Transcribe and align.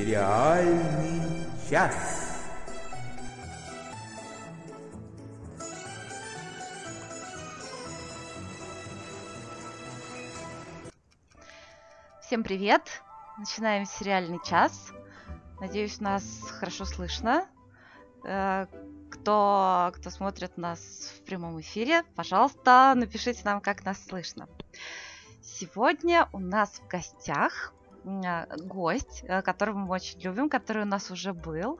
Сериальный 0.00 1.20
час. 1.68 2.48
Всем 12.22 12.42
привет! 12.42 13.02
Начинаем 13.36 13.84
сериальный 13.84 14.40
час. 14.42 14.90
Надеюсь, 15.60 16.00
нас 16.00 16.24
хорошо 16.48 16.86
слышно. 16.86 17.46
Э, 18.24 18.68
кто, 19.10 19.92
кто 19.96 20.08
смотрит 20.08 20.56
нас 20.56 21.12
в 21.18 21.24
прямом 21.26 21.60
эфире, 21.60 22.04
пожалуйста, 22.16 22.94
напишите 22.96 23.42
нам, 23.44 23.60
как 23.60 23.84
нас 23.84 24.02
слышно. 24.02 24.48
Сегодня 25.42 26.26
у 26.32 26.38
нас 26.38 26.80
в 26.80 26.86
гостях 26.88 27.74
гость, 28.04 29.24
э, 29.26 29.42
которого 29.42 29.78
мы 29.78 29.94
очень 29.94 30.20
любим, 30.20 30.48
который 30.48 30.82
у 30.82 30.86
нас 30.86 31.10
уже 31.10 31.32
был. 31.32 31.78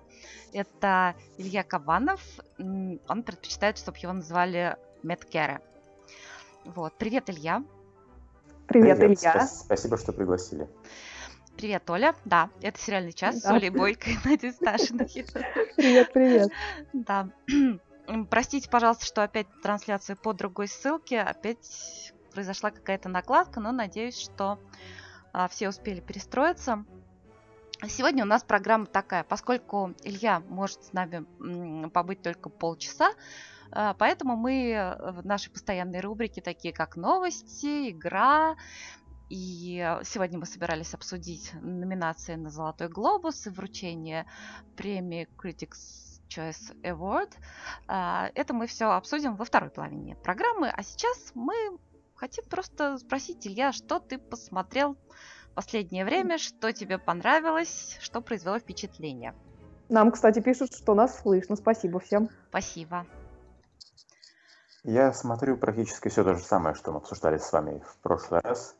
Это 0.53 1.15
Илья 1.39 1.63
Кабанов. 1.63 2.21
Он 2.59 3.23
предпочитает, 3.25 3.79
чтобы 3.79 3.99
его 3.99 4.13
называли 4.13 4.77
Меткере. 5.03 5.61
Вот. 6.65 6.93
Привет, 6.99 7.31
Илья. 7.31 7.63
Привет, 8.67 8.99
Привет 8.99 9.19
Илья. 9.21 9.47
Спасибо, 9.47 9.97
что 9.97 10.13
пригласили. 10.13 10.69
Привет, 11.57 11.89
Оля. 11.91 12.15
Да, 12.25 12.51
это 12.63 12.81
сериальный 12.81 13.13
час 13.13 13.43
да. 13.43 13.49
с 13.49 13.53
Олей 13.53 13.71
Бойко 13.71 14.11
и 14.11 14.17
Надей 14.25 14.53
Сташиной. 14.53 15.09
Привет, 15.77 16.13
привет. 16.13 16.51
Да. 16.93 17.29
Простите, 18.31 18.69
пожалуйста, 18.69 19.07
что 19.07 19.23
опять 19.23 19.47
трансляция 19.63 20.17
по 20.17 20.33
другой 20.33 20.69
ссылке. 20.69 21.21
Опять 21.21 22.13
произошла 22.33 22.71
какая-то 22.71 23.09
накладка, 23.09 23.61
но 23.61 23.73
надеюсь, 23.73 24.19
что 24.19 24.53
а, 24.53 24.59
все 25.51 25.69
успели 25.69 26.01
перестроиться. 26.01 26.85
Сегодня 27.89 28.25
у 28.25 28.27
нас 28.27 28.43
программа 28.43 28.87
такая, 28.87 29.25
поскольку 29.25 29.95
Илья 30.03 30.41
может 30.41 30.85
с 30.85 30.93
нами 30.93 31.25
побыть 31.89 32.21
только 32.21 32.51
полчаса, 32.51 33.13
а, 33.73 33.95
поэтому 33.95 34.37
мы 34.37 34.73
э, 34.73 35.13
в 35.13 35.25
нашей 35.25 35.51
постоянной 35.51 36.01
рубрике, 36.01 36.43
такие 36.43 36.75
как 36.75 36.97
новости, 36.97 37.91
игра, 37.91 38.57
и 39.31 39.99
сегодня 40.03 40.41
мы 40.41 40.47
собирались 40.47 40.93
обсудить 40.93 41.53
номинации 41.63 42.35
на 42.35 42.51
Золотой 42.51 42.89
Глобус 42.89 43.47
и 43.47 43.51
вручение 43.51 44.27
премии 44.77 45.29
Critics 45.39 46.21
Choice 46.29 46.75
Award. 46.83 47.33
А, 47.87 48.31
это 48.35 48.53
мы 48.53 48.67
все 48.67 48.91
обсудим 48.91 49.37
во 49.37 49.45
второй 49.45 49.71
половине 49.71 50.17
программы. 50.17 50.69
А 50.69 50.83
сейчас 50.83 51.31
мы 51.35 51.55
хотим 52.21 52.45
просто 52.45 52.99
спросить, 52.99 53.47
Илья, 53.47 53.73
что 53.73 53.99
ты 53.99 54.19
посмотрел 54.19 54.97
в 55.51 55.55
последнее 55.55 56.05
время, 56.05 56.37
что 56.37 56.73
тебе 56.73 56.99
понравилось, 56.99 57.97
что 58.01 58.21
произвело 58.21 58.59
впечатление? 58.59 59.35
Нам, 59.89 60.13
кстати, 60.13 60.41
пишут, 60.41 60.75
что 60.75 60.95
нас 60.95 61.21
слышно. 61.21 61.57
Спасибо 61.57 61.99
всем. 61.99 62.29
Спасибо. 62.51 63.07
Я 64.85 65.13
смотрю 65.13 65.57
практически 65.57 66.09
все 66.09 66.23
то 66.23 66.35
же 66.35 66.43
самое, 66.43 66.75
что 66.75 66.93
мы 66.93 66.99
обсуждали 66.99 67.39
с 67.39 67.53
вами 67.53 67.83
в 67.87 67.97
прошлый 68.03 68.41
раз. 68.41 68.77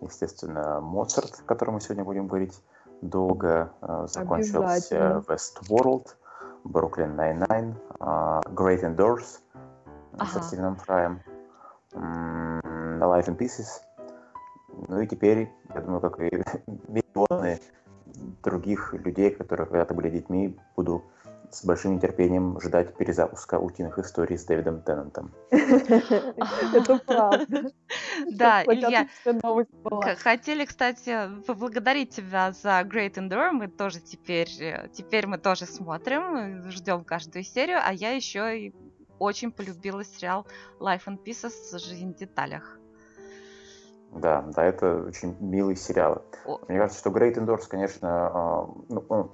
Естественно, 0.00 0.80
Моцарт, 0.80 1.40
о 1.40 1.42
котором 1.42 1.74
мы 1.74 1.80
сегодня 1.80 2.04
будем 2.04 2.26
говорить 2.26 2.58
долго, 3.02 3.72
э, 3.82 4.06
закончился 4.08 5.22
Westworld, 5.28 6.08
Brooklyn 6.64 7.14
Nine-Nine, 7.14 7.74
uh, 8.00 8.42
Great 8.54 8.82
Indoors 8.82 9.40
ага. 10.18 10.26
со 10.26 10.42
Стивеном 10.42 10.76
Фраем. 10.76 11.20
Life 13.04 13.26
in 13.26 13.36
Pieces. 13.36 13.66
Ну 14.88 15.00
и 15.00 15.06
теперь, 15.06 15.50
я 15.74 15.80
думаю, 15.80 16.00
как 16.00 16.20
и 16.20 16.30
миллионы 16.88 17.60
других 18.42 18.94
людей, 18.94 19.30
которые 19.30 19.66
когда-то 19.66 19.94
были 19.94 20.10
детьми, 20.10 20.56
буду 20.76 21.04
с 21.54 21.64
большим 21.64 21.96
нетерпением 21.96 22.60
ждать 22.60 22.96
перезапуска 22.96 23.58
утиных 23.58 23.98
историй 23.98 24.36
с 24.36 24.44
Дэвидом 24.44 24.82
Теннантом. 24.82 25.32
Это 25.50 27.00
правда. 27.06 27.70
Да, 28.30 28.62
Илья, 28.64 29.08
хотели, 30.18 30.64
кстати, 30.64 31.28
поблагодарить 31.46 32.10
тебя 32.10 32.52
за 32.52 32.80
Great 32.80 33.14
Endure. 33.14 33.50
Мы 33.50 33.68
тоже 33.68 34.00
теперь, 34.00 34.50
э, 34.60 34.88
теперь 34.92 35.26
мы 35.26 35.38
тоже 35.38 35.66
смотрим, 35.66 36.70
ждем 36.70 37.04
каждую 37.04 37.44
серию, 37.44 37.78
а 37.84 37.92
я 37.92 38.10
еще 38.12 38.58
и 38.58 38.74
очень 39.18 39.52
полюбила 39.52 40.04
сериал 40.04 40.46
Life 40.80 41.04
and 41.06 41.22
Pieces 41.24 41.78
«Жизнь 41.78 42.14
в 42.14 42.16
деталях». 42.16 42.78
Да, 44.14 44.44
да, 44.54 44.64
это 44.64 45.04
очень 45.08 45.36
милый 45.40 45.76
сериал. 45.76 46.22
О. 46.46 46.60
Мне 46.68 46.78
кажется, 46.78 47.00
что 47.00 47.10
Great 47.10 47.34
Indoors, 47.34 47.66
конечно, 47.68 48.08
а, 48.10 48.70
ну, 48.88 49.04
он 49.08 49.30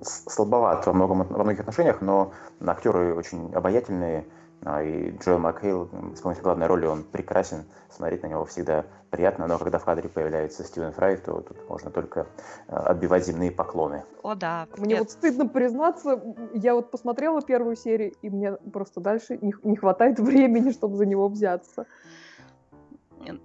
слабоват 0.00 0.86
во, 0.86 0.92
многом, 0.92 1.24
во 1.24 1.44
многих 1.44 1.60
отношениях, 1.60 2.00
но 2.00 2.32
актеры 2.60 3.14
очень 3.14 3.52
обаятельные, 3.54 4.24
а, 4.64 4.82
и 4.82 5.10
Джоэл 5.18 5.38
Макхейл, 5.38 5.88
исполнитель 6.14 6.42
главной 6.42 6.66
роли, 6.66 6.86
он 6.86 7.04
прекрасен, 7.04 7.64
смотреть 7.90 8.22
на 8.22 8.28
него 8.28 8.44
всегда 8.44 8.84
приятно, 9.10 9.46
но 9.46 9.58
когда 9.58 9.78
в 9.78 9.84
кадре 9.84 10.08
появляется 10.08 10.64
Стивен 10.64 10.92
Фрай, 10.92 11.16
то 11.16 11.40
тут 11.40 11.68
можно 11.68 11.90
только 11.90 12.26
а, 12.66 12.90
отбивать 12.90 13.26
земные 13.26 13.50
поклоны. 13.50 14.04
О, 14.22 14.34
да. 14.34 14.66
Мне 14.76 14.94
Нет. 14.94 15.00
вот 15.00 15.10
стыдно 15.10 15.46
признаться, 15.46 16.20
я 16.54 16.74
вот 16.74 16.90
посмотрела 16.90 17.40
первую 17.42 17.76
серию, 17.76 18.12
и 18.22 18.30
мне 18.30 18.52
просто 18.72 19.00
дальше 19.00 19.38
не, 19.40 19.54
не 19.62 19.76
хватает 19.76 20.18
времени, 20.18 20.72
чтобы 20.72 20.96
за 20.96 21.06
него 21.06 21.28
взяться. 21.28 21.86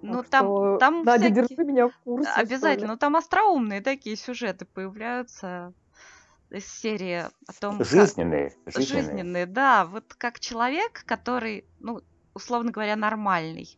Ну, 0.02 0.24
так 0.24 0.30
там, 0.30 0.46
что, 0.46 0.78
там 0.78 1.04
Надя, 1.04 1.26
всякие... 1.26 1.48
держи 1.48 1.64
меня 1.64 1.88
в 1.88 1.98
курсе. 2.04 2.30
Обязательно. 2.36 2.94
Ну, 2.94 2.98
там 2.98 3.16
остроумные 3.16 3.82
такие 3.82 4.16
сюжеты 4.16 4.66
появляются 4.66 5.74
из 6.50 6.68
серии 6.68 7.26
о 7.48 7.54
том, 7.60 7.84
жизненные, 7.84 8.52
как... 8.66 8.76
жизненные, 8.76 9.04
жизненные, 9.04 9.46
да, 9.46 9.86
вот 9.86 10.14
как 10.14 10.40
человек, 10.40 11.04
который, 11.06 11.66
ну, 11.80 12.02
условно 12.34 12.72
говоря, 12.72 12.96
нормальный, 12.96 13.78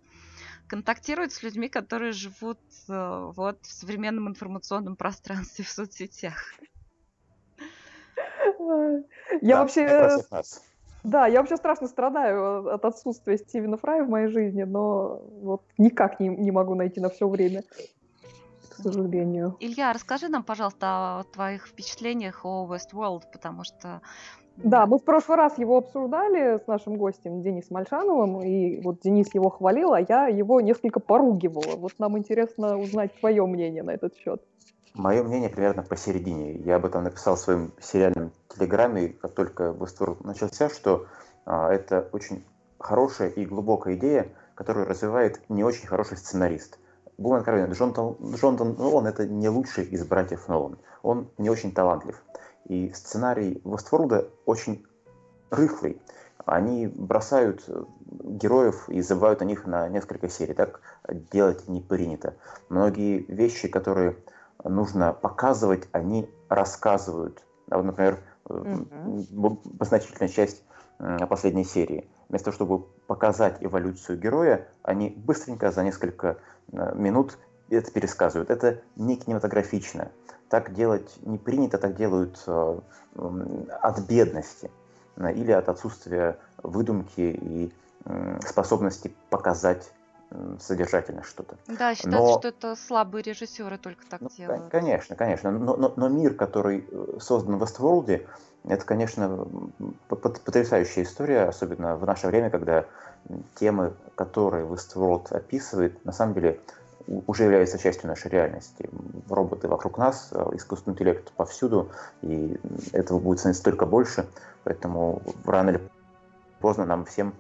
контактирует 0.68 1.32
с 1.32 1.42
людьми, 1.44 1.70
которые 1.70 2.12
живут 2.12 2.60
э, 2.90 3.32
вот 3.36 3.66
в 3.66 3.72
современном 3.72 4.28
информационном 4.28 4.96
пространстве 4.96 5.64
в 5.64 5.70
соцсетях. 5.70 6.54
Я 9.42 9.62
вообще 9.62 10.20
да, 11.06 11.28
я 11.28 11.40
вообще 11.40 11.56
страшно 11.58 11.88
страдаю 11.88 12.74
от 12.74 12.84
отсутствия 12.84 13.38
Стивена 13.38 13.78
Фрая 13.78 14.04
в 14.04 14.10
моей 14.10 14.28
жизни, 14.28 14.64
но 14.64 15.22
вот 15.42 15.62
никак 15.78 16.20
не, 16.20 16.30
не 16.30 16.52
могу 16.52 16.76
найти 16.76 17.00
на 17.00 17.10
все 17.10 17.28
время, 17.28 17.64
к 18.70 18.76
сожалению. 18.76 19.56
Илья, 19.60 19.94
расскажи 19.94 20.28
нам, 20.28 20.44
пожалуйста, 20.44 21.20
о 21.20 21.24
твоих 21.32 21.68
впечатлениях 21.68 22.44
о 22.44 22.68
Westworld, 22.70 23.24
потому 23.32 23.64
что... 23.64 24.02
Да, 24.58 24.86
мы 24.86 25.00
в 25.00 25.04
прошлый 25.04 25.38
раз 25.38 25.58
его 25.58 25.78
обсуждали 25.78 26.60
с 26.64 26.68
нашим 26.68 26.96
гостем 26.96 27.42
Денисом 27.42 27.78
Альшановым, 27.78 28.42
и 28.42 28.80
вот 28.82 29.02
Денис 29.02 29.34
его 29.34 29.50
хвалил, 29.50 29.94
а 29.94 30.00
я 30.00 30.28
его 30.28 30.62
несколько 30.62 31.00
поругивала. 31.00 31.76
Вот 31.76 31.92
нам 32.00 32.18
интересно 32.18 32.78
узнать 32.78 33.14
твое 33.20 33.46
мнение 33.46 33.84
на 33.84 33.92
этот 33.92 34.16
счет. 34.16 34.42
Мое 34.96 35.24
мнение 35.24 35.50
примерно 35.50 35.84
посередине. 35.84 36.54
Я 36.54 36.78
об 36.78 36.86
этом 36.86 37.04
написал 37.04 37.36
в 37.36 37.40
своем 37.40 37.74
сериальном 37.82 38.32
телеграме, 38.48 39.10
как 39.10 39.34
только 39.34 39.72
Westworld 39.72 40.26
начался, 40.26 40.70
что 40.70 41.08
а, 41.46 41.70
это 41.70 42.08
очень 42.14 42.46
хорошая 42.80 43.28
и 43.28 43.46
глубокая 43.46 43.96
идея, 43.96 44.30
которую 44.56 44.88
развивает 44.88 45.42
не 45.50 45.66
очень 45.66 45.86
хороший 45.86 46.16
сценарист. 46.16 46.80
Будем 47.18 47.36
откровенны, 47.36 47.74
Джонатан, 47.74 48.16
Джонатан 48.36 48.76
Нолан 48.76 49.08
это 49.08 49.28
не 49.28 49.50
лучший 49.50 49.84
из 49.84 50.06
братьев 50.06 50.48
Нолан. 50.48 50.78
Он 51.04 51.30
не 51.38 51.50
очень 51.50 51.74
талантлив. 51.74 52.24
И 52.64 52.94
сценарий 52.94 53.62
Westworld 53.66 54.30
очень 54.46 54.86
рыхлый. 55.50 56.02
Они 56.46 56.88
бросают 56.88 57.66
э, 57.68 57.84
героев 58.24 58.88
и 58.88 59.02
забывают 59.02 59.42
о 59.42 59.46
них 59.46 59.66
на 59.66 59.90
несколько 59.90 60.30
серий. 60.30 60.54
Так 60.54 60.80
делать 61.34 61.68
не 61.68 61.82
принято. 61.82 62.36
Многие 62.70 63.26
вещи, 63.28 63.68
которые 63.68 64.16
нужно 64.64 65.14
показывать, 65.14 65.88
они 65.92 66.30
рассказывают. 66.50 67.44
А 67.70 67.78
вот, 67.78 67.86
например, 67.86 68.20
mm-hmm. 68.46 69.86
значительная 69.86 70.30
часть 70.30 70.64
последней 71.30 71.66
серии. 71.66 72.08
Вместо 72.30 72.46
того, 72.46 72.56
чтобы 72.56 72.86
показать 73.08 73.58
эволюцию 73.60 74.20
героя, 74.20 74.68
они 74.84 75.10
быстренько 75.10 75.72
за 75.72 75.84
несколько 75.84 76.38
э, 76.72 76.96
минут 76.96 77.38
это 77.70 77.92
пересказывают. 77.92 78.50
Это 78.50 78.82
не 78.96 79.16
кинематографично. 79.18 80.12
Так 80.50 80.74
делать 80.74 81.18
не 81.24 81.38
принято, 81.38 81.78
так 81.78 81.96
делают 81.96 82.42
э, 82.48 82.80
от 83.82 84.00
бедности 84.08 84.72
или 85.18 85.52
от 85.52 85.70
отсутствия 85.70 86.38
выдумки 86.62 87.22
и 87.42 87.74
способности 88.46 89.16
показать 89.30 89.92
содержательно 90.60 91.24
что-то. 91.24 91.58
Да, 91.68 91.96
считается, 91.96 92.20
но... 92.20 92.40
что 92.40 92.48
это 92.48 92.76
слабые 92.76 93.24
режиссеры 93.24 93.78
только 93.78 94.06
так 94.08 94.22
ну, 94.22 94.30
делают. 94.36 94.70
Конечно, 94.70 95.16
конечно. 95.16 95.52
Но, 95.52 95.76
но, 95.76 95.94
но 95.96 96.10
мир, 96.10 96.34
который 96.34 96.88
э, 96.90 97.18
создан 97.20 97.58
в 97.58 97.64
Westworld, 97.64 98.26
это, 98.68 98.86
конечно, 98.86 99.48
потрясающая 100.08 101.04
история, 101.04 101.44
особенно 101.44 101.96
в 101.96 102.06
наше 102.06 102.28
время, 102.28 102.50
когда 102.50 102.86
темы, 103.56 103.94
которые 104.16 104.66
Westworld 104.66 105.32
описывает, 105.34 106.04
на 106.06 106.12
самом 106.12 106.34
деле 106.34 106.60
уже 107.28 107.44
является 107.44 107.78
частью 107.78 108.08
нашей 108.08 108.32
реальности. 108.32 108.90
Роботы 109.30 109.68
вокруг 109.68 109.98
нас, 109.98 110.30
э, 110.32 110.44
искусственный 110.54 110.94
интеллект 110.94 111.32
повсюду, 111.34 111.92
и 112.22 112.60
этого 112.94 113.20
будет 113.20 113.40
становиться 113.40 113.64
только 113.64 113.86
больше, 113.86 114.28
поэтому 114.64 115.22
рано 115.46 115.70
или 115.72 115.82
поздно 116.60 116.86
нам 116.86 117.06
всем 117.06 117.36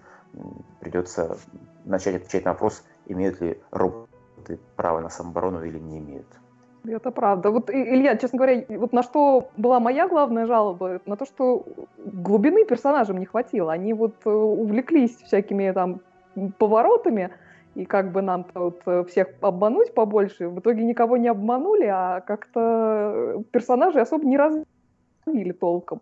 придется 0.79 1.37
начать 1.85 2.15
отвечать 2.15 2.45
на 2.45 2.51
вопрос, 2.51 2.83
имеют 3.07 3.41
ли 3.41 3.59
роботы 3.71 4.59
право 4.75 4.99
на 4.99 5.09
самооборону 5.09 5.63
или 5.63 5.79
не 5.79 5.99
имеют. 5.99 6.27
Это 6.87 7.11
правда. 7.11 7.49
Вот, 7.49 7.69
Илья, 7.69 8.15
честно 8.15 8.37
говоря, 8.37 8.63
вот 8.69 8.93
на 8.93 9.03
что 9.03 9.49
была 9.57 9.79
моя 9.79 10.07
главная 10.07 10.45
жалоба, 10.45 11.01
на 11.05 11.15
то, 11.15 11.25
что 11.25 11.65
глубины 11.97 12.65
персонажам 12.65 13.17
не 13.17 13.25
хватило. 13.25 13.71
Они 13.73 13.93
вот 13.93 14.13
э, 14.25 14.29
увлеклись 14.29 15.15
всякими 15.17 15.71
там 15.71 16.01
поворотами, 16.57 17.31
и 17.75 17.85
как 17.85 18.11
бы 18.11 18.21
нам 18.21 18.43
тут 18.43 18.81
э, 18.85 19.03
всех 19.05 19.29
обмануть 19.41 19.93
побольше. 19.93 20.47
В 20.49 20.59
итоге 20.59 20.83
никого 20.83 21.17
не 21.17 21.27
обманули, 21.27 21.85
а 21.85 22.21
как-то 22.21 23.43
персонажи 23.51 23.99
особо 23.99 24.25
не 24.25 24.37
развили 24.37 25.51
толком. 25.51 26.01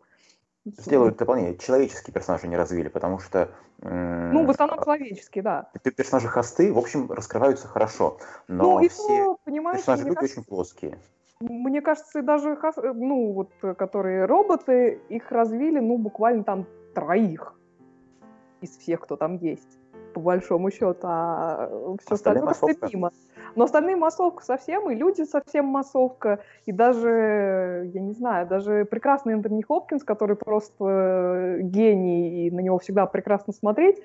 Сделают 0.66 1.18
дополнение. 1.18 1.58
Человеческие 1.58 2.14
персонажи 2.14 2.48
не 2.48 2.56
развили, 2.56 2.88
потому 2.88 3.20
что... 3.20 3.50
Ну, 3.80 4.46
в 4.46 4.50
основном 4.50 4.82
человеческие, 4.82 5.44
да. 5.44 5.70
Персонажи 5.84 6.30
хосты, 6.30 6.72
в 6.72 6.78
общем, 6.78 7.12
раскрываются 7.12 7.68
хорошо, 7.68 8.18
но 8.48 8.80
ну, 8.80 8.80
и 8.80 8.88
все 8.88 9.36
то, 9.36 9.38
персонажи 9.46 10.04
люди 10.06 10.16
кажется, 10.16 10.40
очень 10.40 10.48
плоские. 10.48 10.98
Мне 11.42 11.82
кажется, 11.82 12.22
даже, 12.22 12.58
ну, 12.78 13.34
вот, 13.34 13.52
которые 13.78 14.26
роботы, 14.26 15.02
их 15.10 15.30
развили, 15.32 15.80
ну, 15.80 15.98
буквально 15.98 16.46
там 16.46 16.66
троих 16.96 17.56
из 18.62 18.78
всех, 18.78 19.02
кто 19.02 19.18
там 19.18 19.36
есть 19.36 19.78
по 20.14 20.20
большому 20.20 20.72
счету, 20.72 21.00
а 21.04 21.70
все 22.06 22.16
остальное 22.16 22.54
просто 22.54 22.88
мимо. 22.94 23.12
Но 23.56 23.66
остальные 23.66 23.96
массовка 23.98 24.44
совсем, 24.44 24.90
и 24.90 24.96
люди 24.96 25.24
совсем 25.24 25.66
массовка, 25.66 26.40
и 26.66 26.72
даже, 26.72 27.90
я 27.94 28.02
не 28.02 28.14
знаю, 28.14 28.48
даже 28.48 28.86
прекрасный 28.86 29.34
Энтони 29.34 29.62
Хопкинс, 29.62 30.04
который 30.04 30.36
просто 30.36 31.58
гений, 31.60 32.48
и 32.48 32.52
на 32.52 32.62
него 32.62 32.80
всегда 32.80 33.06
прекрасно 33.06 33.54
смотреть, 33.54 34.02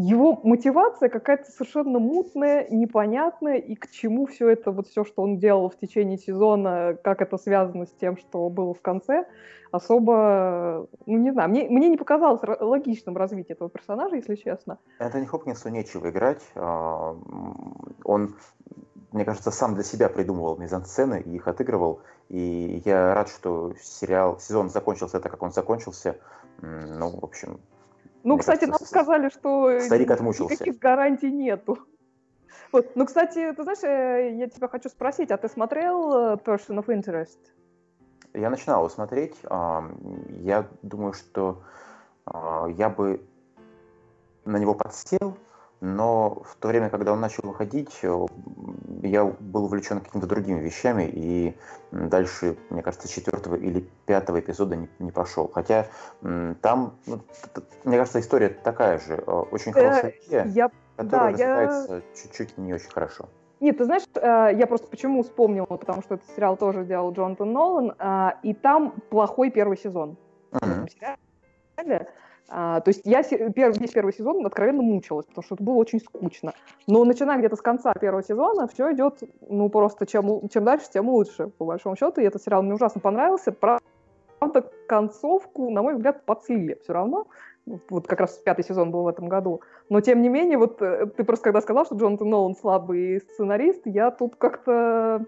его 0.00 0.38
мотивация 0.44 1.08
какая-то 1.08 1.50
совершенно 1.50 1.98
мутная, 1.98 2.68
непонятная, 2.70 3.56
и 3.56 3.74
к 3.74 3.90
чему 3.90 4.26
все 4.26 4.48
это, 4.48 4.70
вот 4.70 4.86
все, 4.86 5.04
что 5.04 5.22
он 5.22 5.38
делал 5.38 5.68
в 5.70 5.76
течение 5.76 6.18
сезона, 6.18 6.96
как 7.02 7.20
это 7.20 7.36
связано 7.36 7.84
с 7.84 7.90
тем, 8.00 8.16
что 8.16 8.48
было 8.48 8.74
в 8.74 8.80
конце, 8.80 9.26
особо, 9.72 10.86
ну 11.06 11.18
не 11.18 11.32
знаю, 11.32 11.50
мне, 11.50 11.68
мне 11.68 11.88
не 11.88 11.96
показалось 11.96 12.40
логичным 12.60 13.16
развитие 13.16 13.54
этого 13.54 13.68
персонажа, 13.68 14.14
если 14.14 14.36
честно. 14.36 14.78
Энтони 15.00 15.24
Хопкинсу 15.24 15.68
нечего 15.68 16.10
играть, 16.10 16.42
а, 16.54 17.16
он, 18.04 18.36
мне 19.10 19.24
кажется, 19.24 19.50
сам 19.50 19.74
для 19.74 19.82
себя 19.82 20.08
придумывал 20.08 20.56
мизансцены 20.58 21.22
и 21.22 21.34
их 21.34 21.48
отыгрывал, 21.48 22.02
и 22.28 22.80
я 22.84 23.14
рад, 23.14 23.28
что 23.28 23.74
сериал, 23.80 24.38
сезон 24.38 24.70
закончился 24.70 25.18
так, 25.18 25.32
как 25.32 25.42
он 25.42 25.50
закончился, 25.50 26.18
ну, 26.62 27.18
в 27.18 27.24
общем, 27.24 27.58
ну, 28.24 28.34
Мне 28.34 28.40
кстати, 28.40 28.60
кажется, 28.60 28.80
нам 28.80 28.88
сказали, 28.88 29.28
что 29.28 29.80
старик 29.80 30.10
отмучился. 30.10 30.54
никаких 30.54 30.78
гарантий 30.78 31.30
нету. 31.30 31.78
Вот. 32.72 32.94
Ну, 32.96 33.06
кстати, 33.06 33.52
ты 33.52 33.62
знаешь, 33.62 33.82
э, 33.82 34.36
я 34.36 34.48
тебя 34.48 34.68
хочу 34.68 34.88
спросить, 34.88 35.30
а 35.30 35.36
ты 35.36 35.48
смотрел 35.48 36.12
э, 36.12 36.36
Person 36.36 36.82
of 36.82 36.86
Interest? 36.86 37.38
Я 38.34 38.50
начинал 38.50 38.80
его 38.80 38.88
смотреть. 38.90 39.36
Я 39.42 40.68
думаю, 40.82 41.14
что 41.14 41.62
а, 42.26 42.66
я 42.68 42.88
бы 42.88 43.22
на 44.44 44.58
него 44.58 44.74
подсел, 44.74 45.36
но 45.80 46.42
в 46.44 46.56
то 46.56 46.68
время, 46.68 46.90
когда 46.90 47.12
он 47.12 47.20
начал 47.20 47.42
выходить, 47.44 47.96
э, 48.02 48.26
я 49.02 49.24
был 49.24 49.64
увлечен 49.64 50.00
какими-то 50.00 50.26
другими 50.26 50.60
вещами, 50.60 51.08
и 51.12 51.56
дальше, 51.92 52.56
мне 52.70 52.82
кажется, 52.82 53.08
четвертого 53.08 53.54
или 53.54 53.88
пятого 54.04 54.40
эпизода 54.40 54.74
не, 54.74 54.88
не 54.98 55.12
пошел. 55.12 55.48
Хотя 55.48 55.86
там, 56.20 56.94
ну, 57.06 57.20
мне 57.84 57.96
кажется, 57.96 58.18
история 58.18 58.48
такая 58.48 58.98
же. 58.98 59.22
Э, 59.24 59.30
очень 59.52 59.72
хорошая 59.72 60.14
идея, 60.26 60.44
я... 60.46 60.70
которая 60.96 61.36
да, 61.36 61.60
развивается 61.60 61.94
я... 61.94 62.02
чуть-чуть 62.14 62.58
не 62.58 62.74
очень 62.74 62.90
хорошо. 62.90 63.28
Нет, 63.60 63.78
ты 63.78 63.84
знаешь, 63.84 64.02
э, 64.14 64.56
я 64.56 64.66
просто 64.66 64.88
почему 64.88 65.22
вспомнила, 65.22 65.66
потому 65.66 66.02
что 66.02 66.16
этот 66.16 66.28
сериал 66.34 66.56
тоже 66.56 66.84
делал 66.84 67.12
Джонатан 67.12 67.52
Нолан, 67.52 68.34
и 68.42 68.52
там 68.52 68.94
плохой 69.10 69.50
первый 69.50 69.76
сезон. 69.76 70.16
Mm-hmm. 70.50 71.18
А, 72.50 72.80
то 72.80 72.88
есть 72.88 73.02
я 73.04 73.22
пер, 73.22 73.78
весь 73.78 73.90
первый 73.90 74.12
сезон 74.12 74.44
откровенно 74.46 74.82
мучилась, 74.82 75.26
потому 75.26 75.44
что 75.44 75.54
это 75.54 75.64
было 75.64 75.74
очень 75.74 76.00
скучно. 76.00 76.54
Но 76.86 77.04
начиная 77.04 77.38
где-то 77.38 77.56
с 77.56 77.60
конца 77.60 77.92
первого 77.92 78.22
сезона, 78.22 78.66
все 78.68 78.92
идет, 78.92 79.22
ну, 79.48 79.68
просто 79.68 80.06
чем, 80.06 80.48
чем 80.48 80.64
дальше, 80.64 80.86
тем 80.90 81.08
лучше, 81.08 81.48
по 81.48 81.66
большому 81.66 81.96
счету. 81.96 82.20
И 82.20 82.24
этот 82.24 82.42
сериал 82.42 82.62
мне 82.62 82.72
ужасно 82.72 83.02
понравился. 83.02 83.52
Правда, 83.52 84.70
концовку, 84.86 85.70
на 85.70 85.82
мой 85.82 85.94
взгляд, 85.94 86.24
подслили 86.24 86.78
все 86.82 86.94
равно. 86.94 87.26
Вот 87.90 88.06
как 88.06 88.20
раз 88.20 88.38
пятый 88.38 88.64
сезон 88.64 88.90
был 88.90 89.02
в 89.02 89.08
этом 89.08 89.28
году. 89.28 89.60
Но, 89.90 90.00
тем 90.00 90.22
не 90.22 90.30
менее, 90.30 90.56
вот 90.56 90.80
э, 90.80 91.04
ты 91.04 91.24
просто 91.24 91.44
когда 91.44 91.60
сказал, 91.60 91.84
что 91.84 91.96
Джонатан 91.96 92.30
Нолан 92.30 92.56
слабый 92.56 93.20
сценарист, 93.20 93.82
я 93.84 94.10
тут 94.10 94.36
как-то 94.36 95.26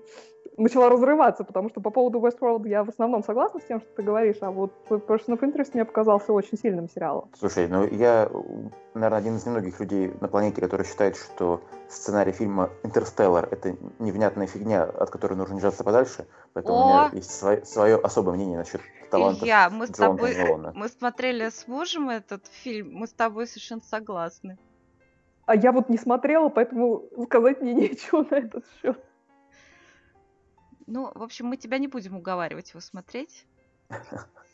начала 0.57 0.89
разрываться, 0.89 1.45
потому 1.45 1.71
что 1.71 1.81
по 1.81 1.91
поводу 1.91 2.21
Westworld 2.21 2.69
я 2.69 2.85
в 2.85 2.89
основном 2.89 3.23
согласна 3.25 3.61
с 3.61 3.65
тем, 3.65 3.81
что 3.81 3.89
ты 3.97 4.03
говоришь, 4.03 4.37
а 4.41 4.51
вот 4.51 4.73
Person 4.89 5.29
of 5.29 5.41
Interest 5.41 5.71
мне 5.75 5.85
показался 5.85 6.33
очень 6.33 6.59
сильным 6.59 6.89
сериалом. 6.89 7.31
Слушай, 7.39 7.69
ну 7.69 7.87
я, 7.87 8.31
наверное, 8.95 9.19
один 9.19 9.37
из 9.37 9.47
немногих 9.47 9.81
людей 9.81 10.13
на 10.21 10.29
планете, 10.29 10.61
который 10.61 10.87
считает, 10.87 11.17
что 11.17 11.63
сценарий 11.89 12.33
фильма 12.33 12.71
«Интерстеллар»— 12.83 13.49
это 13.51 13.77
невнятная 13.99 14.47
фигня, 14.47 14.85
от 14.85 15.11
которой 15.11 15.35
нужно 15.35 15.57
держаться 15.57 15.83
подальше, 15.83 16.27
поэтому 16.53 16.77
О! 16.77 16.83
у 16.83 16.89
меня 16.89 17.11
есть 17.13 17.31
свое, 17.31 17.65
свое 17.65 17.97
особое 17.97 18.35
мнение 18.35 18.59
насчет 18.59 18.81
талантов 19.11 19.43
Илья, 19.43 19.71
мы 19.71 19.87
с 19.87 19.91
тобой, 19.91 20.37
мы 20.75 20.89
смотрели 20.89 21.49
с 21.49 21.67
мужем 21.67 22.11
этот 22.11 22.47
фильм, 22.47 22.93
мы 22.93 23.07
с 23.07 23.13
тобой 23.13 23.47
совершенно 23.47 23.83
согласны. 23.83 24.59
А 25.47 25.57
я 25.57 25.73
вот 25.73 25.89
не 25.89 25.99
смотрела, 25.99 26.49
поэтому 26.49 27.05
сказать 27.25 27.61
мне 27.61 27.75
нечего 27.89 28.25
на 28.31 28.37
этот 28.37 28.65
счет. 28.81 29.03
Ну, 30.91 31.13
в 31.15 31.23
общем, 31.23 31.47
мы 31.47 31.57
тебя 31.57 31.79
не 31.79 31.87
будем 31.87 32.17
уговаривать 32.17 32.71
его 32.71 32.81
смотреть. 32.81 33.47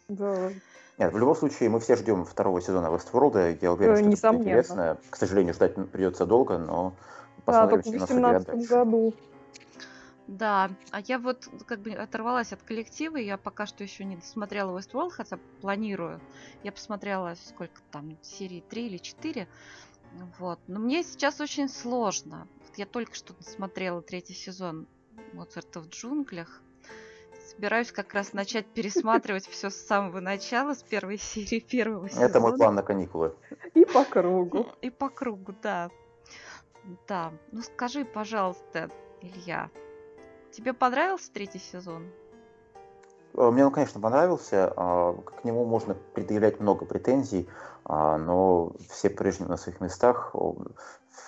Да. 0.09 0.53
Нет, 0.99 1.13
в 1.13 1.19
любом 1.19 1.35
случае, 1.35 1.69
мы 1.69 1.81
все 1.81 1.97
ждем 1.97 2.25
второго 2.25 2.61
сезона 2.61 2.87
Westworld. 2.87 3.59
Я 3.61 3.73
уверен, 3.73 4.17
что 4.17 4.29
это 4.29 4.37
интересно. 4.37 4.99
К 5.11 5.17
сожалению, 5.17 5.53
ждать 5.53 5.75
придется 5.91 6.27
долго, 6.27 6.59
но 6.59 6.95
посмотрим, 7.45 7.99
да, 7.99 8.07
что 8.07 8.15
нас 8.21 8.43
ждет 8.43 8.69
году. 8.69 9.15
Да, 10.29 10.71
а 10.93 11.01
я 11.01 11.19
вот 11.19 11.49
как 11.67 11.81
бы 11.81 11.91
оторвалась 11.91 12.53
от 12.53 12.63
коллектива, 12.63 13.17
я 13.17 13.37
пока 13.37 13.67
что 13.67 13.83
еще 13.83 14.05
не 14.05 14.15
досмотрела 14.15 14.79
Westworld, 14.79 15.11
хотя 15.11 15.41
планирую. 15.61 16.21
Я 16.63 16.71
посмотрела 16.71 17.35
сколько 17.49 17.81
там, 17.91 18.17
серии 18.23 18.63
3 18.69 18.87
или 18.87 18.99
4. 18.99 19.49
Вот. 20.39 20.61
Но 20.69 20.79
мне 20.79 21.03
сейчас 21.03 21.41
очень 21.41 21.69
сложно. 21.69 22.47
Вот 22.65 22.79
я 22.79 22.87
только 22.87 23.17
что 23.17 23.35
досмотрела 23.35 24.03
третий 24.03 24.35
сезон 24.35 24.87
Моцарта 25.33 25.81
в 25.81 25.89
джунглях. 25.89 26.63
Собираюсь 27.51 27.93
как 27.93 28.13
раз 28.13 28.33
начать 28.33 28.67
пересматривать 28.67 29.47
все 29.47 29.71
с 29.71 29.77
самого 29.77 30.21
начала, 30.21 30.75
с 30.75 30.83
первой 30.83 31.19
серии 31.19 31.61
первого 31.61 32.09
сезона. 32.09 32.25
Это 32.25 32.41
мой 32.41 32.57
план 32.57 32.75
на 32.75 32.83
каникулы. 32.83 33.35
И 33.75 33.85
по 33.85 34.05
кругу. 34.05 34.67
И 34.83 34.91
по 34.91 35.09
кругу, 35.09 35.55
да. 35.63 35.91
Да. 37.09 37.33
Ну 37.53 37.63
скажи, 37.63 38.05
пожалуйста, 38.05 38.91
Илья, 39.21 39.71
тебе 40.53 40.73
понравился 40.73 41.33
третий 41.33 41.59
сезон? 41.59 42.11
Э, 43.35 43.51
мне 43.51 43.65
он, 43.65 43.73
конечно, 43.73 44.01
понравился. 44.01 44.73
А, 44.77 45.13
к 45.13 45.45
нему 45.45 45.65
можно 45.65 45.95
предъявлять 46.15 46.61
много 46.61 46.85
претензий, 46.85 47.49
а, 47.85 48.19
но 48.19 48.73
все 48.91 49.11
прежние 49.11 49.49
на 49.49 49.57
своих 49.57 49.81
местах. 49.81 50.35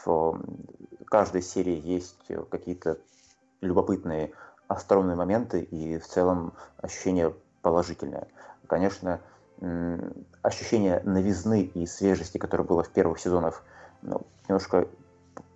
В 0.05 0.43
каждой 1.07 1.43
серии 1.43 1.81
есть 1.83 2.31
какие-то 2.51 2.99
любопытные 3.61 4.33
остроумные 4.69 5.17
моменты 5.17 5.61
и 5.63 5.99
в 5.99 6.07
целом 6.07 6.53
ощущение 6.79 7.35
положительное. 7.63 8.29
Конечно, 8.67 9.21
ощущение 10.43 11.01
новизны 11.05 11.63
и 11.63 11.87
свежести, 11.87 12.39
которое 12.39 12.65
было 12.65 12.83
в 12.83 12.91
первых 12.91 13.19
сезонах, 13.19 13.65
ну, 14.03 14.21
немножко 14.47 14.87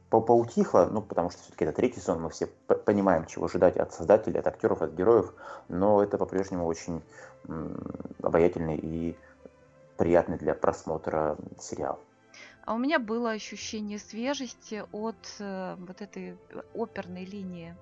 поутихло, 0.08 0.88
ну, 0.90 1.00
потому 1.00 1.30
что 1.30 1.40
все-таки 1.42 1.64
это 1.64 1.74
третий 1.74 2.00
сезон, 2.00 2.20
мы 2.20 2.30
все 2.30 2.46
понимаем, 2.46 3.26
чего 3.26 3.46
ожидать 3.46 3.76
от 3.76 3.94
создателей, 3.94 4.40
от 4.40 4.46
актеров, 4.46 4.82
от 4.82 4.92
героев, 4.92 5.32
но 5.68 6.02
это 6.02 6.18
по-прежнему 6.18 6.66
очень 6.66 7.02
обаятельный 8.22 8.76
и 8.76 9.16
приятный 9.96 10.36
для 10.36 10.54
просмотра 10.54 11.36
сериал. 11.58 11.98
А 12.64 12.74
у 12.74 12.78
меня 12.78 12.98
было 12.98 13.32
ощущение 13.32 13.98
свежести 13.98 14.84
от 14.92 15.16
э, 15.40 15.76
вот 15.78 16.00
этой 16.00 16.38
оперной 16.74 17.24
линии 17.24 17.74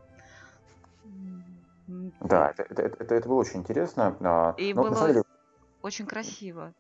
да, 2.21 2.51
это, 2.51 2.63
это, 2.63 2.83
это, 2.83 3.15
это 3.15 3.29
было 3.29 3.41
очень 3.41 3.61
интересно. 3.61 4.55
И 4.59 4.75
Но, 4.75 4.83
было 4.83 5.09
деле... 5.09 5.23
очень 5.83 6.07
красиво. 6.07 6.73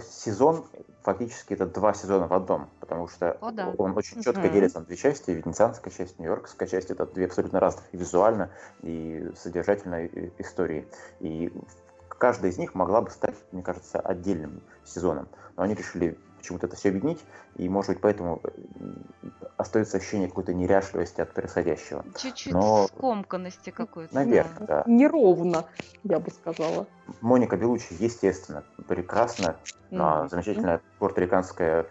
сезон 0.00 0.66
фактически 1.02 1.54
это 1.54 1.66
два 1.66 1.94
сезона 1.94 2.26
в 2.26 2.32
одном, 2.34 2.68
потому 2.80 3.08
что 3.08 3.32
О, 3.40 3.50
да. 3.50 3.72
он 3.78 3.96
очень 3.96 4.22
четко 4.22 4.42
mm-hmm. 4.42 4.52
делится 4.52 4.80
на 4.80 4.86
две 4.86 4.96
части. 4.96 5.30
Венецианская 5.30 5.92
часть, 5.92 6.18
Нью-Йоркская 6.18 6.68
часть. 6.68 6.90
Это 6.90 7.06
две 7.06 7.26
абсолютно 7.26 7.60
разных 7.60 7.84
и 7.92 7.96
визуально, 7.96 8.50
и 8.82 9.30
содержательной 9.36 10.32
истории. 10.38 10.86
И 11.20 11.52
каждая 12.08 12.50
из 12.50 12.58
них 12.58 12.74
могла 12.74 13.00
бы 13.00 13.10
стать, 13.10 13.36
мне 13.52 13.62
кажется, 13.62 13.98
отдельным 14.00 14.62
сезоном. 14.84 15.28
Но 15.56 15.62
они 15.62 15.74
решили 15.74 16.18
почему-то 16.48 16.66
это 16.66 16.76
все 16.76 16.88
объединить, 16.88 17.22
и, 17.56 17.68
может 17.68 17.90
быть, 17.90 18.00
поэтому 18.00 18.40
э, 18.42 18.50
остается 19.58 19.98
ощущение 19.98 20.28
какой-то 20.28 20.54
неряшливости 20.54 21.20
от 21.20 21.32
происходящего. 21.34 22.04
Чуть-чуть 22.16 22.54
Но... 22.54 22.86
скомканности 22.86 23.70
какой-то. 23.70 24.14
Наверное, 24.14 24.66
да. 24.66 24.84
Неровно, 24.86 25.66
я 26.04 26.18
бы 26.18 26.30
сказала. 26.30 26.86
Моника 27.20 27.56
Белучи, 27.56 27.94
естественно, 27.98 28.64
прекрасно, 28.86 29.56
mm-hmm. 29.90 30.28
замечательная 30.30 30.80
пуэрториканская 30.98 31.86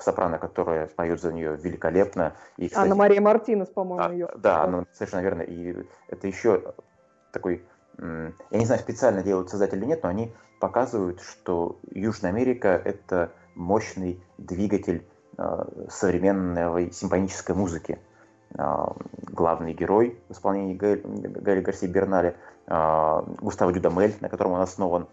сопрано, 0.00 0.38
которая 0.38 0.86
поет 0.86 1.20
за 1.20 1.32
нее 1.32 1.56
великолепно. 1.56 2.34
И, 2.56 2.68
кстати, 2.68 2.84
Анна 2.84 2.94
Мария 2.94 3.20
Мартинес, 3.20 3.68
по-моему, 3.68 4.04
а, 4.06 4.12
ее. 4.12 4.28
Да, 4.38 4.62
она 4.62 4.86
совершенно 4.92 5.20
верно. 5.20 5.42
И 5.42 5.76
это 6.08 6.26
еще 6.26 6.74
такой, 7.30 7.62
я 7.98 8.32
не 8.52 8.64
знаю, 8.64 8.80
специально 8.80 9.22
делают 9.22 9.50
создатели 9.50 9.80
или 9.80 9.86
нет, 9.86 10.02
но 10.02 10.08
они 10.08 10.32
показывают, 10.60 11.20
что 11.20 11.80
Южная 11.90 12.30
Америка— 12.30 12.80
это 12.84 13.32
мощный 13.60 14.20
двигатель 14.38 15.06
э, 15.38 15.64
современной 15.88 16.90
симфонической 16.92 17.54
музыки. 17.54 17.98
Э, 18.58 18.86
главный 19.22 19.74
герой 19.74 20.18
в 20.28 20.32
исполнении 20.32 20.74
Гаэля 20.74 21.62
Гарси 21.62 21.86
Берналя, 21.86 22.34
э, 22.66 23.22
Густаво 23.40 23.72
Дюдамель, 23.72 24.16
на 24.20 24.28
котором 24.28 24.52
он 24.52 24.60
основан, 24.60 25.08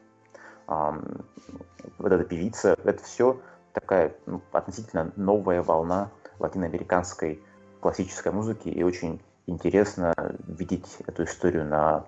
вот 0.67 2.11
эта 2.11 2.25
певица, 2.25 2.75
это 2.83 3.01
все 3.01 3.39
такая 3.71 4.13
ну, 4.25 4.41
относительно 4.51 5.13
новая 5.15 5.63
волна 5.63 6.09
латиноамериканской 6.39 7.41
классической 7.79 8.33
музыки, 8.33 8.67
и 8.67 8.83
очень 8.83 9.21
интересно 9.45 10.13
видеть 10.45 10.97
эту 11.07 11.23
историю 11.23 11.63
на 11.63 12.03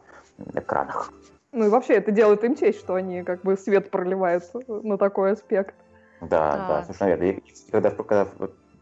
экранах. 0.55 1.13
Ну 1.53 1.67
и 1.67 1.69
вообще 1.69 1.93
это 1.93 2.11
делает 2.11 2.43
им 2.43 2.55
честь, 2.55 2.79
что 2.79 2.95
они 2.95 3.23
как 3.23 3.43
бы 3.43 3.55
свет 3.55 3.89
проливают 3.89 4.43
на 4.67 4.97
такой 4.97 5.31
аспект. 5.31 5.73
Да, 6.21 6.27
да, 6.27 6.67
да 6.67 6.81
совершенно 6.83 7.15
верно. 7.15 7.39
И 7.39 7.71
когда, 7.71 7.91
когда 7.91 8.27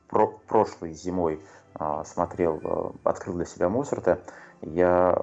про, 0.08 0.28
прошлой 0.48 0.94
зимой 0.94 1.40
а, 1.76 2.04
смотрел, 2.04 2.60
а, 2.64 3.10
открыл 3.10 3.36
для 3.36 3.46
себя 3.46 3.70
Моцарта, 3.70 4.20
я 4.62 5.18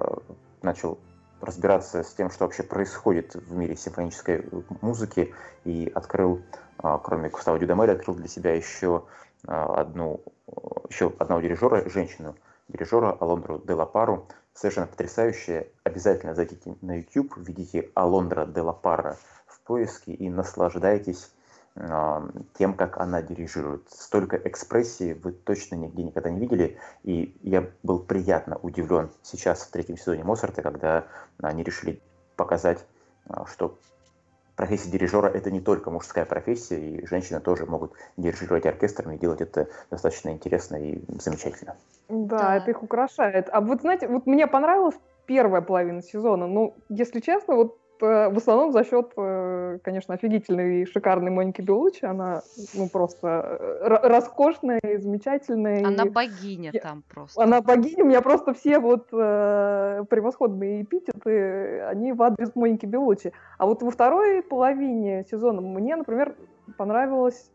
начал 0.61 0.97
разбираться 1.41 2.03
с 2.03 2.13
тем, 2.13 2.29
что 2.31 2.45
вообще 2.45 2.63
происходит 2.63 3.35
в 3.35 3.55
мире 3.55 3.75
симфонической 3.75 4.45
музыки, 4.81 5.33
и 5.63 5.91
открыл, 5.93 6.41
а, 6.77 6.97
кроме 6.97 7.29
Густава 7.29 7.59
Дюдамеля, 7.59 7.93
открыл 7.93 8.15
для 8.15 8.27
себя 8.27 8.55
еще 8.55 9.03
а, 9.47 9.81
одну, 9.81 10.21
еще 10.89 11.13
одного 11.19 11.41
дирижера, 11.41 11.87
женщину, 11.89 12.35
дирижера 12.67 13.11
Алондру 13.11 13.59
де 13.59 13.73
Лапару, 13.73 14.27
совершенно 14.53 14.87
потрясающая. 14.87 15.67
Обязательно 15.83 16.33
зайдите 16.33 16.75
на 16.81 16.97
YouTube, 16.97 17.35
введите 17.37 17.89
Алондра 17.93 18.45
де 18.45 18.61
Лапара 18.61 19.17
в 19.45 19.59
поиске 19.61 20.13
и 20.13 20.29
наслаждайтесь 20.29 21.31
тем, 22.57 22.73
как 22.73 22.97
она 22.97 23.21
дирижирует. 23.21 23.89
Столько 23.89 24.37
экспрессии 24.37 25.11
вы 25.11 25.33
точно 25.33 25.75
нигде 25.75 26.03
никогда 26.03 26.29
не 26.29 26.39
видели. 26.39 26.77
И 27.03 27.35
я 27.41 27.69
был 27.83 27.99
приятно 27.99 28.57
удивлен 28.57 29.09
сейчас 29.23 29.63
в 29.63 29.71
третьем 29.71 29.97
сезоне 29.97 30.23
Моцарта, 30.23 30.61
когда 30.61 31.05
они 31.41 31.63
решили 31.63 32.01
показать, 32.37 32.85
а, 33.27 33.45
что 33.45 33.77
профессия 34.55 34.89
дирижера 34.89 35.27
это 35.27 35.51
не 35.51 35.59
только 35.59 35.91
мужская 35.91 36.23
профессия, 36.23 36.79
и 36.79 37.05
женщины 37.05 37.41
тоже 37.41 37.65
могут 37.65 37.91
дирижировать 38.15 38.65
оркестром 38.65 39.11
и 39.11 39.17
делать 39.17 39.41
это 39.41 39.67
достаточно 39.91 40.29
интересно 40.29 40.77
и 40.77 41.01
замечательно. 41.19 41.75
Да, 42.07 42.39
да. 42.39 42.55
это 42.55 42.71
их 42.71 42.83
украшает. 42.83 43.49
А 43.51 43.59
вот 43.59 43.81
знаете, 43.81 44.07
вот 44.07 44.25
мне 44.27 44.47
понравилась 44.47 44.95
первая 45.25 45.61
половина 45.61 46.01
сезона. 46.01 46.47
Ну, 46.47 46.75
если 46.87 47.19
честно, 47.19 47.55
вот 47.55 47.77
в 48.01 48.37
основном 48.37 48.71
за 48.71 48.83
счет, 48.83 49.11
э, 49.17 49.79
конечно, 49.83 50.13
офигительной 50.13 50.81
и 50.81 50.85
шикарной 50.85 51.31
Моники 51.31 51.61
Белучи. 51.61 52.05
Она, 52.05 52.41
ну, 52.73 52.89
просто 52.89 53.27
э, 53.81 54.07
роскошная 54.07 54.79
и 54.79 54.97
замечательная. 54.97 55.85
Она 55.85 56.03
и... 56.03 56.09
богиня 56.09 56.71
Я... 56.73 56.79
там 56.81 57.03
просто. 57.07 57.41
Она 57.41 57.61
богиня. 57.61 58.03
У 58.03 58.07
меня 58.07 58.21
просто 58.21 58.53
все 58.53 58.79
вот 58.79 59.07
э, 59.11 60.03
превосходные 60.09 60.83
эпитеты, 60.83 61.81
они 61.81 62.13
в 62.13 62.21
адрес 62.21 62.51
Моники 62.55 62.85
Белучи. 62.85 63.31
А 63.57 63.65
вот 63.65 63.81
во 63.81 63.91
второй 63.91 64.41
половине 64.41 65.25
сезона 65.29 65.61
мне, 65.61 65.95
например, 65.95 66.35
понравилось 66.77 67.51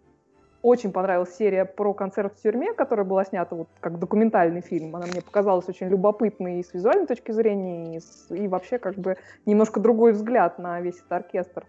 очень 0.62 0.92
понравилась 0.92 1.34
серия 1.36 1.64
про 1.64 1.94
концерт 1.94 2.34
в 2.36 2.42
тюрьме, 2.42 2.72
которая 2.74 3.06
была 3.06 3.24
снята 3.24 3.56
вот 3.56 3.68
как 3.80 3.98
документальный 3.98 4.60
фильм. 4.60 4.94
Она 4.94 5.06
мне 5.06 5.22
показалась 5.22 5.68
очень 5.68 5.88
любопытной 5.88 6.60
и 6.60 6.62
с 6.62 6.74
визуальной 6.74 7.06
точки 7.06 7.32
зрения, 7.32 7.96
и, 7.96 8.00
с, 8.00 8.26
и 8.30 8.46
вообще 8.48 8.78
как 8.78 8.96
бы 8.96 9.16
немножко 9.46 9.80
другой 9.80 10.12
взгляд 10.12 10.58
на 10.58 10.80
весь 10.80 10.98
этот 10.98 11.12
оркестр. 11.12 11.64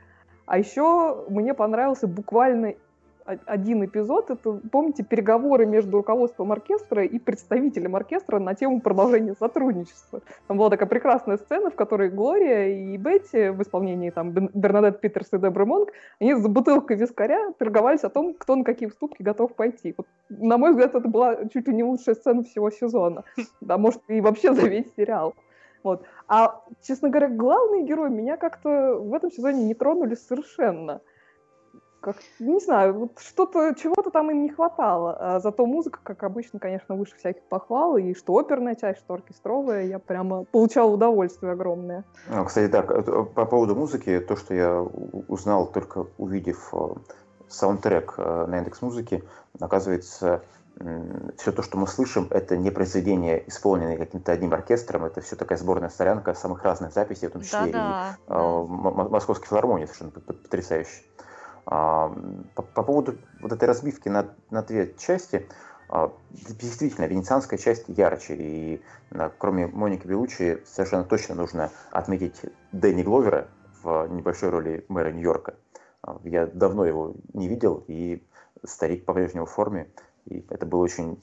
А 0.45 0.57
еще 0.57 1.25
мне 1.29 1.53
понравился 1.53 2.07
буквально 2.07 2.74
один 3.25 3.86
эпизод. 3.86 4.30
Это, 4.30 4.60
помните, 4.72 5.04
переговоры 5.04 5.66
между 5.66 5.98
руководством 5.98 6.51
оркестра 6.51 7.04
и 7.04 7.20
представителем 7.20 7.96
оркестра 7.96 8.40
на 8.40 8.56
тему 8.56 8.82
продолжения 8.82 9.36
сотрудничества. 9.38 10.22
Там 10.48 10.58
была 10.58 10.70
такая 10.70 10.88
прекрасная 10.88 11.38
сцена, 11.38 11.70
в 11.70 11.75
которой 11.75 12.10
Глория 12.10 12.68
и 12.68 12.98
Бетти 12.98 13.50
в 13.50 13.62
исполнении 13.62 14.10
там 14.10 14.32
Бернадет 14.32 15.01
Питерс 15.01 15.34
и 15.34 15.38
Дебры 15.38 15.66
Монг, 15.66 15.90
они 16.20 16.34
за 16.34 16.50
бутылкой 16.50 16.98
вискаря 16.98 17.51
торговались 17.58 18.04
о 18.04 18.10
том, 18.10 18.34
кто 18.34 18.56
на 18.56 18.63
какие 18.63 18.88
уступки 18.88 19.22
готов 19.22 19.56
пойти. 19.56 19.94
Вот, 19.98 20.08
на 20.30 20.58
мой 20.58 20.72
взгляд, 20.72 20.96
это 20.96 21.08
была 21.08 21.46
чуть 21.54 21.68
ли 21.68 21.74
не 21.74 21.84
лучшая 21.84 22.16
сцена 22.16 22.44
всего 22.44 22.70
сезона. 22.70 23.24
Да, 23.62 23.78
может, 23.78 24.01
и 24.08 24.22
вообще 24.22 24.54
за 24.54 24.68
весь 24.68 24.94
сериал. 24.96 25.36
Вот. 25.84 26.04
А, 26.28 26.62
честно 26.84 27.10
говоря, 27.10 27.30
главные 27.30 27.84
герои 27.84 28.10
меня 28.10 28.38
как-то 28.38 28.96
в 28.96 29.13
этом 29.13 29.32
сезоне 29.32 29.63
не 29.63 29.74
тронули 29.74 30.16
совершенно 30.16 31.01
как, 32.01 32.17
не 32.39 32.60
знаю, 32.60 32.93
вот 32.93 33.20
что-то, 33.20 33.74
чего-то 33.75 34.10
там 34.10 34.31
им 34.31 34.41
не 34.41 34.50
хватало. 34.50 35.15
А 35.20 35.39
зато 35.39 35.65
музыка, 35.65 36.00
как 36.03 36.24
обычно, 36.24 36.60
конечно, 36.60 36.96
выше 36.96 37.15
всяких 37.15 37.43
похвал, 37.43 37.96
и 37.98 38.13
что 38.15 38.38
оперная 38.38 38.75
часть, 38.75 39.00
что 39.00 39.13
оркестровая, 39.13 39.86
я 39.86 40.00
прямо 40.00 40.43
получала 40.46 40.91
удовольствие 40.91 41.53
огромное. 41.53 42.03
Ну, 42.27 42.43
кстати, 42.43 42.70
так, 42.72 42.91
э, 42.91 43.01
по 43.01 43.46
поводу 43.46 43.75
музыки, 43.75 44.20
то, 44.20 44.36
что 44.36 44.53
я 44.53 44.81
узнал 44.81 45.67
только 45.67 46.08
увидев 46.17 46.74
э, 46.74 46.77
саундтрек 47.48 48.15
э, 48.17 48.46
на 48.48 48.58
Яндекс 48.58 48.81
Музыке, 48.81 49.24
оказывается, 49.60 50.41
все 51.38 51.51
то, 51.51 51.62
что 51.62 51.77
мы 51.77 51.86
слышим, 51.86 52.27
это 52.31 52.58
не 52.58 52.72
произведение, 52.72 53.48
исполненное 53.48 53.98
каким-то 53.98 54.31
одним 54.31 54.53
оркестром, 54.53 55.05
это 55.05 55.22
все 55.22 55.36
такая 55.36 55.58
сборная 55.58 55.89
солянка 55.89 56.34
самых 56.34 56.63
разных 56.63 56.93
записей, 56.93 57.27
в 57.27 57.31
том 57.31 57.41
числе 57.43 57.72
да 57.72 58.17
-да. 58.27 58.65
и 58.96 59.03
э, 59.03 59.10
Московской 59.10 59.48
филармонии, 59.48 59.86
совершенно 59.86 60.12
потрясающе. 60.12 61.03
А, 61.65 62.10
по, 62.56 62.63
по 62.63 62.84
поводу 62.84 63.18
вот 63.39 63.51
этой 63.51 63.65
разбивки 63.65 64.10
на, 64.10 64.27
на 64.50 64.63
две 64.63 64.94
части, 64.98 65.48
а, 65.89 66.12
действительно, 66.32 67.06
венецианская 67.06 67.60
часть 67.60 67.86
ярче, 67.88 68.36
и 68.36 68.82
кроме 69.38 69.68
Моники 69.68 70.08
Белучи 70.08 70.62
совершенно 70.65 71.03
точно 71.03 71.36
нужно 71.36 71.70
отметить 71.91 72.41
Дэнни 72.72 73.03
Гловера 73.03 73.48
в 73.84 74.08
небольшой 74.08 74.50
роли 74.50 74.86
мэра 74.88 75.12
Нью-Йорка. 75.12 75.56
А, 76.01 76.20
я 76.24 76.48
давно 76.48 76.86
его 76.86 77.13
не 77.34 77.48
видел, 77.48 77.84
и 77.88 78.24
старик 78.63 79.06
по-прежнему 79.06 79.46
в 79.46 79.51
форме, 79.51 79.88
и 80.25 80.46
это 80.50 80.65
было 80.65 80.82
очень, 80.84 81.22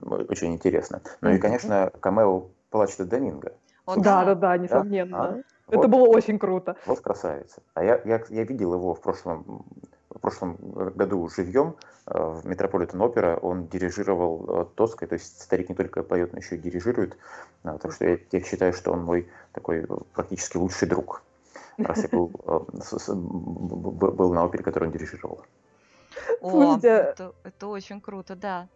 очень 0.00 0.54
интересно. 0.54 1.02
Ну 1.20 1.30
и, 1.30 1.38
конечно, 1.38 1.90
камео 2.00 2.48
Плачета 2.70 3.04
Доминго. 3.04 3.52
Да, 3.86 4.24
да, 4.24 4.34
да, 4.34 4.56
несомненно. 4.56 5.42
Да? 5.70 5.76
Это 5.76 5.88
вот, 5.88 5.90
было 5.90 6.08
очень 6.08 6.38
круто. 6.38 6.76
Вот 6.86 7.00
красавица. 7.00 7.62
А 7.74 7.84
я, 7.84 8.00
я, 8.04 8.22
я 8.28 8.44
видел 8.44 8.74
его 8.74 8.94
в 8.94 9.00
прошлом, 9.00 9.64
в 10.10 10.18
прошлом 10.18 10.56
году 10.96 11.28
живьем 11.28 11.76
э, 12.06 12.18
в 12.18 12.46
Метрополитен 12.46 13.00
Опера. 13.00 13.36
Он 13.36 13.66
дирижировал 13.68 14.62
э, 14.62 14.66
Тоской, 14.74 15.08
то 15.08 15.14
есть 15.14 15.40
старик 15.40 15.68
не 15.68 15.74
только 15.74 16.02
поет, 16.02 16.32
но 16.32 16.38
еще 16.38 16.56
и 16.56 16.58
дирижирует. 16.58 17.16
А, 17.62 17.78
так 17.78 17.92
что 17.92 18.06
я, 18.06 18.18
я 18.32 18.40
считаю, 18.42 18.72
что 18.72 18.92
он 18.92 19.04
мой 19.04 19.28
такой 19.52 19.86
практически 20.14 20.56
лучший 20.56 20.88
друг. 20.88 21.22
Раз 21.78 22.02
я 22.02 22.08
был, 22.10 22.30
э, 22.46 23.12
был 23.14 24.32
на 24.32 24.44
опере, 24.44 24.64
которую 24.64 24.90
он 24.90 24.92
дирижировал. 24.92 25.42
О, 26.40 26.76
это, 26.76 27.32
это 27.44 27.66
очень 27.68 28.00
круто, 28.00 28.34
да. 28.34 28.68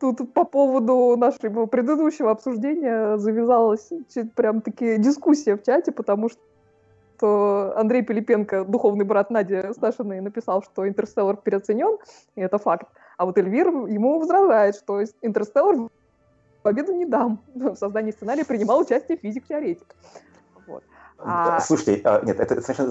Тут 0.00 0.32
по 0.32 0.44
поводу 0.44 1.16
нашего 1.16 1.66
предыдущего 1.66 2.30
обсуждения 2.30 3.16
завязалась 3.18 3.90
прям 4.34 4.60
таки 4.60 4.96
дискуссия 4.98 5.56
в 5.56 5.62
чате, 5.62 5.92
потому 5.92 6.28
что 6.30 7.74
Андрей 7.76 8.02
Пилипенко, 8.02 8.64
духовный 8.64 9.04
брат 9.04 9.30
Нади 9.30 9.72
Сташиной, 9.72 10.20
написал, 10.20 10.62
что 10.62 10.86
«Интерстеллар» 10.88 11.36
переоценен, 11.36 11.98
и 12.34 12.40
это 12.40 12.58
факт. 12.58 12.88
А 13.16 13.24
вот 13.24 13.38
Эльвир 13.38 13.68
ему 13.68 14.18
возражает, 14.18 14.74
что 14.76 15.02
«Интерстеллар» 15.22 15.88
победу 16.62 16.92
не 16.92 17.06
дам. 17.06 17.40
В 17.54 17.76
создании 17.76 18.10
сценария 18.10 18.44
принимал 18.44 18.80
участие 18.80 19.16
физик-теоретик. 19.16 19.94
Вот. 20.66 20.82
А... 21.18 21.60
Слушайте, 21.60 22.00
а, 22.04 22.22
нет, 22.24 22.40
это 22.40 22.60
совершенно 22.60 22.90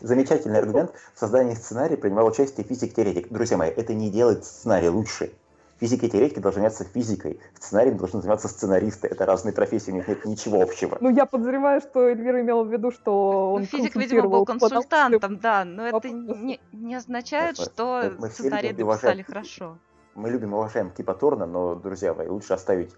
замечательный 0.00 0.58
аргумент. 0.58 0.92
В 1.14 1.18
создании 1.18 1.54
сценария 1.54 1.96
принимал 1.96 2.26
участие 2.26 2.66
физик-теоретик. 2.66 3.28
Друзья 3.30 3.56
мои, 3.56 3.70
это 3.70 3.92
не 3.92 4.10
делает 4.10 4.44
сценарий 4.44 4.88
лучше. 4.88 5.32
Физики 5.82 6.04
и 6.04 6.08
теоретики 6.08 6.38
должны 6.38 6.60
заниматься 6.60 6.84
физикой, 6.84 7.40
сценарием 7.58 7.96
должны 7.96 8.20
заниматься 8.20 8.46
сценаристы. 8.46 9.08
Это 9.08 9.26
разные 9.26 9.52
профессии, 9.52 9.90
у 9.90 9.94
них 9.96 10.06
нет 10.06 10.24
ничего 10.24 10.62
общего. 10.62 10.96
Ну, 11.00 11.10
я 11.10 11.26
подозреваю, 11.26 11.80
что 11.80 12.06
Эльвира 12.08 12.40
имела 12.40 12.62
в 12.62 12.72
виду, 12.72 12.92
что 12.92 13.54
он 13.54 13.62
ну, 13.62 13.66
Физик, 13.66 13.96
видимо, 13.96 14.28
был 14.28 14.44
консультантом, 14.44 15.38
да, 15.38 15.64
но 15.64 15.88
это 15.88 16.08
не, 16.08 16.60
не 16.70 16.94
означает, 16.94 17.58
что 17.58 18.12
сценарии 18.30 18.70
написали 18.70 19.22
хорошо. 19.22 19.76
Мы 20.14 20.30
любим 20.30 20.52
и 20.52 20.54
уважаем 20.54 20.90
Кипа 20.90 21.14
Торна, 21.14 21.46
но, 21.46 21.74
друзья 21.74 22.14
мои, 22.14 22.28
лучше 22.28 22.52
оставить 22.52 22.92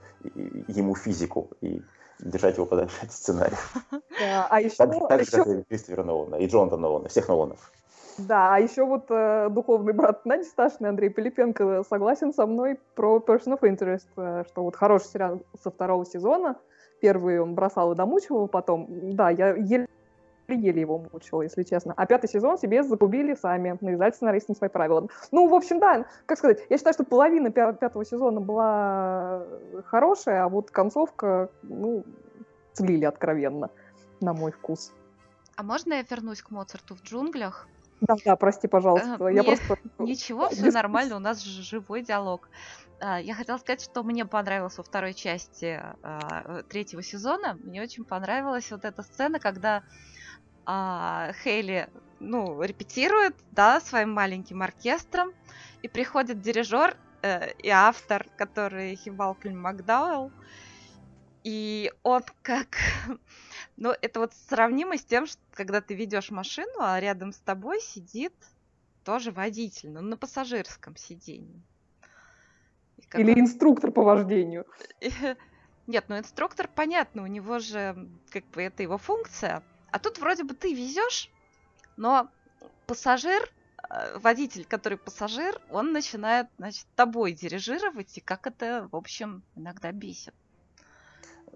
ему 0.69 0.95
физику 0.95 1.53
и 1.63 1.81
держать 2.19 2.57
его 2.59 2.67
подальше 2.67 2.97
от 3.01 3.13
сценария. 3.13 3.57
а 4.51 4.61
еще... 4.61 4.77
Так, 4.77 5.09
так 5.09 5.25
же, 5.25 5.31
как 5.31 5.47
и 5.47 5.63
Кристофера 5.63 6.05
Нолана, 6.05 6.35
и 6.35 6.47
Джонатана 6.47 6.83
Нолана, 6.83 7.09
всех 7.09 7.29
Ноланов. 7.29 7.73
Да, 8.19 8.55
а 8.55 8.59
еще 8.59 8.85
вот 8.85 9.07
э, 9.11 9.49
духовный 9.51 9.93
брат 9.93 10.25
Нади 10.25 10.45
Сташный, 10.45 10.89
Андрей 10.89 11.11
Пилипенко, 11.11 11.83
согласен 11.89 12.33
со 12.33 12.47
мной 12.47 12.79
про 12.95 13.19
Person 13.19 13.59
of 13.59 13.61
Interest, 13.63 14.07
э, 14.17 14.45
что 14.49 14.63
вот 14.63 14.77
хороший 14.77 15.07
сериал 15.07 15.43
со 15.63 15.71
второго 15.71 16.07
сезона. 16.07 16.57
Первый 17.01 17.41
он 17.41 17.55
бросал 17.55 17.93
и 17.93 17.97
домучивал 17.97 18.49
потом. 18.49 18.87
Да, 19.15 19.31
я 19.31 19.55
еле 19.55 19.89
еле 20.49 20.81
его 20.81 21.03
мучила, 21.13 21.43
если 21.43 21.63
честно. 21.63 21.95
А 21.97 22.07
пятый 22.07 22.29
сезон 22.29 22.59
себе 22.59 22.83
загубили 22.83 23.35
сами, 23.35 23.79
навязали 23.81 24.11
сценаристы 24.11 24.53
на 24.53 24.57
свои 24.57 24.71
правила. 24.71 25.09
Ну, 25.33 25.49
в 25.49 25.55
общем, 25.55 25.79
да, 25.79 26.07
как 26.27 26.39
сказать, 26.39 26.61
я 26.69 26.77
считаю, 26.77 26.95
что 26.95 27.05
половина 27.05 27.51
пятого 27.51 28.05
сезона 28.05 28.41
была 28.41 29.45
хорошая, 29.87 30.45
а 30.45 30.49
вот 30.49 30.71
концовка, 30.71 31.49
ну, 31.63 32.05
слили 32.75 33.05
откровенно, 33.05 33.71
на 34.21 34.35
мой 34.35 34.53
вкус. 34.53 34.93
А 35.57 35.63
можно 35.63 35.95
я 35.95 36.03
вернусь 36.03 36.43
к 36.43 36.51
Моцарту 36.51 36.95
в 36.97 37.03
джунглях? 37.03 37.69
Да, 38.01 38.17
да, 38.25 38.37
прости, 38.37 38.69
пожалуйста. 38.69 39.17
Э, 39.21 39.35
я 39.35 39.43
просто... 39.43 39.77
Ничего, 39.99 40.49
все 40.49 40.71
нормально, 40.71 41.17
у 41.17 41.21
нас 41.21 41.43
живой 41.43 42.03
диалог. 42.03 42.49
А, 43.01 43.21
я 43.21 43.35
хотела 43.35 43.59
сказать, 43.59 43.83
что 43.83 44.03
мне 44.03 44.25
понравилось 44.25 44.77
во 44.79 44.85
второй 44.85 45.15
части 45.15 45.81
а, 46.03 46.63
третьего 46.69 47.03
сезона. 47.03 47.59
Мне 47.63 47.83
очень 47.83 48.05
понравилась 48.05 48.71
вот 48.71 48.85
эта 48.85 49.03
сцена, 49.03 49.39
когда 49.39 49.83
а, 50.67 51.33
Хейли, 51.43 51.89
ну, 52.21 52.63
репетирует, 52.63 53.37
да, 53.51 53.81
своим 53.81 54.13
маленьким 54.13 54.63
оркестром, 54.63 55.33
и 55.83 55.89
приходит 55.89 56.41
дирижер 56.41 56.97
э, 57.23 57.53
и 57.59 57.69
автор, 57.69 58.27
который 58.37 58.99
Малкольм 59.07 59.61
Макдауэлл, 59.61 60.33
и 61.43 61.93
он 62.03 62.23
как 62.43 62.79
но 63.77 63.95
это 64.01 64.21
вот 64.21 64.33
сравнимо 64.49 64.97
с 64.97 65.05
тем, 65.05 65.27
что 65.27 65.41
когда 65.53 65.81
ты 65.81 65.95
ведешь 65.95 66.31
машину, 66.31 66.81
а 66.81 66.99
рядом 67.01 67.33
с 67.33 67.39
тобой 67.39 67.81
сидит 67.81 68.35
тоже 69.05 69.33
водитель, 69.33 69.91
но 69.91 70.01
на 70.01 70.17
пассажирском 70.17 70.97
сиденье. 70.97 71.61
Или 73.15 73.33
он... 73.33 73.41
инструктор 73.41 73.91
по 73.91 74.03
вождению. 74.03 74.67
Нет, 75.87 76.05
ну 76.09 76.19
инструктор, 76.19 76.69
понятно, 76.73 77.23
у 77.23 77.27
него 77.27 77.59
же 77.59 78.09
как 78.31 78.45
бы 78.47 78.63
это 78.63 78.83
его 78.83 78.97
функция. 78.97 79.63
А 79.91 79.99
тут 79.99 80.19
вроде 80.19 80.45
бы 80.45 80.55
ты 80.55 80.73
везешь, 80.73 81.31
но 81.97 82.29
пассажир, 82.87 83.53
э, 83.91 84.19
водитель, 84.19 84.65
который 84.65 84.99
пассажир, 84.99 85.61
он 85.71 85.93
начинает, 85.93 86.49
значит, 86.59 86.87
тобой 86.97 87.33
дирижировать, 87.33 88.17
и 88.17 88.21
как 88.21 88.47
это, 88.47 88.89
в 88.91 88.97
общем, 88.97 89.43
иногда 89.55 89.93
бесит. 89.93 90.35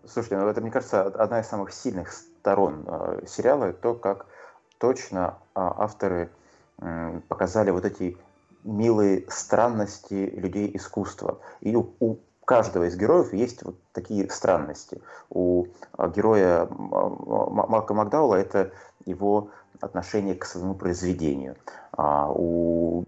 Слушайте, 0.06 0.36
ну 0.36 0.48
это, 0.48 0.60
мне 0.60 0.70
кажется, 0.70 1.02
одна 1.02 1.40
из 1.40 1.46
самых 1.46 1.72
сильных 1.72 2.12
сторон 2.12 2.84
э, 2.86 3.22
сериала, 3.26 3.72
то, 3.72 3.94
как 3.94 4.26
точно 4.78 5.38
э, 5.38 5.50
авторы 5.54 6.30
э, 6.80 7.20
показали 7.28 7.70
вот 7.70 7.84
эти 7.84 8.16
милые 8.64 9.24
странности 9.28 10.32
людей 10.34 10.70
искусства. 10.74 11.40
И 11.60 11.74
у, 11.74 11.94
у 12.00 12.18
каждого 12.44 12.84
из 12.84 12.96
героев 12.96 13.32
есть 13.32 13.62
вот 13.62 13.76
такие 13.92 14.30
странности. 14.30 15.00
У 15.30 15.66
героя 16.14 16.66
Малка 16.70 17.94
Макдаула 17.94 18.36
это 18.36 18.72
его 19.04 19.50
отношение 19.80 20.34
к 20.34 20.44
своему 20.44 20.74
произведению. 20.74 21.56
А 21.92 22.30
у 22.30 23.04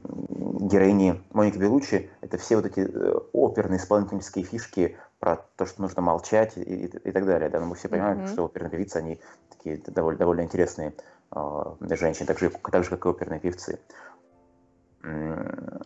героини 0.60 1.22
Моники 1.32 1.58
Белучи 1.58 2.10
это 2.20 2.38
все 2.38 2.56
вот 2.56 2.66
эти 2.66 2.88
оперные 3.32 3.78
исполнительские 3.78 4.44
фишки 4.44 4.96
про 5.20 5.36
то, 5.56 5.66
что 5.66 5.82
нужно 5.82 6.02
молчать 6.02 6.56
и, 6.56 6.62
и, 6.62 6.84
и 6.86 7.12
так 7.12 7.26
далее. 7.26 7.48
Да? 7.50 7.60
Но 7.60 7.66
мы 7.66 7.76
все 7.76 7.88
понимаем, 7.88 8.20
mm-hmm. 8.20 8.32
что 8.32 8.44
оперные 8.46 8.70
певицы, 8.70 8.96
они 8.96 9.20
такие 9.50 9.76
довольно, 9.86 10.18
довольно 10.18 10.40
интересные 10.40 10.94
э, 11.30 11.74
женщины, 11.90 12.26
так 12.26 12.38
же, 12.38 12.50
так 12.50 12.84
же, 12.84 12.90
как 12.90 13.04
и 13.04 13.08
оперные 13.08 13.38
певцы. 13.38 13.78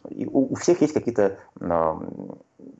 И 0.08 0.26
у, 0.26 0.52
у 0.52 0.54
всех 0.54 0.80
есть 0.80 0.94
какие-то 0.94 1.38
э, 1.60 1.94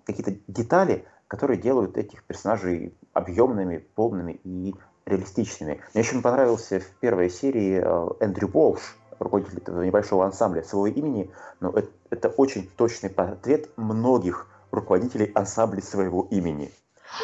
какие 0.07 0.43
детали, 0.47 1.05
которые 1.29 1.61
делают 1.61 1.97
этих 1.97 2.25
персонажей 2.25 2.97
объемными, 3.13 3.79
полными 3.79 4.41
и 4.45 4.75
реалистичными. 5.07 5.81
Мне 5.93 6.03
очень 6.03 6.23
понравился 6.23 6.81
в 6.81 6.89
первой 7.01 7.31
серии 7.31 7.83
э, 7.83 8.25
Эндрю 8.25 8.49
Болш, 8.49 8.97
руководитель 9.19 9.59
этого 9.59 9.83
небольшого 9.83 10.25
ансамбля 10.25 10.63
своего 10.63 10.87
имени, 10.87 11.31
но 11.61 11.71
это, 11.71 11.89
это 12.11 12.29
очень 12.29 12.69
точный 12.77 13.11
портрет 13.11 13.71
многих 13.77 14.49
руководителей 14.75 15.31
ансамбля 15.35 15.83
своего 15.83 16.27
имени. 16.31 16.73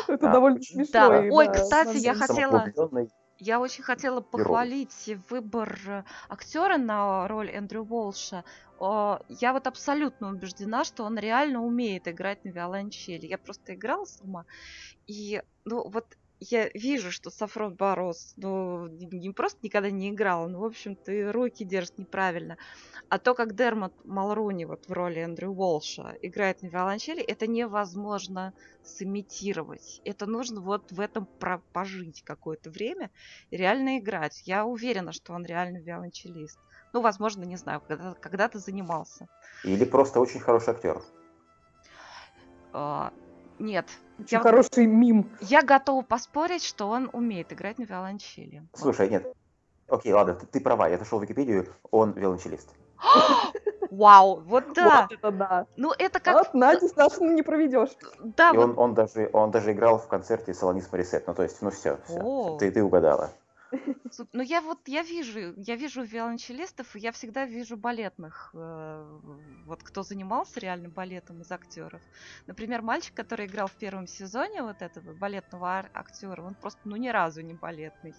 Это 0.07 0.27
да. 0.27 0.33
довольно 0.33 0.63
смешно. 0.63 0.93
Да. 0.93 1.09
Ой, 1.31 1.47
да, 1.47 1.53
кстати, 1.53 1.97
я 1.99 2.15
хотела... 2.15 2.67
Я 3.43 3.59
очень 3.59 3.83
хотела 3.83 4.21
похвалить 4.21 5.07
герой. 5.07 5.23
выбор 5.31 5.79
э, 5.87 6.05
актера 6.29 6.77
на 6.77 7.27
роль 7.27 7.49
Эндрю 7.49 7.85
Волша. 7.85 8.45
Я 8.79 9.53
вот 9.55 9.67
абсолютно 9.67 10.29
убеждена, 10.29 10.85
что 10.85 11.05
он 11.05 11.19
реально 11.19 11.65
умеет 11.65 12.07
играть 12.07 12.45
на 12.45 12.51
виолончели. 12.51 13.27
Я 13.27 13.39
просто 13.39 13.75
играла 13.75 14.05
с 14.05 14.21
ума. 14.21 14.45
И 15.07 15.43
ну 15.65 15.89
вот 15.89 16.19
я 16.41 16.69
вижу, 16.75 17.11
что 17.13 17.31
Сафрон 17.31 17.75
Борос, 17.75 18.33
ну, 18.37 18.89
не 18.89 19.31
просто 19.31 19.59
никогда 19.63 19.91
не 19.91 20.11
играл, 20.11 20.49
ну, 20.49 20.61
в 20.61 20.65
общем, 20.65 20.97
ты 20.97 21.31
руки 21.31 21.65
держишь 21.65 21.99
неправильно. 21.99 22.57
А 23.09 23.19
то, 23.19 23.35
как 23.35 23.55
Дермат 23.55 23.93
Малруни 24.05 24.65
вот 24.65 24.87
в 24.89 24.93
роли 24.93 25.21
Эндрю 25.21 25.51
Уолша 25.51 26.17
играет 26.23 26.63
на 26.63 26.69
виолончели, 26.69 27.23
это 27.23 27.47
невозможно 27.47 28.55
сымитировать. 28.83 30.01
Это 30.05 30.27
нужно 30.27 30.61
вот 30.61 30.91
в 30.91 31.01
этом 31.01 31.29
пожить 31.73 32.23
какое-то 32.23 32.71
время 32.71 33.11
и 33.51 33.57
реально 33.57 33.99
играть. 33.99 34.43
Я 34.47 34.65
уверена, 34.65 35.13
что 35.13 35.35
он 35.35 35.45
реально 35.45 35.79
виолончелист. 35.79 36.59
Ну, 36.93 37.03
возможно, 37.03 37.45
не 37.45 37.57
знаю, 37.57 37.83
когда-то 37.87 38.19
когда 38.21 38.51
занимался. 38.55 39.29
Или 39.65 39.85
просто 39.85 40.21
очень 40.21 40.41
хороший 40.41 40.71
актер. 40.71 41.03
А, 42.73 43.13
нет. 43.59 43.87
Очень 44.21 44.37
я, 44.37 44.41
хороший 44.41 44.87
мим. 44.87 45.31
Я 45.41 45.63
готова 45.63 46.03
поспорить, 46.03 46.65
что 46.65 46.89
он 46.89 47.11
умеет 47.13 47.53
играть 47.53 47.79
на 47.79 47.85
виолончели. 47.85 48.63
Слушай, 48.75 49.09
нет. 49.09 49.27
Окей, 49.89 50.13
ладно, 50.13 50.35
ты, 50.35 50.47
ты 50.47 50.61
права, 50.61 50.89
я 50.89 50.99
нашел 50.99 51.19
в 51.19 51.23
Википедию, 51.23 51.67
он 51.91 52.13
виолончелист. 52.13 52.69
Вау, 53.91 54.41
вот 54.41 54.73
да. 54.75 55.09
Вот 55.11 55.19
это 55.19 55.31
да. 55.33 55.67
Ну 55.77 55.93
это 55.99 56.21
как... 56.21 56.35
Вот 56.35 56.55
Надю 56.55 56.87
Сташину 56.89 57.33
не 57.33 57.43
проведешь. 57.43 57.91
Да. 58.21 58.51
И 58.51 58.57
вот... 58.57 58.65
он, 58.65 58.79
он, 58.79 58.95
даже, 58.95 59.29
он 59.33 59.51
даже 59.51 59.73
играл 59.73 59.99
в 59.99 60.07
концерте 60.07 60.55
Солонис 60.55 60.91
Марисет. 60.93 61.27
Ну 61.27 61.35
то 61.35 61.43
есть, 61.43 61.61
ну 61.61 61.71
все, 61.71 61.99
все. 62.07 62.57
Ты, 62.59 62.71
ты 62.71 62.85
угадала. 62.85 63.31
Ну 64.33 64.43
я 64.43 64.61
вот 64.61 64.89
я 64.89 65.03
вижу, 65.03 65.55
я 65.57 65.77
вижу 65.77 66.03
виолончелистов, 66.03 66.95
и 66.97 67.01
я 67.01 67.13
всегда 67.13 67.47
вижу 67.47 67.77
балетных, 67.77 68.51
э, 68.55 69.19
вот 69.65 69.83
кто 69.83 70.03
занимался 70.03 70.61
реально 70.61 70.89
балетом 70.89 71.41
из 71.43 71.51
актеров. 71.51 72.03
Например, 72.47 72.83
мальчик, 72.83 73.15
который 73.15 73.47
играл 73.47 73.69
в 73.69 73.77
первом 73.77 74.07
сезоне 74.07 74.63
вот 74.63 74.83
этого 74.83 75.15
балетного 75.15 75.89
актера, 75.93 76.43
он 76.43 76.55
просто 76.57 76.81
ну 76.85 76.97
ни 76.97 77.09
разу 77.09 77.41
не 77.43 77.55
балетный. 77.55 78.17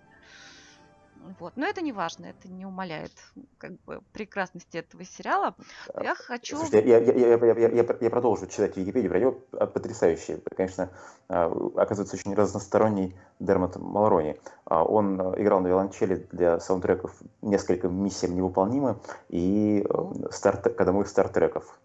Вот. 1.40 1.54
Но 1.56 1.66
это 1.66 1.82
не 1.82 1.92
важно, 1.92 2.28
это 2.28 2.48
не 2.48 2.66
умаляет 2.66 3.12
как 3.58 3.80
бы 3.82 4.02
прекрасности 4.14 4.78
этого 4.78 5.04
сериала. 5.06 5.56
Я 6.02 6.16
хочу... 6.16 6.58
Слушайте, 6.58 6.90
я, 6.90 6.98
я, 6.98 7.14
я, 7.14 7.38
я, 7.38 7.70
я, 7.70 7.98
я 8.00 8.10
продолжу 8.10 8.48
читать 8.48 8.78
Википедию 8.78 9.12
про 9.12 9.20
него. 9.20 9.40
А, 9.54 9.68
потрясающий. 9.68 10.42
Конечно, 10.56 10.90
а, 11.30 11.46
оказывается, 11.76 12.16
очень 12.16 12.34
разносторонний 12.34 13.16
Дермат 13.40 13.76
Малрони. 13.78 14.40
А, 14.66 14.84
он 14.84 15.20
играл 15.40 15.62
на 15.62 15.68
виолончели 15.68 16.28
для 16.32 16.60
саундтреков 16.60 17.14
несколько 17.42 17.88
миссиям 17.88 18.36
невыполнимы 18.36 18.98
и 19.30 19.86
старт, 20.32 20.76
кодовых 20.76 21.08
стартреков. 21.08 21.80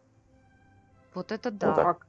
Вот 1.15 1.33
это 1.33 1.51
да. 1.51 1.67
Вот 1.67 1.77
так. 1.77 2.07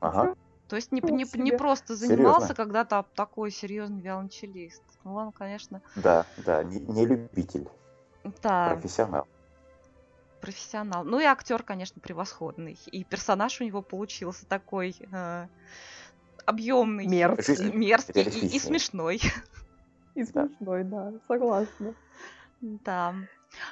Ага. 0.00 0.34
То 0.68 0.76
есть 0.76 0.92
не, 0.92 1.00
не, 1.00 1.26
не 1.40 1.52
просто 1.52 1.96
занимался 1.96 2.54
когда-то, 2.54 2.98
а 2.98 3.02
такой 3.02 3.50
серьезный 3.50 4.00
виолончелист. 4.00 4.82
Ну, 5.04 5.14
он, 5.14 5.32
конечно... 5.32 5.80
Да, 5.96 6.26
да, 6.44 6.62
не, 6.62 6.80
не 6.80 7.06
любитель. 7.06 7.68
Да. 8.42 8.70
Профессионал. 8.74 9.26
Профессионал. 10.40 11.04
Ну 11.04 11.20
и 11.20 11.24
актер, 11.24 11.62
конечно, 11.62 12.00
превосходный. 12.00 12.78
И 12.86 13.02
персонаж 13.02 13.60
у 13.60 13.64
него 13.64 13.80
получился 13.80 14.46
такой 14.46 14.94
э, 15.10 15.46
объемный, 16.44 17.06
мерзкий, 17.06 17.72
мерзкий 17.72 18.22
и, 18.22 18.56
и 18.56 18.58
смешной. 18.58 19.20
И 20.14 20.24
смешной, 20.24 20.84
да, 20.84 21.12
согласна. 21.26 21.94
Да. 22.60 23.14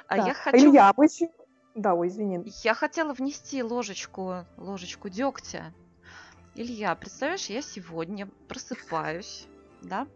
А 0.07 0.17
я 0.17 0.33
хочу... 0.33 0.57
Илья, 0.57 0.91
мы 0.97 1.05
еще... 1.05 1.29
Да, 1.75 1.93
ой, 1.93 2.07
извини. 2.07 2.41
Я 2.63 2.73
хотела 2.73 3.13
внести 3.13 3.61
ложечку, 3.61 4.45
ложечку 4.57 5.09
дегтя. 5.09 5.73
Илья, 6.59 6.95
представляешь, 6.95 7.51
я 7.51 7.61
сегодня 7.61 8.27
просыпаюсь, 8.47 9.45
да, 9.83 10.07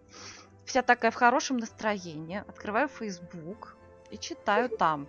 вся 0.65 0.81
такая 0.81 1.11
в 1.11 1.15
хорошем 1.15 1.57
настроении, 1.57 2.43
открываю 2.47 2.87
Facebook 2.87 3.77
и 4.09 4.17
читаю 4.17 4.67
там. 4.69 5.07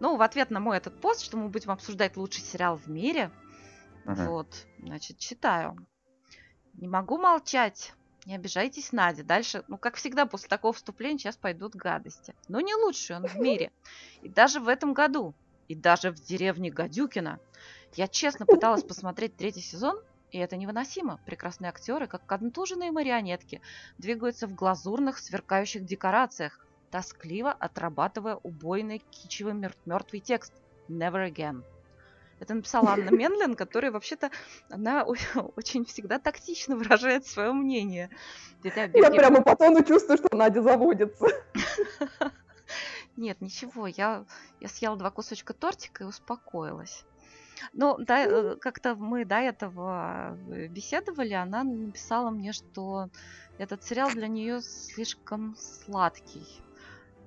Ну, 0.00 0.16
в 0.16 0.22
ответ 0.22 0.50
на 0.50 0.58
мой 0.58 0.76
этот 0.76 1.00
пост, 1.00 1.22
что 1.22 1.36
мы 1.36 1.50
будем 1.50 1.70
обсуждать 1.70 2.16
лучший 2.16 2.42
сериал 2.42 2.76
в 2.76 2.88
мире, 2.88 3.30
uh-huh. 4.06 4.26
вот, 4.26 4.66
значит, 4.80 5.18
читаю. 5.18 5.76
Не 6.74 6.88
могу 6.88 7.16
молчать. 7.16 7.94
Не 8.24 8.34
обижайтесь, 8.34 8.90
Надя. 8.90 9.22
Дальше, 9.22 9.62
ну, 9.68 9.78
как 9.78 9.94
всегда, 9.94 10.26
после 10.26 10.48
такого 10.48 10.72
вступления 10.72 11.18
сейчас 11.18 11.36
пойдут 11.36 11.76
гадости. 11.76 12.34
Но 12.48 12.60
не 12.60 12.74
лучший 12.74 13.14
он 13.14 13.26
в 13.28 13.36
мире. 13.36 13.70
И 14.22 14.28
даже 14.28 14.58
в 14.58 14.66
этом 14.66 14.94
году, 14.94 15.32
и 15.68 15.76
даже 15.76 16.10
в 16.10 16.16
деревне 16.16 16.72
Гадюкина, 16.72 17.38
я 17.94 18.08
честно 18.08 18.46
пыталась 18.46 18.82
посмотреть 18.82 19.36
третий 19.36 19.60
сезон, 19.60 20.02
и 20.30 20.38
это 20.38 20.56
невыносимо. 20.56 21.20
Прекрасные 21.26 21.68
актеры, 21.68 22.06
как 22.06 22.26
контуженные 22.26 22.92
марионетки, 22.92 23.60
двигаются 23.98 24.46
в 24.46 24.54
глазурных, 24.54 25.18
сверкающих 25.18 25.84
декорациях, 25.84 26.66
тоскливо 26.90 27.52
отрабатывая 27.52 28.36
убойный 28.36 29.02
кичевый 29.10 29.54
мертвый 29.54 30.20
текст 30.20 30.52
«Never 30.88 31.30
again». 31.30 31.62
Это 32.38 32.54
написала 32.54 32.90
Анна 32.92 33.10
Менлин, 33.16 33.54
которая 33.54 33.90
вообще-то, 33.90 34.30
она 34.68 35.04
очень 35.56 35.84
всегда 35.84 36.18
тактично 36.18 36.76
выражает 36.76 37.26
свое 37.26 37.52
мнение. 37.52 38.10
Я 38.62 38.88
прямо 39.10 39.42
по 39.42 39.56
тону 39.56 39.84
чувствую, 39.84 40.18
что 40.18 40.34
Надя 40.36 40.62
заводится. 40.62 41.26
Нет, 43.16 43.40
ничего, 43.40 43.86
я, 43.86 44.26
я 44.60 44.68
съела 44.68 44.96
два 44.96 45.10
кусочка 45.10 45.54
тортика 45.54 46.04
и 46.04 46.06
успокоилась. 46.06 47.04
Ну, 47.72 47.96
да, 47.98 48.24
э, 48.24 48.56
как-то 48.56 48.94
мы 48.94 49.24
до 49.24 49.36
этого 49.36 50.36
э, 50.50 50.66
беседовали, 50.68 51.32
она 51.32 51.64
написала 51.64 52.30
мне, 52.30 52.52
что 52.52 53.08
этот 53.58 53.84
сериал 53.84 54.10
для 54.10 54.28
нее 54.28 54.60
слишком 54.60 55.56
сладкий. 55.56 56.46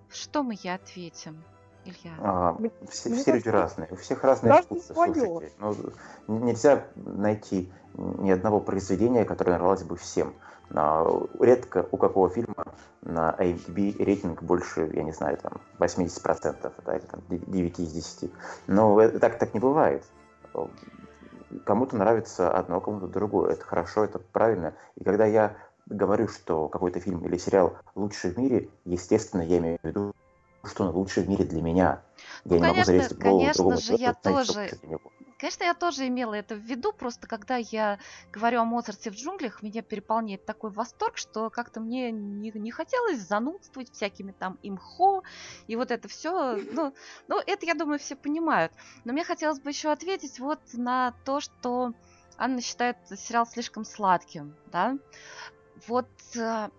Что 0.10 0.44
мы 0.44 0.54
ей 0.54 0.74
ответим? 0.74 1.44
Илья? 1.86 2.14
А, 2.20 2.58
все, 2.90 3.14
все 3.16 3.34
люди 3.34 3.50
разные, 3.50 3.88
у 3.92 3.96
всех 3.96 4.24
разные 4.24 4.62
вкусы. 4.62 4.94
Слушайте, 4.94 5.52
ну, 5.60 6.40
нельзя 6.40 6.88
найти 6.96 7.72
ни 7.96 8.32
одного 8.32 8.60
произведения, 8.60 9.26
которое 9.26 9.54
нравилось 9.54 9.84
бы 9.84 9.96
всем. 9.96 10.34
А, 10.72 11.06
редко 11.40 11.88
у 11.92 11.98
какого 11.98 12.30
фильма 12.30 12.66
на 13.02 13.36
IMDb 13.40 14.04
рейтинг 14.04 14.44
больше, 14.44 14.90
я 14.94 15.04
не 15.04 15.12
знаю, 15.12 15.38
там 15.38 15.62
80%, 15.80 16.72
да, 16.86 16.96
или 16.96 17.06
там 17.06 17.22
9 17.30 17.80
из 17.80 17.92
10. 17.92 18.32
Но 18.68 19.10
так, 19.20 19.40
так 19.40 19.54
не 19.54 19.60
бывает. 19.60 20.04
Кому-то 21.66 21.96
нравится 21.96 22.52
одно, 22.52 22.80
кому-то 22.82 23.08
другое. 23.08 23.54
Это 23.54 23.64
хорошо, 23.64 24.04
это 24.04 24.20
правильно. 24.20 24.76
И 24.96 25.04
когда 25.04 25.26
я 25.26 25.56
говорю, 25.88 26.28
что 26.28 26.68
какой-то 26.68 27.00
фильм 27.00 27.26
или 27.26 27.38
сериал 27.38 27.78
лучший 27.96 28.32
в 28.32 28.38
мире, 28.38 28.70
естественно, 28.86 29.42
я 29.42 29.58
имею 29.58 29.80
в 29.82 29.88
виду 29.88 30.14
что 30.66 30.86
он 30.86 30.96
лучший 30.96 31.24
в 31.24 31.30
мире 31.30 31.46
для 31.46 31.62
меня. 31.62 32.02
Я 32.44 32.52
ну, 32.52 32.56
не 32.56 32.62
конечно, 32.62 32.74
могу 32.74 32.86
залезть 32.86 33.12
в 33.14 33.20
голову 33.20 33.40
конечно 33.40 33.78
же, 33.78 33.94
я 33.96 34.14
тоже... 34.14 34.70
Конечно, 35.40 35.64
я 35.64 35.74
тоже 35.74 36.08
имела 36.08 36.34
это 36.34 36.56
в 36.56 36.60
виду, 36.60 36.92
просто 36.92 37.26
когда 37.26 37.56
я 37.56 37.98
говорю 38.30 38.60
о 38.60 38.66
Моцарте 38.66 39.10
в 39.10 39.16
джунглях, 39.16 39.64
меня 39.64 39.82
переполняет 39.82 40.46
такой 40.46 40.70
восторг, 40.70 41.16
что 41.16 41.50
как-то 41.50 41.80
мне 41.80 42.12
не, 42.12 42.52
не 42.52 42.72
хотелось 42.72 43.22
занудствовать 43.22 43.90
всякими 43.90 44.34
там 44.34 44.60
имхо 44.64 45.24
и 45.68 45.78
вот 45.78 45.92
это 45.92 46.10
все. 46.10 46.60
Ну, 46.80 46.94
ну, 47.28 47.40
это, 47.46 47.66
я 47.66 47.74
думаю, 47.74 48.00
все 48.00 48.16
понимают. 48.16 48.74
Но 49.06 49.14
мне 49.14 49.24
хотелось 49.24 49.60
бы 49.60 49.70
еще 49.70 49.92
ответить 49.92 50.40
вот 50.40 50.60
на 50.74 51.14
то, 51.24 51.40
что 51.40 51.94
Анна 52.38 52.62
считает 52.62 52.98
сериал 53.16 53.46
слишком 53.46 53.86
сладким, 53.86 54.56
да. 54.68 54.98
Вот 55.88 56.10
э, 56.36 56.70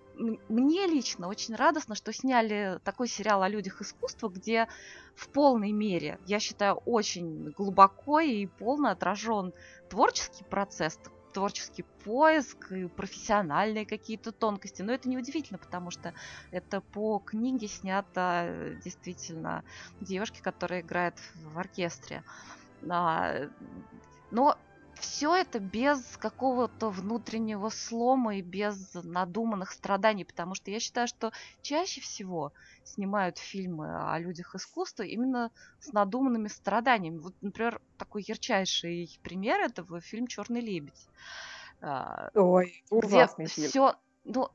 мне 0.48 0.87
лично 0.87 1.28
очень 1.28 1.54
радостно, 1.54 1.94
что 1.94 2.12
сняли 2.12 2.78
такой 2.85 3.09
сериал 3.09 3.42
о 3.42 3.48
людях 3.48 3.80
искусства, 3.80 4.28
где 4.28 4.68
в 5.14 5.28
полной 5.28 5.72
мере, 5.72 6.18
я 6.26 6.38
считаю, 6.38 6.76
очень 6.87 7.50
глубоко 7.50 8.20
и 8.20 8.46
полно 8.46 8.90
отражен 8.90 9.52
творческий 9.88 10.44
процесс, 10.44 10.98
творческий 11.33 11.85
поиск 12.04 12.72
и 12.72 12.87
профессиональные 12.87 13.87
какие-то 13.87 14.33
тонкости. 14.33 14.83
Но 14.83 14.92
это 14.92 15.09
неудивительно, 15.09 15.59
потому 15.59 15.90
что 15.90 16.12
это 16.50 16.80
по 16.80 17.18
книге 17.18 17.68
снято 17.68 18.42
э, 18.44 18.76
действительно 18.85 19.64
девушки, 20.00 20.40
которая 20.40 20.80
играет 20.80 21.14
в 21.35 21.59
оркестре. 21.59 22.22
А, 22.88 23.48
но 24.30 24.56
все 25.00 25.34
это 25.34 25.58
без 25.58 26.16
какого-то 26.16 26.90
внутреннего 26.90 27.68
слома 27.70 28.36
и 28.36 28.42
без 28.42 28.94
надуманных 28.94 29.72
страданий, 29.72 30.24
потому 30.24 30.54
что 30.54 30.70
я 30.70 30.80
считаю, 30.80 31.08
что 31.08 31.32
чаще 31.62 32.00
всего 32.00 32.52
снимают 32.84 33.38
фильмы 33.38 34.12
о 34.12 34.18
людях 34.18 34.54
искусства 34.54 35.02
именно 35.04 35.50
с 35.80 35.92
надуманными 35.92 36.48
страданиями. 36.48 37.18
Вот, 37.18 37.34
например, 37.40 37.80
такой 37.96 38.24
ярчайший 38.26 39.18
пример 39.22 39.60
этого 39.60 40.00
фильм 40.00 40.26
Черный 40.26 40.60
лебедь. 40.60 41.08
А, 41.80 42.30
Ой, 42.34 42.84
ужасный 42.90 43.46
где 43.46 43.52
фильм. 43.54 43.70
Все, 43.70 43.94
ну, 44.24 44.48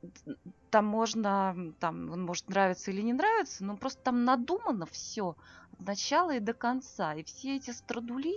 там 0.70 0.86
можно, 0.86 1.74
там, 1.80 2.10
он 2.10 2.24
может 2.24 2.48
нравиться 2.48 2.90
или 2.90 3.02
не 3.02 3.12
нравиться, 3.12 3.64
но 3.64 3.76
просто 3.76 4.02
там 4.02 4.24
надумано 4.24 4.86
все 4.86 5.36
от 5.72 5.80
начала 5.80 6.34
и 6.36 6.40
до 6.40 6.54
конца. 6.54 7.14
И 7.14 7.24
все 7.24 7.56
эти 7.56 7.70
страдули, 7.70 8.34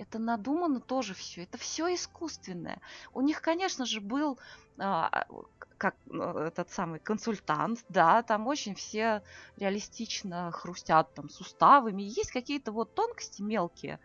это 0.00 0.18
надумано 0.18 0.80
тоже 0.80 1.12
все. 1.12 1.42
Это 1.42 1.58
все 1.58 1.94
искусственное. 1.94 2.80
У 3.12 3.20
них, 3.20 3.42
конечно 3.42 3.84
же, 3.84 4.00
был 4.00 4.38
а, 4.78 5.26
как 5.76 5.94
ну, 6.06 6.38
этот 6.38 6.70
самый 6.70 7.00
консультант, 7.00 7.84
да, 7.90 8.22
там 8.22 8.46
очень 8.46 8.74
все 8.74 9.22
реалистично 9.58 10.50
хрустят 10.52 11.12
там 11.14 11.28
суставами. 11.28 12.02
Есть 12.02 12.32
какие-то 12.32 12.72
вот 12.72 12.94
тонкости 12.94 13.42
мелкие, 13.42 14.00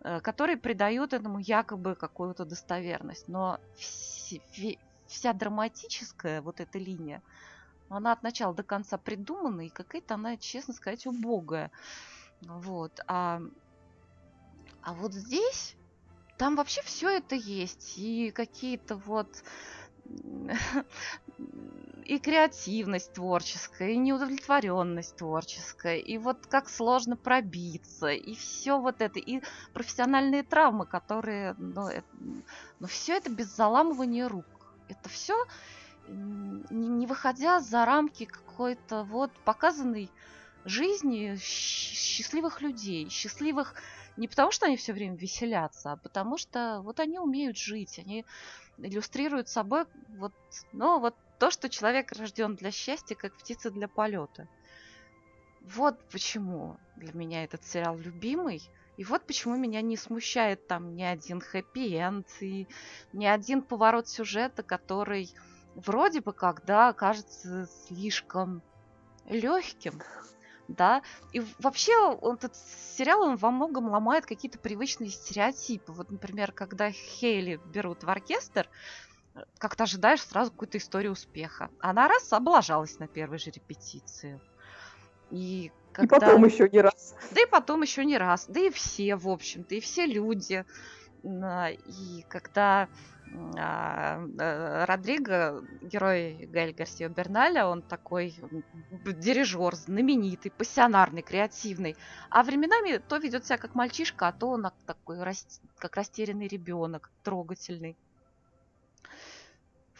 э, 0.00 0.20
которые 0.20 0.56
придают 0.56 1.12
этому 1.12 1.40
якобы 1.40 1.96
какую-то 1.96 2.44
достоверность. 2.44 3.26
Но 3.26 3.58
вс- 3.76 4.78
вся 5.08 5.32
драматическая 5.32 6.42
вот 6.42 6.60
эта 6.60 6.78
линия, 6.78 7.22
она 7.88 8.12
от 8.12 8.22
начала 8.22 8.54
до 8.54 8.62
конца 8.62 8.98
придумана, 8.98 9.66
и 9.66 9.68
какая-то 9.68 10.14
она, 10.14 10.36
честно 10.36 10.74
сказать, 10.74 11.06
убогая. 11.06 11.72
Вот. 12.40 13.00
А 13.08 13.40
а 14.84 14.92
вот 14.92 15.14
здесь, 15.14 15.74
там 16.36 16.56
вообще 16.56 16.82
все 16.82 17.08
это 17.08 17.34
есть. 17.34 17.94
И 17.96 18.30
какие-то 18.30 18.96
вот 18.96 19.42
и 22.04 22.18
креативность 22.18 23.14
творческая, 23.14 23.92
и 23.92 23.96
неудовлетворенность 23.96 25.16
творческая, 25.16 25.96
и 25.96 26.18
вот 26.18 26.46
как 26.46 26.68
сложно 26.68 27.16
пробиться, 27.16 28.08
и 28.08 28.34
все 28.34 28.78
вот 28.78 29.00
это, 29.00 29.18
и 29.18 29.40
профессиональные 29.72 30.42
травмы, 30.42 30.84
которые, 30.84 31.54
ну, 31.56 31.88
это, 31.88 32.06
ну 32.78 32.86
все 32.86 33.16
это 33.16 33.30
без 33.30 33.46
заламывания 33.56 34.28
рук. 34.28 34.44
Это 34.88 35.08
все 35.08 35.34
не, 36.08 36.88
не 36.88 37.06
выходя 37.06 37.60
за 37.60 37.86
рамки 37.86 38.26
какой-то 38.26 39.04
вот 39.04 39.30
показанной 39.46 40.10
жизни 40.66 41.36
счастливых 41.40 42.60
людей, 42.60 43.08
счастливых 43.08 43.74
не 44.16 44.28
потому, 44.28 44.50
что 44.52 44.66
они 44.66 44.76
все 44.76 44.92
время 44.92 45.16
веселятся, 45.16 45.92
а 45.92 45.96
потому 45.96 46.36
что 46.36 46.80
вот 46.82 47.00
они 47.00 47.18
умеют 47.18 47.56
жить, 47.56 47.98
они 47.98 48.24
иллюстрируют 48.78 49.48
собой 49.48 49.84
вот, 50.16 50.32
ну, 50.72 50.98
вот 51.00 51.14
то, 51.38 51.50
что 51.50 51.68
человек 51.68 52.12
рожден 52.12 52.54
для 52.54 52.70
счастья, 52.70 53.14
как 53.14 53.36
птица 53.36 53.70
для 53.70 53.88
полета. 53.88 54.48
Вот 55.60 55.98
почему 56.10 56.76
для 56.96 57.12
меня 57.12 57.44
этот 57.44 57.64
сериал 57.64 57.96
любимый. 57.98 58.62
И 58.96 59.04
вот 59.04 59.26
почему 59.26 59.56
меня 59.56 59.80
не 59.80 59.96
смущает 59.96 60.66
там 60.68 60.94
ни 60.94 61.02
один 61.02 61.40
хэппи-энд 61.40 62.26
и 62.40 62.68
ни 63.12 63.26
один 63.26 63.62
поворот 63.62 64.08
сюжета, 64.08 64.62
который 64.62 65.34
вроде 65.74 66.20
бы 66.20 66.32
когда 66.32 66.92
кажется 66.92 67.68
слишком 67.86 68.62
легким 69.26 70.00
да. 70.68 71.02
И 71.32 71.42
вообще 71.58 71.92
этот 72.22 72.56
сериал, 72.96 73.22
он 73.22 73.36
во 73.36 73.50
многом 73.50 73.88
ломает 73.88 74.26
какие-то 74.26 74.58
привычные 74.58 75.10
стереотипы. 75.10 75.92
Вот, 75.92 76.10
например, 76.10 76.52
когда 76.52 76.90
Хейли 76.90 77.60
берут 77.66 78.04
в 78.04 78.10
оркестр, 78.10 78.68
как-то 79.58 79.84
ожидаешь 79.84 80.22
сразу 80.22 80.50
какую-то 80.50 80.78
историю 80.78 81.12
успеха. 81.12 81.70
Она 81.80 82.08
раз 82.08 82.32
облажалась 82.32 82.98
на 82.98 83.08
первой 83.08 83.38
же 83.38 83.50
репетиции. 83.50 84.40
И, 85.30 85.72
когда... 85.92 86.16
и 86.16 86.20
потом 86.20 86.44
еще 86.44 86.68
не 86.68 86.80
раз. 86.80 87.14
Да 87.32 87.40
и 87.42 87.46
потом 87.46 87.82
еще 87.82 88.04
не 88.04 88.16
раз. 88.16 88.46
Да 88.48 88.60
и 88.60 88.70
все, 88.70 89.16
в 89.16 89.28
общем-то, 89.28 89.74
и 89.74 89.80
все 89.80 90.06
люди. 90.06 90.64
И 91.24 92.24
когда 92.28 92.82
а, 92.82 92.84
э, 92.84 93.13
Родриго, 94.86 95.62
герой 95.82 96.46
Гаэль 96.46 96.72
Гарсио 96.72 97.08
Берналя, 97.08 97.66
он 97.66 97.82
такой 97.82 98.38
дирижер, 99.04 99.74
знаменитый, 99.74 100.52
пассионарный, 100.52 101.22
креативный. 101.22 101.96
А 102.30 102.44
временами 102.44 102.98
то 102.98 103.16
ведет 103.16 103.44
себя 103.44 103.58
как 103.58 103.74
мальчишка, 103.74 104.28
а 104.28 104.32
то 104.32 104.50
он 104.50 104.66
такой 104.86 105.18
как 105.78 105.96
растерянный 105.96 106.46
ребенок, 106.46 107.10
трогательный. 107.22 107.98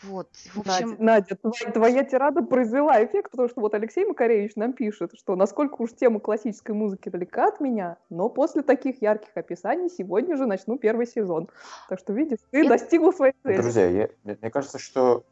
Вот, 0.02 0.28
в 0.54 0.60
общем... 0.60 0.96
Надя, 0.98 1.36
твоя, 1.36 1.72
твоя 1.72 2.04
тирада 2.04 2.42
произвела 2.42 3.02
эффект, 3.04 3.30
потому 3.30 3.48
что 3.48 3.60
вот 3.60 3.74
Алексей 3.74 4.04
Макаревич 4.04 4.56
нам 4.56 4.72
пишет, 4.72 5.12
что 5.18 5.36
насколько 5.36 5.80
уж 5.80 5.92
тема 5.92 6.20
классической 6.20 6.72
музыки 6.72 7.08
далека 7.08 7.48
от 7.48 7.60
меня, 7.60 7.96
но 8.10 8.28
после 8.28 8.62
таких 8.62 9.00
ярких 9.00 9.30
описаний 9.34 9.88
сегодня 9.88 10.36
же 10.36 10.46
начну 10.46 10.78
первый 10.78 11.06
сезон. 11.06 11.48
Так 11.88 11.98
что, 12.00 12.12
видишь, 12.12 12.38
ты 12.50 12.60
Это... 12.60 12.70
достигла 12.70 13.12
своей 13.12 13.34
цели. 13.42 13.60
Друзья, 13.60 13.86
я, 13.88 14.08
мне 14.24 14.50
кажется, 14.50 14.78
что 14.78 15.24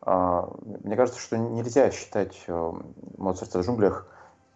а, 0.00 0.48
мне 0.84 0.96
кажется, 0.96 1.20
что 1.20 1.36
нельзя 1.36 1.90
считать 1.90 2.44
а, 2.48 2.74
«Моцарта 3.18 3.60
в 3.60 3.66
джунглях» 3.66 4.08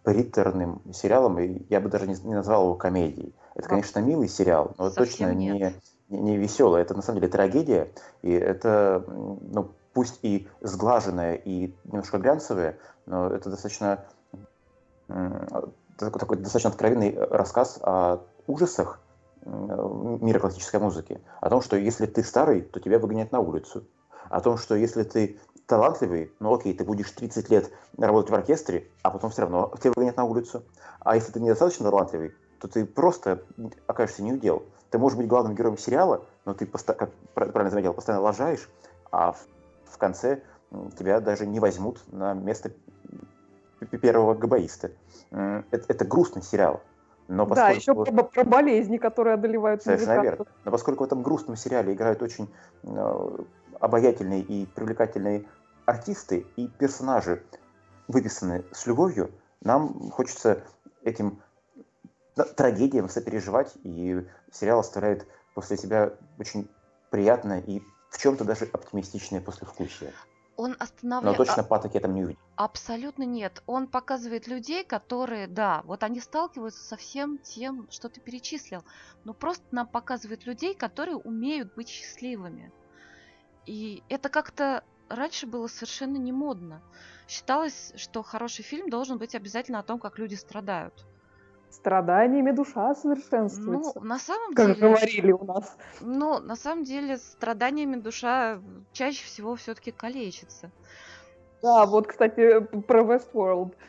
приторным 0.02 0.80
сериалом, 0.92 1.38
и 1.38 1.62
я 1.68 1.80
бы 1.80 1.90
даже 1.90 2.06
не, 2.06 2.14
не 2.22 2.34
назвал 2.34 2.64
его 2.64 2.74
комедией. 2.74 3.34
Это, 3.54 3.68
конечно, 3.68 3.98
милый 3.98 4.28
сериал, 4.28 4.74
но 4.78 4.90
Совсем 4.90 5.04
точно 5.04 5.34
нет. 5.34 5.74
Не 6.10 6.36
веселая, 6.36 6.82
это 6.82 6.94
на 6.94 7.02
самом 7.02 7.20
деле 7.20 7.32
трагедия, 7.32 7.90
и 8.22 8.32
это, 8.32 9.04
ну, 9.06 9.70
пусть 9.92 10.18
и 10.22 10.48
сглаженная, 10.60 11.34
и 11.34 11.74
немножко 11.84 12.18
глянцевая, 12.18 12.78
но 13.06 13.28
это 13.28 13.50
достаточно 13.50 14.04
такой, 15.08 16.20
такой 16.20 16.36
достаточно 16.38 16.70
откровенный 16.70 17.16
рассказ 17.18 17.78
о 17.82 18.20
ужасах 18.46 19.00
мира 19.44 20.38
классической 20.38 20.80
музыки, 20.80 21.20
о 21.40 21.48
том, 21.48 21.62
что 21.62 21.76
если 21.76 22.06
ты 22.06 22.22
старый, 22.22 22.62
то 22.62 22.80
тебя 22.80 22.98
выгонят 22.98 23.32
на 23.32 23.40
улицу, 23.40 23.84
о 24.28 24.40
том, 24.40 24.58
что 24.58 24.74
если 24.74 25.02
ты 25.02 25.38
талантливый, 25.66 26.32
ну 26.40 26.54
окей, 26.54 26.74
ты 26.74 26.84
будешь 26.84 27.10
30 27.10 27.48
лет 27.50 27.70
работать 27.96 28.30
в 28.30 28.34
оркестре, 28.34 28.88
а 29.02 29.10
потом 29.10 29.30
все 29.30 29.42
равно 29.42 29.72
тебя 29.80 29.92
выгонят 29.94 30.16
на 30.16 30.24
улицу, 30.24 30.64
а 31.00 31.14
если 31.14 31.32
ты 31.32 31.40
недостаточно 31.40 31.90
талантливый, 31.90 32.34
то 32.60 32.68
ты 32.68 32.84
просто 32.84 33.42
окажешься 33.86 34.22
неудел. 34.22 34.64
Ты 34.90 34.98
можешь 34.98 35.16
быть 35.16 35.28
главным 35.28 35.54
героем 35.54 35.78
сериала, 35.78 36.24
но 36.44 36.54
ты, 36.54 36.66
как 36.66 37.12
правильно 37.34 37.70
заметил, 37.70 37.94
постоянно 37.94 38.22
лажаешь, 38.22 38.68
а 39.12 39.32
в, 39.32 39.98
конце 39.98 40.42
тебя 40.98 41.20
даже 41.20 41.46
не 41.46 41.60
возьмут 41.60 42.00
на 42.12 42.34
место 42.34 42.72
первого 44.02 44.34
габаиста. 44.34 44.90
Это, 45.30 45.84
это 45.88 46.04
грустный 46.04 46.42
сериал. 46.42 46.80
Но 47.28 47.46
поскольку... 47.46 47.70
Да, 47.70 47.76
еще 47.76 47.94
про, 47.94 48.24
про 48.24 48.44
болезни, 48.44 48.96
которые 48.98 49.34
одолевают 49.34 49.82
Совершенно 49.82 50.22
верно. 50.22 50.46
Но 50.64 50.70
поскольку 50.72 51.04
в 51.04 51.06
этом 51.06 51.22
грустном 51.22 51.56
сериале 51.56 51.92
играют 51.92 52.22
очень 52.22 52.52
э, 52.82 53.38
обаятельные 53.78 54.40
и 54.40 54.66
привлекательные 54.66 55.44
артисты 55.86 56.44
и 56.56 56.66
персонажи, 56.66 57.44
выписаны 58.08 58.64
с 58.72 58.86
любовью, 58.86 59.30
нам 59.62 60.10
хочется 60.10 60.64
этим 61.04 61.40
трагедиям 62.34 63.08
сопереживать, 63.08 63.72
и 63.82 64.26
сериал 64.52 64.80
оставляет 64.80 65.26
после 65.54 65.76
себя 65.76 66.12
очень 66.38 66.68
приятное 67.10 67.60
и 67.60 67.82
в 68.10 68.18
чем-то 68.18 68.44
даже 68.44 68.64
оптимистичное 68.66 69.40
послевкусие. 69.40 70.12
Он 70.56 70.76
останавливает... 70.78 71.38
Но 71.38 71.44
точно 71.44 71.64
патоки 71.64 71.98
там 71.98 72.14
не 72.14 72.24
увидим. 72.24 72.40
Абсолютно 72.56 73.22
нет. 73.22 73.62
Он 73.66 73.86
показывает 73.86 74.46
людей, 74.46 74.84
которые, 74.84 75.46
да, 75.46 75.82
вот 75.86 76.02
они 76.02 76.20
сталкиваются 76.20 76.84
со 76.84 76.96
всем 76.96 77.38
тем, 77.38 77.86
что 77.90 78.10
ты 78.10 78.20
перечислил. 78.20 78.84
Но 79.24 79.32
просто 79.32 79.64
нам 79.70 79.86
показывает 79.86 80.44
людей, 80.44 80.74
которые 80.74 81.16
умеют 81.16 81.74
быть 81.74 81.88
счастливыми. 81.88 82.72
И 83.64 84.02
это 84.10 84.28
как-то 84.28 84.84
раньше 85.08 85.46
было 85.46 85.66
совершенно 85.66 86.18
не 86.18 86.32
модно. 86.32 86.82
Считалось, 87.26 87.92
что 87.96 88.22
хороший 88.22 88.62
фильм 88.62 88.90
должен 88.90 89.16
быть 89.16 89.34
обязательно 89.34 89.78
о 89.78 89.82
том, 89.82 89.98
как 89.98 90.18
люди 90.18 90.34
страдают 90.34 91.06
страданиями 91.70 92.50
душа 92.50 92.94
совершенствуется. 92.94 93.92
Ну, 93.94 94.04
на 94.04 94.18
самом 94.18 94.54
как 94.54 94.66
деле... 94.66 94.80
Как 94.80 94.90
говорили 94.90 95.32
у 95.32 95.44
нас. 95.44 95.76
Ну, 96.00 96.38
на 96.40 96.56
самом 96.56 96.84
деле, 96.84 97.16
страданиями 97.18 97.96
душа 97.96 98.60
чаще 98.92 99.24
всего 99.24 99.56
все-таки 99.56 99.90
калечится. 99.90 100.70
Да, 101.62 101.86
вот, 101.86 102.06
кстати, 102.06 102.60
про 102.60 103.02
Westworld. 103.02 103.74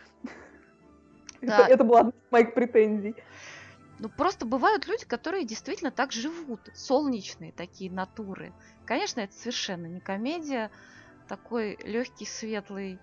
Да. 1.41 1.63
Это, 1.63 1.73
это 1.73 1.83
была 1.83 1.99
одна 2.01 2.11
из 2.11 2.31
моих 2.31 2.53
претензий. 2.53 3.15
Ну, 3.97 4.09
просто 4.09 4.45
бывают 4.45 4.87
люди, 4.87 5.05
которые 5.05 5.43
действительно 5.43 5.89
так 5.89 6.11
живут. 6.11 6.59
Солнечные 6.75 7.51
такие 7.51 7.91
натуры. 7.91 8.53
Конечно, 8.85 9.21
это 9.21 9.33
совершенно 9.33 9.87
не 9.87 9.99
комедия. 9.99 10.69
Такой 11.27 11.79
легкий, 11.83 12.25
светлый 12.25 12.99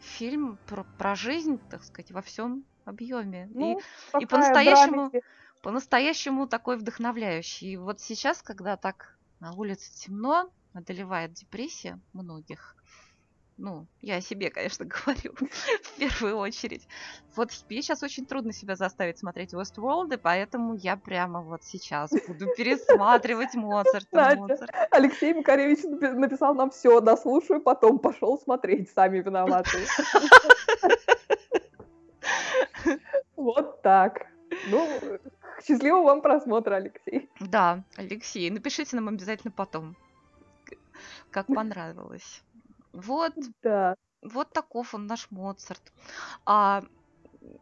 фильм 0.00 0.58
про, 0.66 0.84
про 0.96 1.14
жизнь, 1.14 1.60
так 1.70 1.84
сказать, 1.84 2.12
во 2.12 2.22
всем 2.22 2.64
объеме. 2.86 3.48
Ну, 3.52 3.78
и, 4.18 4.22
и 4.22 4.26
по-настоящему, 4.26 5.12
по-настоящему 5.62 6.46
такой 6.46 6.76
вдохновляющий. 6.76 7.72
И 7.72 7.76
вот 7.76 8.00
сейчас, 8.00 8.42
когда 8.42 8.76
так 8.76 9.16
на 9.40 9.52
улице 9.52 9.92
темно, 9.94 10.50
одолевает 10.72 11.32
депрессия 11.32 11.98
многих, 12.12 12.76
ну, 13.58 13.86
я 14.02 14.16
о 14.16 14.20
себе, 14.20 14.50
конечно, 14.50 14.84
говорю 15.06 15.34
в 15.82 15.98
первую 15.98 16.36
очередь. 16.36 16.86
Вот 17.34 17.50
мне 17.68 17.82
сейчас 17.82 18.02
очень 18.02 18.26
трудно 18.26 18.52
себя 18.52 18.76
заставить 18.76 19.18
смотреть 19.18 19.54
Westworld, 19.54 20.14
и 20.14 20.18
поэтому 20.18 20.74
я 20.74 20.96
прямо 20.96 21.40
вот 21.40 21.64
сейчас 21.64 22.10
буду 22.28 22.46
пересматривать 22.56 23.54
Моцарта. 23.54 24.36
Моцарт. 24.36 24.70
Алексей 24.90 25.32
Макаревич 25.32 25.84
написал 25.84 26.54
нам 26.54 26.70
все, 26.70 27.00
дослушаю, 27.00 27.60
потом 27.60 27.98
пошел 27.98 28.38
смотреть, 28.38 28.90
сами 28.90 29.20
виноваты. 29.20 29.78
Вот 33.36 33.82
так. 33.82 34.26
Ну, 34.68 34.88
счастливого 35.64 36.04
вам 36.04 36.22
просмотра, 36.22 36.76
Алексей. 36.76 37.30
Да, 37.40 37.84
Алексей, 37.96 38.50
напишите 38.50 38.96
нам 38.96 39.08
обязательно 39.08 39.52
потом, 39.52 39.96
как 41.30 41.46
понравилось. 41.46 42.42
Вот. 42.92 43.34
Да. 43.62 43.94
Вот 44.22 44.52
таков 44.52 44.94
он 44.94 45.06
наш 45.06 45.30
Моцарт. 45.30 45.92
А 46.46 46.82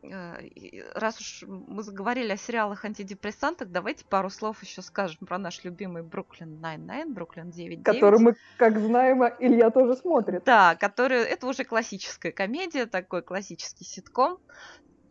э, 0.03 0.93
раз 0.95 1.21
уж 1.21 1.45
мы 1.47 1.83
заговорили 1.83 2.33
о 2.33 2.37
сериалах 2.37 2.85
антидепрессантах, 2.85 3.69
давайте 3.69 4.05
пару 4.05 4.31
слов 4.31 4.63
еще 4.63 4.81
скажем 4.81 5.27
про 5.27 5.37
наш 5.39 5.65
любимый 5.65 6.03
Бруклин 6.03 6.61
99, 6.61 7.15
Бруклин 7.15 7.51
9 7.51 7.83
Который 7.83 8.21
мы, 8.21 8.35
как 8.57 8.79
знаем, 8.79 9.25
Илья 9.41 9.71
тоже 9.71 9.97
смотрит. 9.97 10.45
Да, 10.45 10.77
который, 10.77 11.19
это 11.23 11.47
уже 11.47 11.65
классическая 11.65 12.33
комедия, 12.33 12.87
такой 12.87 13.23
классический 13.23 13.85
ситком. 13.85 14.39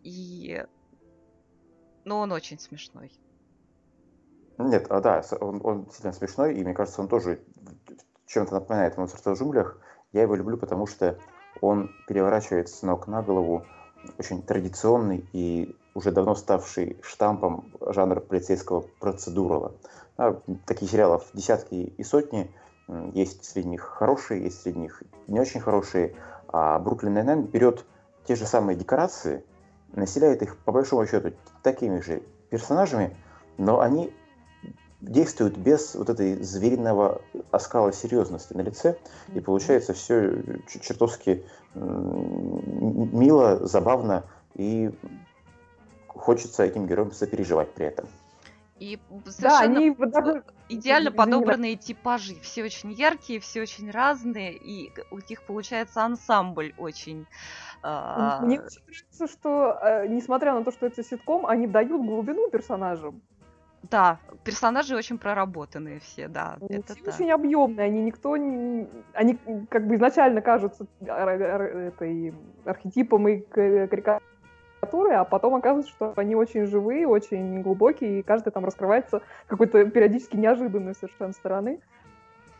И... 0.04 0.64
Но 2.06 2.20
он 2.20 2.32
очень 2.32 2.60
смешной. 2.60 3.12
Нет, 4.58 4.88
а 4.90 5.02
да, 5.02 5.24
он, 5.40 5.62
он 5.64 5.90
сильно 5.92 6.14
смешной, 6.14 6.54
и 6.54 6.64
мне 6.64 6.74
кажется, 6.74 7.02
он 7.02 7.08
тоже 7.08 7.42
чем-то 8.28 8.54
напоминает 8.54 8.98
«Моцарта 8.98 9.34
в 9.34 9.40
джунглях», 9.40 9.80
я 10.12 10.22
его 10.22 10.36
люблю, 10.36 10.58
потому 10.58 10.86
что 10.86 11.18
он 11.62 11.90
переворачивает 12.08 12.70
с 12.70 12.82
ног 12.84 13.08
на 13.08 13.22
голову 13.24 13.66
очень 14.18 14.44
традиционный 14.44 15.26
и 15.34 15.76
уже 15.94 16.12
давно 16.12 16.36
ставший 16.36 16.98
штампом 17.02 17.72
жанра 17.82 18.20
полицейского 18.20 18.82
процедурала. 19.00 19.74
А, 20.18 20.40
таких 20.66 20.90
сериалов 20.90 21.26
десятки 21.34 21.76
и 21.76 22.04
сотни. 22.04 22.52
Есть 23.14 23.46
среди 23.46 23.70
них 23.70 23.82
хорошие, 23.82 24.44
есть 24.44 24.62
среди 24.62 24.80
них 24.80 25.02
не 25.28 25.40
очень 25.40 25.62
хорошие. 25.62 26.16
А 26.48 26.78
Бруклин 26.80 27.14
Найн 27.14 27.44
берет 27.44 27.86
те 28.26 28.36
же 28.36 28.46
самые 28.46 28.76
декорации, 28.76 29.44
населяет 29.94 30.42
их 30.42 30.58
по 30.58 30.72
большому 30.72 31.06
счету 31.08 31.34
такими 31.62 32.00
же 32.02 32.24
персонажами, 32.50 33.16
но 33.58 33.80
они 33.80 34.14
действуют 35.02 35.58
без 35.58 35.96
вот 35.96 36.10
этой 36.10 36.42
звериного 36.42 37.22
оскала 37.52 37.92
серьезности 37.92 38.54
на 38.54 38.62
лице, 38.62 38.98
и 39.34 39.40
получается 39.40 39.94
все 39.94 40.44
чертовски 40.68 41.44
мило, 41.76 43.66
забавно, 43.66 44.24
и 44.56 44.92
хочется 46.08 46.64
этим 46.64 46.88
героям 46.88 47.12
сопереживать 47.12 47.72
при 47.74 47.88
этом. 47.88 48.08
И 48.84 49.00
да, 49.40 49.62
они 49.62 49.92
даже... 49.92 50.44
идеально 50.68 51.10
подобранные 51.10 51.78
типажи. 51.78 52.36
Все 52.42 52.66
очень 52.66 52.92
яркие, 52.92 53.40
все 53.40 53.62
очень 53.62 53.90
разные, 53.90 54.54
и 54.54 54.92
у 55.10 55.20
них 55.30 55.42
получается 55.44 56.04
ансамбль 56.04 56.74
очень... 56.78 57.26
А, 57.82 58.42
Мне 58.42 58.60
кажется, 58.60 59.28
что, 59.28 59.80
э, 59.82 60.08
несмотря 60.08 60.54
на 60.54 60.66
то, 60.66 60.72
что 60.72 60.86
это 60.86 61.02
ситком, 61.02 61.46
они 61.46 61.66
дают 61.66 62.06
глубину 62.06 62.50
персонажам. 62.50 63.22
Да, 63.90 64.20
персонажи 64.44 64.98
очень 64.98 65.18
проработанные 65.18 66.02
все, 66.02 66.28
да. 66.28 66.58
Они 66.60 66.80
это 66.80 66.96
все 66.96 67.10
очень 67.10 67.32
объемные, 67.32 67.86
они 67.86 68.02
никто 68.02 68.36
не... 68.36 68.90
Они 69.14 69.38
как 69.70 69.88
бы 69.88 69.96
изначально 69.96 70.42
кажутся 70.42 70.88
этой 71.00 72.34
архетипом 72.66 73.30
и 73.30 73.40
карикатурой, 73.40 74.28
а 74.86 75.24
потом 75.24 75.56
оказывается, 75.56 75.92
что 75.92 76.14
они 76.16 76.36
очень 76.36 76.66
живые, 76.66 77.08
очень 77.08 77.62
глубокие, 77.62 78.20
и 78.20 78.24
каждый 78.24 78.52
там 78.52 78.66
раскрывается 78.66 79.22
какой-то 79.48 79.86
периодически 79.86 80.36
неожиданной 80.38 80.96
совершенно 80.96 81.34
стороны. 81.34 81.80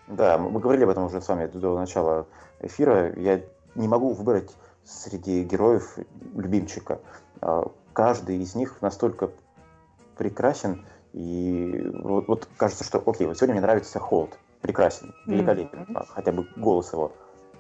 Да, 0.08 0.38
мы 0.38 0.60
говорили 0.60 0.84
об 0.84 0.90
этом 0.90 1.06
уже 1.06 1.22
с 1.22 1.28
вами 1.28 1.48
до 1.48 1.78
начала 1.78 2.28
эфира. 2.60 3.14
Я 3.16 3.42
не 3.76 3.88
могу 3.88 4.14
выбрать 4.14 4.52
среди 4.84 5.44
героев 5.44 5.98
любимчика. 6.36 7.00
А, 7.42 7.72
каждый 7.94 8.38
из 8.38 8.56
них 8.56 8.82
настолько 8.82 9.32
прекрасен, 10.18 10.86
и 11.14 11.90
вот, 11.94 12.28
вот 12.28 12.50
кажется, 12.58 12.84
что 12.84 13.02
окей, 13.06 13.28
вот 13.28 13.38
сегодня 13.38 13.56
мне 13.56 13.62
нравится 13.62 14.00
Холд. 14.00 14.38
Прекрасен, 14.62 15.14
великолепен, 15.26 15.80
mm-hmm. 15.84 16.06
хотя 16.08 16.32
бы 16.32 16.48
голос 16.56 16.94
его. 16.94 17.12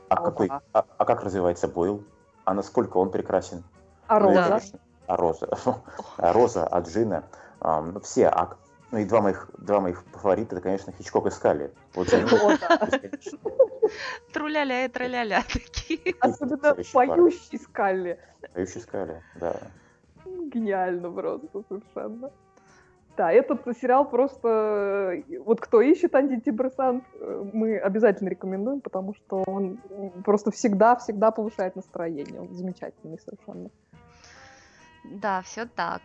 А, 0.08 0.16
oh, 0.16 0.24
какой, 0.24 0.50
а, 0.50 0.62
а 0.72 1.06
как 1.06 1.24
развивается 1.24 1.68
Бойл? 1.68 2.04
А 2.46 2.54
насколько 2.54 2.98
он 2.98 3.12
прекрасен? 3.12 3.64
А 4.08 4.20
ну, 4.20 4.28
Роза? 4.28 4.44
конечно, 4.44 4.80
а 5.08 5.18
Роза. 5.18 5.48
а 6.18 6.34
Роза, 6.34 6.68
а 6.68 6.82
Джина. 6.82 7.24
А, 7.60 8.00
все. 8.02 8.28
А, 8.28 8.56
ну 8.92 9.00
и 9.00 9.06
два 9.06 9.22
моих, 9.22 9.50
два 9.58 9.80
моих 9.80 10.04
фаворита, 10.12 10.56
это, 10.56 10.62
конечно, 10.62 10.94
Хичкок 10.94 11.28
и 11.28 11.32
Скалли. 11.32 11.72
Вот 11.96 12.08
Труляля 14.34 14.86
и 14.86 14.88
траляля 14.88 15.44
такие. 15.52 16.16
Особенно 16.20 16.76
поющий 16.94 17.60
Скалли. 17.60 18.20
Поющий 18.54 18.82
Скалли, 18.82 19.22
да. 19.36 19.56
Гениально 20.26 21.12
просто 21.12 21.64
совершенно. 21.68 22.32
Да, 23.16 23.32
этот 23.32 23.62
сериал 23.78 24.10
просто... 24.10 25.24
Вот 25.46 25.62
кто 25.62 25.82
ищет 25.82 26.16
антидепрессант, 26.16 27.04
э, 27.20 27.46
мы 27.54 27.78
обязательно 27.78 28.30
рекомендуем, 28.30 28.82
потому 28.82 29.14
что 29.14 29.44
он 29.46 29.78
просто 30.26 30.50
всегда-всегда 30.50 31.30
повышает 31.30 31.76
настроение. 31.76 32.42
Он 32.42 32.54
замечательный 32.54 33.20
совершенно. 33.20 33.70
Да, 35.04 35.42
все 35.42 35.66
так. 35.66 36.02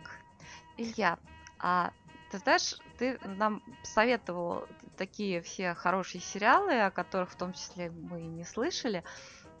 Илья, 0.77 1.19
а 1.59 1.91
ты 2.31 2.37
знаешь, 2.39 2.77
ты 2.97 3.19
нам 3.23 3.63
советовал 3.83 4.67
такие 4.97 5.41
все 5.41 5.73
хорошие 5.73 6.21
сериалы, 6.21 6.81
о 6.81 6.91
которых 6.91 7.31
в 7.31 7.35
том 7.35 7.53
числе 7.53 7.89
мы 7.89 8.21
не 8.21 8.43
слышали. 8.43 9.03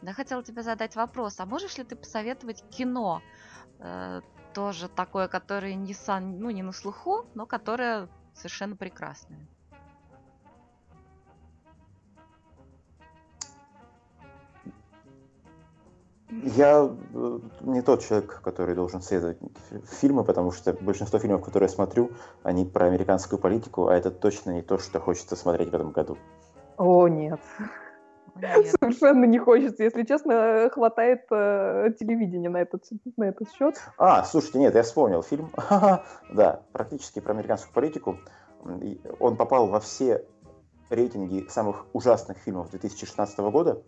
Я 0.01 0.13
хотела 0.13 0.43
тебе 0.43 0.63
задать 0.63 0.95
вопрос, 0.95 1.39
а 1.39 1.45
можешь 1.45 1.77
ли 1.77 1.83
ты 1.83 1.95
посоветовать 1.95 2.63
кино? 2.69 3.21
Э, 3.79 4.21
тоже 4.53 4.87
такое, 4.87 5.27
которое 5.27 5.75
не, 5.75 5.93
сан, 5.93 6.39
ну, 6.39 6.49
не 6.49 6.63
на 6.63 6.71
слуху, 6.71 7.25
но 7.33 7.45
которое 7.45 8.07
совершенно 8.33 8.75
прекрасное. 8.75 9.47
Я 16.29 16.89
э, 17.13 17.39
не 17.61 17.81
тот 17.81 18.03
человек, 18.03 18.41
который 18.43 18.75
должен 18.75 19.01
советовать 19.01 19.37
фильмы, 19.99 20.23
потому 20.23 20.51
что 20.51 20.73
большинство 20.73 21.17
фильмов, 21.17 21.43
которые 21.43 21.67
я 21.67 21.73
смотрю, 21.73 22.11
они 22.43 22.65
про 22.65 22.85
американскую 22.85 23.39
политику, 23.39 23.87
а 23.87 23.95
это 23.95 24.11
точно 24.11 24.51
не 24.51 24.61
то, 24.61 24.77
что 24.77 24.99
хочется 24.99 25.35
смотреть 25.35 25.71
в 25.71 25.73
этом 25.73 25.91
году. 25.91 26.17
О, 26.77 27.07
нет. 27.07 27.39
Нет. 28.35 28.75
Совершенно 28.79 29.25
не 29.25 29.39
хочется. 29.39 29.83
Если 29.83 30.03
честно, 30.03 30.69
хватает 30.71 31.25
э, 31.31 31.89
телевидения 31.99 32.49
на 32.49 32.57
этот, 32.57 32.83
на 33.17 33.25
этот 33.25 33.51
счет. 33.51 33.75
А, 33.97 34.23
слушайте, 34.23 34.59
нет, 34.59 34.75
я 34.75 34.83
вспомнил 34.83 35.23
фильм. 35.23 35.49
да, 36.33 36.61
практически 36.71 37.19
про 37.19 37.33
американскую 37.33 37.73
политику. 37.73 38.17
Он 39.19 39.35
попал 39.35 39.67
во 39.67 39.79
все 39.79 40.25
рейтинги 40.89 41.47
самых 41.49 41.85
ужасных 41.93 42.37
фильмов 42.37 42.69
2016 42.69 43.39
года. 43.39 43.81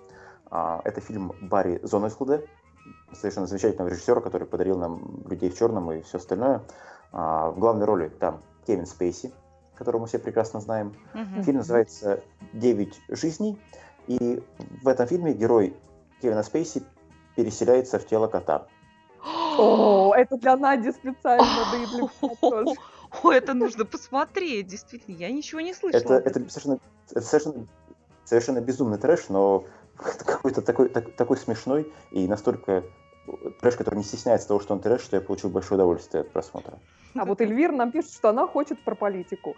А, 0.52 0.82
это 0.84 1.00
фильм 1.00 1.32
Барри 1.42 1.80
Зонесхуде, 1.82 2.46
совершенно 3.14 3.48
замечательного 3.48 3.88
режиссера, 3.88 4.20
который 4.20 4.46
подарил 4.46 4.78
нам 4.78 5.24
«Людей 5.30 5.50
в 5.50 5.58
черном» 5.58 5.92
и 5.92 6.02
все 6.02 6.18
остальное. 6.18 6.62
А, 7.14 7.50
в 7.52 7.60
главной 7.60 7.86
роли 7.86 8.10
там 8.10 8.42
Кевин 8.68 8.86
Спейси, 8.86 9.34
которого 9.76 10.02
мы 10.02 10.08
все 10.08 10.20
прекрасно 10.20 10.60
знаем. 10.60 10.94
Mm-hmm. 11.14 11.44
Фильм 11.44 11.58
называется 11.58 12.22
«Девять 12.54 13.00
жизней». 13.08 13.60
И 14.08 14.44
в 14.84 14.88
этом 14.88 15.08
фильме 15.08 15.34
герой 15.34 15.74
Кевина 16.22 16.44
Спейси 16.44 16.84
переселяется 17.36 17.98
в 17.98 18.06
тело 18.06 18.28
кота. 18.28 18.68
О, 19.58 20.14
это 20.14 20.38
для 20.38 20.58
Нади 20.58 20.92
специально, 20.92 21.46
да 21.72 21.78
и 21.78 21.86
для. 21.86 22.76
О, 23.24 23.32
это 23.32 23.54
нужно 23.54 23.86
посмотреть, 23.86 24.68
действительно, 24.68 25.16
я 25.16 25.32
ничего 25.32 25.62
не 25.62 25.74
слышала. 25.74 26.02
Это, 26.02 26.14
это, 26.16 26.50
совершенно, 26.50 26.80
это 27.12 27.22
совершенно, 27.22 27.68
совершенно 28.26 28.62
безумный 28.62 28.98
трэш, 28.98 29.30
но 29.30 29.66
какой-то 30.26 30.62
такой, 30.62 30.90
так, 30.90 31.12
такой 31.14 31.38
смешной 31.38 31.92
и 32.12 32.28
настолько 32.28 32.84
трэш, 33.60 33.76
который 33.76 33.96
не 33.96 34.04
стесняется 34.04 34.48
того, 34.48 34.60
что 34.60 34.74
он 34.74 34.82
трэш, 34.82 35.02
что 35.02 35.16
я 35.16 35.22
получил 35.22 35.50
большое 35.50 35.76
удовольствие 35.76 36.22
от 36.22 36.32
просмотра. 36.32 36.80
А 37.16 37.26
вот 37.26 37.42
Эльвира 37.42 37.72
нам 37.72 37.92
пишет, 37.92 38.12
что 38.12 38.30
она 38.30 38.48
хочет 38.48 38.84
про 38.84 38.96
политику. 38.96 39.56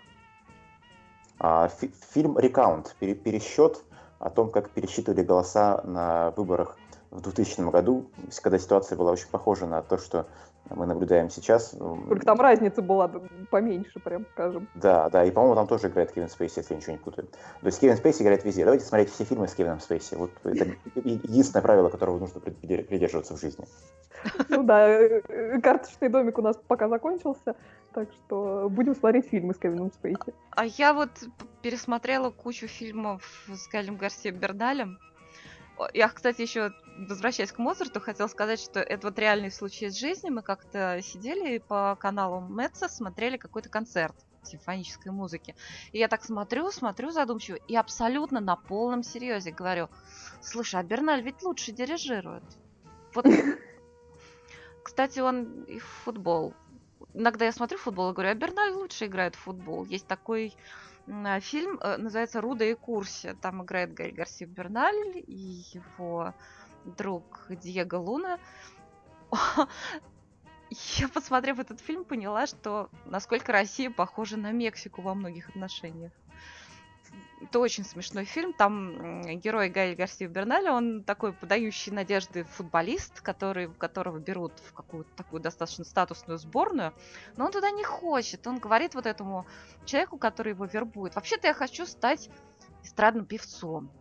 А, 1.40 1.68
фи- 1.68 1.94
фильм 2.14 2.38
«Рекаунт», 2.38 2.96
пересчет 3.00 3.84
о 4.20 4.30
том, 4.30 4.52
как 4.52 4.70
пересчитывали 4.70 5.24
голоса 5.24 5.82
на 5.84 6.32
выборах 6.32 6.78
в 7.12 7.22
2000 7.22 7.70
году, 7.70 8.06
когда 8.42 8.58
ситуация 8.58 8.98
была 8.98 9.12
очень 9.12 9.28
похожа 9.28 9.66
на 9.66 9.82
то, 9.82 9.98
что 9.98 10.28
мы 10.76 10.86
наблюдаем 10.86 11.30
сейчас. 11.30 11.70
Только 11.70 12.26
там 12.26 12.40
разница 12.40 12.82
была 12.82 13.12
поменьше, 13.50 14.00
прям 14.00 14.26
скажем. 14.34 14.68
Да, 14.76 15.10
да, 15.10 15.24
и, 15.24 15.32
по-моему, 15.32 15.56
там 15.56 15.68
тоже 15.68 15.88
играет 15.88 16.12
Кевин 16.12 16.30
Спейси, 16.30 16.60
если 16.60 16.74
я 16.74 16.78
ничего 16.78 16.94
не 16.94 17.00
путаю. 17.00 17.28
То 17.28 17.66
есть 17.68 17.80
Кевин 17.80 17.98
Спейси 17.98 18.24
играет 18.24 18.44
везде. 18.44 18.64
Давайте 18.64 18.86
смотреть 18.86 19.12
все 19.12 19.24
фильмы 19.24 19.48
с 19.48 19.54
Кевином 19.54 19.80
Спейси. 19.80 20.16
Вот 20.16 20.32
это 20.44 20.68
единственное 20.96 21.62
правило, 21.62 21.90
которого 21.90 22.20
нужно 22.20 22.40
придерживаться 22.40 23.36
в 23.36 23.40
жизни. 23.40 23.66
Ну 24.50 24.64
да, 24.64 24.88
э, 24.88 25.22
э, 25.28 25.62
карточный 25.62 26.10
домик 26.10 26.38
у 26.38 26.42
нас 26.42 26.58
пока 26.68 26.88
закончился, 26.88 27.56
так 27.94 28.10
что 28.12 28.68
будем 28.70 28.96
смотреть 28.96 29.28
фильмы 29.28 29.54
с 29.54 29.58
Кевином 29.58 29.92
Спейси. 29.92 30.34
А 30.52 30.66
я 30.66 30.94
вот 30.94 31.10
пересмотрела 31.62 32.30
кучу 32.30 32.68
фильмов 32.68 33.24
с 33.48 33.68
Галем 33.70 33.98
Гарсия 33.98 34.32
Бердалем. 34.32 34.98
Я, 35.94 36.10
кстати, 36.10 36.42
еще 36.42 36.72
возвращаясь 36.98 37.52
к 37.52 37.58
Моцарту, 37.58 38.00
хотел 38.00 38.30
сказать, 38.30 38.60
что 38.60 38.80
это 38.80 39.08
вот 39.08 39.20
реальный 39.20 39.52
случай 39.52 39.86
из 39.86 39.98
жизни. 39.98 40.30
Мы 40.30 40.44
как-то 40.44 41.00
сидели 41.02 41.58
по 41.58 41.98
каналу 42.00 42.42
Мэтса, 42.42 42.88
смотрели 42.88 43.38
какой-то 43.38 43.70
концерт 43.70 44.16
симфонической 44.44 45.12
музыки. 45.12 45.56
И 45.92 46.00
я 46.00 46.08
так 46.08 46.24
смотрю, 46.24 46.70
смотрю 46.72 47.12
задумчиво, 47.12 47.56
и 47.56 47.76
абсолютно 47.76 48.40
на 48.40 48.56
полном 48.56 49.02
серьезе 49.04 49.52
говорю, 49.52 49.90
слушай, 50.42 50.80
а 50.80 50.84
Берналь 50.84 51.22
ведь 51.22 51.42
лучше 51.44 51.72
дирижирует. 51.72 52.44
Вот. 53.14 53.26
Кстати, 54.84 55.20
он 55.20 55.64
и 55.64 55.80
в 55.80 55.86
футбол. 55.86 56.54
Иногда 57.14 57.46
я 57.46 57.52
смотрю 57.52 57.78
футбол 57.78 58.12
и 58.12 58.14
говорю, 58.14 58.32
а 58.32 58.36
Берналь 58.36 58.72
лучше 58.72 59.06
играет 59.06 59.36
в 59.36 59.40
футбол. 59.40 59.86
Есть 59.86 60.08
такой 60.08 60.54
фильм, 61.42 61.80
э, 61.80 61.98
называется 61.98 62.42
«Руда 62.42 62.66
и 62.66 62.74
Курси». 62.74 63.36
Там 63.42 63.64
играет 63.64 63.94
Галь 63.94 64.12
Гарсия 64.12 64.48
Берналь 64.48 65.24
и 65.28 65.64
его 65.74 66.34
друг 66.86 67.46
Диего 67.50 67.98
Луна. 67.98 68.40
Я, 70.98 71.08
посмотрев 71.08 71.60
этот 71.60 71.80
фильм, 71.80 72.04
поняла, 72.04 72.48
что 72.48 72.90
насколько 73.06 73.52
Россия 73.52 73.92
похожа 73.92 74.38
на 74.38 74.52
Мексику 74.52 75.02
во 75.02 75.14
многих 75.14 75.50
отношениях. 75.50 76.12
Это 77.44 77.60
очень 77.60 77.84
смешной 77.84 78.24
фильм. 78.24 78.54
Там 78.54 79.22
герой 79.40 79.70
Гай 79.70 79.96
Гарсия 79.96 80.28
Берналя, 80.28 80.74
он 80.74 81.04
такой 81.04 81.34
подающий 81.34 81.92
надежды 81.92 82.46
футболист, 82.46 83.22
который, 83.22 83.72
которого 83.74 84.18
берут 84.20 84.54
в 84.60 84.74
какую-то 84.74 85.10
такую 85.16 85.42
достаточно 85.42 85.84
статусную 85.84 86.38
сборную, 86.38 86.94
но 87.36 87.46
он 87.46 87.52
туда 87.52 87.70
не 87.72 87.84
хочет. 87.84 88.48
Он 88.48 88.60
говорит 88.60 88.96
вот 88.96 89.06
этому 89.06 89.46
человеку, 89.86 90.18
который 90.18 90.54
его 90.54 90.66
вербует, 90.66 91.16
вообще-то 91.16 91.48
я 91.48 91.54
хочу 91.54 91.86
стать 91.86 92.30
эстрадным 92.84 93.26
певцом. 93.26 93.92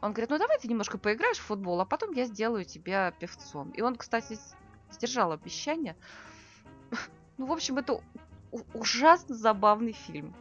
Он 0.00 0.12
говорит, 0.12 0.30
ну 0.30 0.38
давай 0.38 0.58
ты 0.58 0.68
немножко 0.68 0.98
поиграешь 0.98 1.38
в 1.38 1.46
футбол, 1.46 1.80
а 1.80 1.86
потом 1.86 2.12
я 2.12 2.26
сделаю 2.26 2.64
тебя 2.66 3.10
певцом. 3.12 3.70
И 3.70 3.80
он, 3.80 3.96
кстати, 3.96 4.38
сдержал 4.90 5.32
обещание. 5.32 5.96
Ну, 7.38 7.44
в 7.44 7.52
общем, 7.52 7.76
это 7.76 8.00
ужасно 8.72 9.34
забавный 9.34 9.92
фильм. 9.92 10.34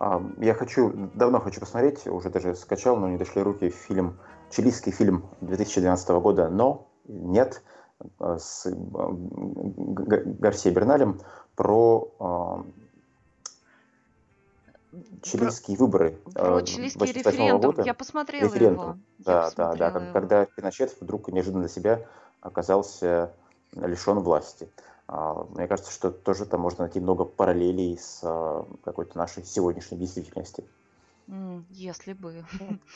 Я 0.00 0.54
хочу, 0.54 0.92
давно 1.14 1.40
хочу 1.40 1.60
посмотреть, 1.60 2.06
уже 2.06 2.28
даже 2.28 2.56
скачал, 2.56 2.96
но 2.96 3.08
не 3.08 3.16
дошли 3.16 3.42
руки 3.42 3.70
фильм, 3.70 4.18
чилийский 4.50 4.90
фильм 4.90 5.24
2012 5.40 6.08
года 6.20 6.50
«Но», 6.50 6.88
«Нет», 7.06 7.62
э, 8.18 8.36
с 8.38 8.66
э, 8.66 8.72
Гарсия 8.72 10.72
Берналем 10.72 11.20
про 11.54 12.64
чилийские 15.22 15.76
про, 15.76 15.84
выборы. 15.84 16.18
Про 16.34 16.62
чилийский 16.62 17.12
референдум. 17.12 17.72
Года. 17.72 17.82
Я 17.82 17.94
посмотрела 17.94 18.44
референдум. 18.44 18.84
его. 18.84 18.98
Да, 19.18 19.50
да, 19.56 19.74
да. 19.74 19.88
Его. 19.88 20.12
Когда 20.12 20.46
Пиночет 20.46 20.96
вдруг 21.00 21.28
неожиданно 21.28 21.64
для 21.64 21.68
себя 21.68 22.06
оказался 22.40 23.32
лишен 23.72 24.20
власти. 24.20 24.68
А, 25.06 25.46
мне 25.50 25.66
кажется, 25.66 25.92
что 25.92 26.10
тоже 26.10 26.46
там 26.46 26.60
можно 26.60 26.84
найти 26.84 27.00
много 27.00 27.24
параллелей 27.24 27.98
с 27.98 28.20
а, 28.22 28.66
какой-то 28.84 29.18
нашей 29.18 29.44
сегодняшней 29.44 29.98
действительностью. 29.98 30.64
Если 31.70 32.12
бы. 32.12 32.44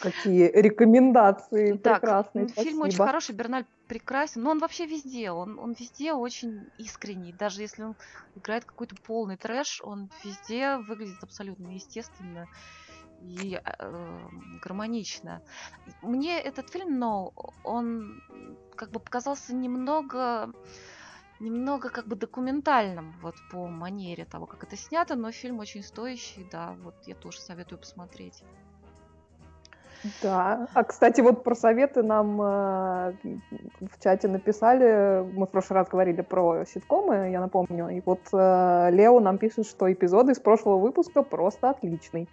Какие 0.00 0.50
рекомендации 0.54 1.72
так, 1.78 2.00
прекрасные. 2.00 2.48
Фильм 2.48 2.52
спасибо. 2.52 2.82
очень 2.84 2.98
хороший, 2.98 3.34
Берналь 3.34 3.64
прекрасен, 3.86 4.42
но 4.42 4.50
он 4.50 4.58
вообще 4.58 4.84
везде, 4.84 5.30
он, 5.30 5.58
он 5.58 5.72
везде 5.72 6.12
очень 6.12 6.68
искренний. 6.76 7.32
Даже 7.32 7.62
если 7.62 7.84
он 7.84 7.96
играет 8.34 8.66
какой-то 8.66 8.96
полный 8.96 9.38
трэш, 9.38 9.80
он 9.82 10.10
везде 10.22 10.76
выглядит 10.76 11.22
абсолютно 11.22 11.68
естественно 11.68 12.46
и 13.22 13.60
э, 13.64 14.18
гармонично. 14.62 15.40
Мне 16.02 16.38
этот 16.38 16.68
фильм, 16.68 16.98
но 16.98 17.32
он 17.64 18.22
как 18.76 18.90
бы 18.90 19.00
показался 19.00 19.54
немного 19.54 20.52
немного 21.40 21.90
как 21.90 22.06
бы 22.06 22.16
документальным 22.16 23.14
вот 23.22 23.34
по 23.50 23.66
манере 23.66 24.24
того, 24.24 24.46
как 24.46 24.64
это 24.64 24.76
снято, 24.76 25.14
но 25.14 25.30
фильм 25.32 25.58
очень 25.58 25.82
стоящий, 25.82 26.46
да, 26.50 26.74
вот 26.82 26.94
я 27.06 27.14
тоже 27.14 27.40
советую 27.40 27.78
посмотреть. 27.78 28.42
Да. 30.22 30.68
А, 30.74 30.84
кстати, 30.84 31.20
вот 31.20 31.42
про 31.42 31.54
советы 31.54 32.02
нам 32.02 32.40
э, 32.40 33.12
в 33.80 34.02
чате 34.02 34.28
написали. 34.28 35.24
Мы 35.32 35.46
в 35.46 35.50
прошлый 35.50 35.80
раз 35.80 35.88
говорили 35.88 36.22
про 36.22 36.64
ситкомы, 36.64 37.30
я 37.30 37.40
напомню. 37.40 37.88
И 37.88 38.00
вот 38.06 38.20
э, 38.32 38.90
Лео 38.92 39.18
нам 39.20 39.38
пишет, 39.38 39.66
что 39.66 39.92
эпизоды 39.92 40.32
из 40.32 40.38
прошлого 40.38 40.78
выпуска 40.78 41.22
просто 41.22 41.70
отличный. 41.70 42.28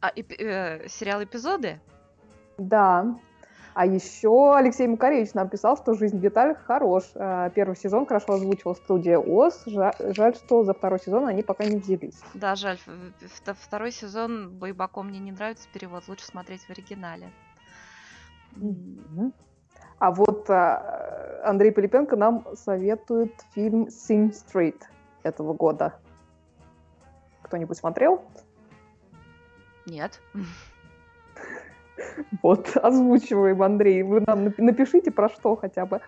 А 0.00 0.10
эпи- 0.14 0.36
э, 0.38 0.88
сериал 0.88 1.24
эпизоды? 1.24 1.80
Да. 2.58 3.16
А 3.74 3.86
еще 3.86 4.54
Алексей 4.54 4.86
Макаревич 4.86 5.32
нам 5.34 5.48
писал, 5.48 5.76
что 5.76 5.94
«Жизнь 5.94 6.18
в 6.18 6.20
деталях» 6.20 6.58
хорош. 6.66 7.04
Э, 7.14 7.50
первый 7.54 7.76
сезон 7.76 8.04
хорошо 8.06 8.34
озвучивал 8.34 8.74
студия 8.74 9.18
ОС. 9.18 9.62
Жаль, 9.66 10.34
что 10.34 10.64
за 10.64 10.74
второй 10.74 11.00
сезон 11.00 11.26
они 11.26 11.42
пока 11.42 11.64
не 11.64 11.76
взялись. 11.76 12.20
Да, 12.34 12.54
жаль. 12.54 12.78
Второй 13.60 13.92
сезон 13.92 14.50
Байбако 14.50 15.02
мне 15.02 15.18
не 15.18 15.32
нравится 15.32 15.68
перевод. 15.72 16.06
Лучше 16.08 16.26
смотреть 16.26 16.62
в 16.62 16.70
оригинале. 16.70 17.30
А 19.98 20.10
вот 20.10 20.50
э, 20.50 21.42
Андрей 21.44 21.70
Пилипенко 21.70 22.16
нам 22.16 22.44
советует 22.54 23.32
фильм 23.54 23.84
«Sing 23.84 24.32
Street» 24.32 24.82
этого 25.22 25.54
года. 25.54 25.94
Кто-нибудь 27.42 27.76
смотрел? 27.76 28.22
Нет. 29.86 30.20
Вот, 32.42 32.76
озвучиваем, 32.76 33.62
Андрей. 33.62 34.02
Вы 34.02 34.22
нам 34.26 34.52
напишите 34.58 35.10
про 35.10 35.28
что 35.28 35.56
хотя 35.56 35.86
бы. 35.86 36.00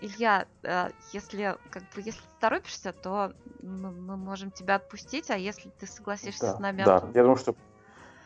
Илья, 0.00 0.46
э, 0.64 0.90
если 1.12 1.56
как 1.70 1.82
бы 1.94 2.02
если 2.02 2.20
ты 2.20 2.40
торопишься, 2.40 2.92
то 2.92 3.32
мы 3.62 4.16
можем 4.16 4.50
тебя 4.50 4.76
отпустить, 4.76 5.30
а 5.30 5.36
если 5.36 5.70
ты 5.78 5.86
согласишься 5.86 6.46
да, 6.46 6.56
с 6.56 6.58
нами... 6.58 6.84
Да, 6.84 7.04
я 7.14 7.22
думаю, 7.22 7.36
что 7.36 7.54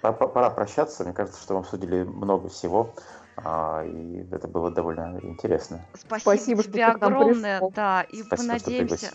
пора 0.01 0.51
прощаться. 0.51 1.05
Мне 1.05 1.13
кажется, 1.13 1.43
что 1.43 1.55
мы 1.55 1.61
обсудили 1.61 2.03
много 2.03 2.49
всего. 2.49 2.95
А, 3.37 3.85
и 3.85 4.27
это 4.31 4.49
было 4.49 4.71
довольно 4.71 5.19
интересно. 5.23 5.85
Спасибо, 5.95 6.19
Спасибо 6.19 6.63
тебе 6.63 6.87
огромное, 6.87 7.61
да, 7.75 8.03
и 8.03 8.23
Спасибо, 8.23 8.47
мы 8.47 8.59
надеемся, 8.59 9.11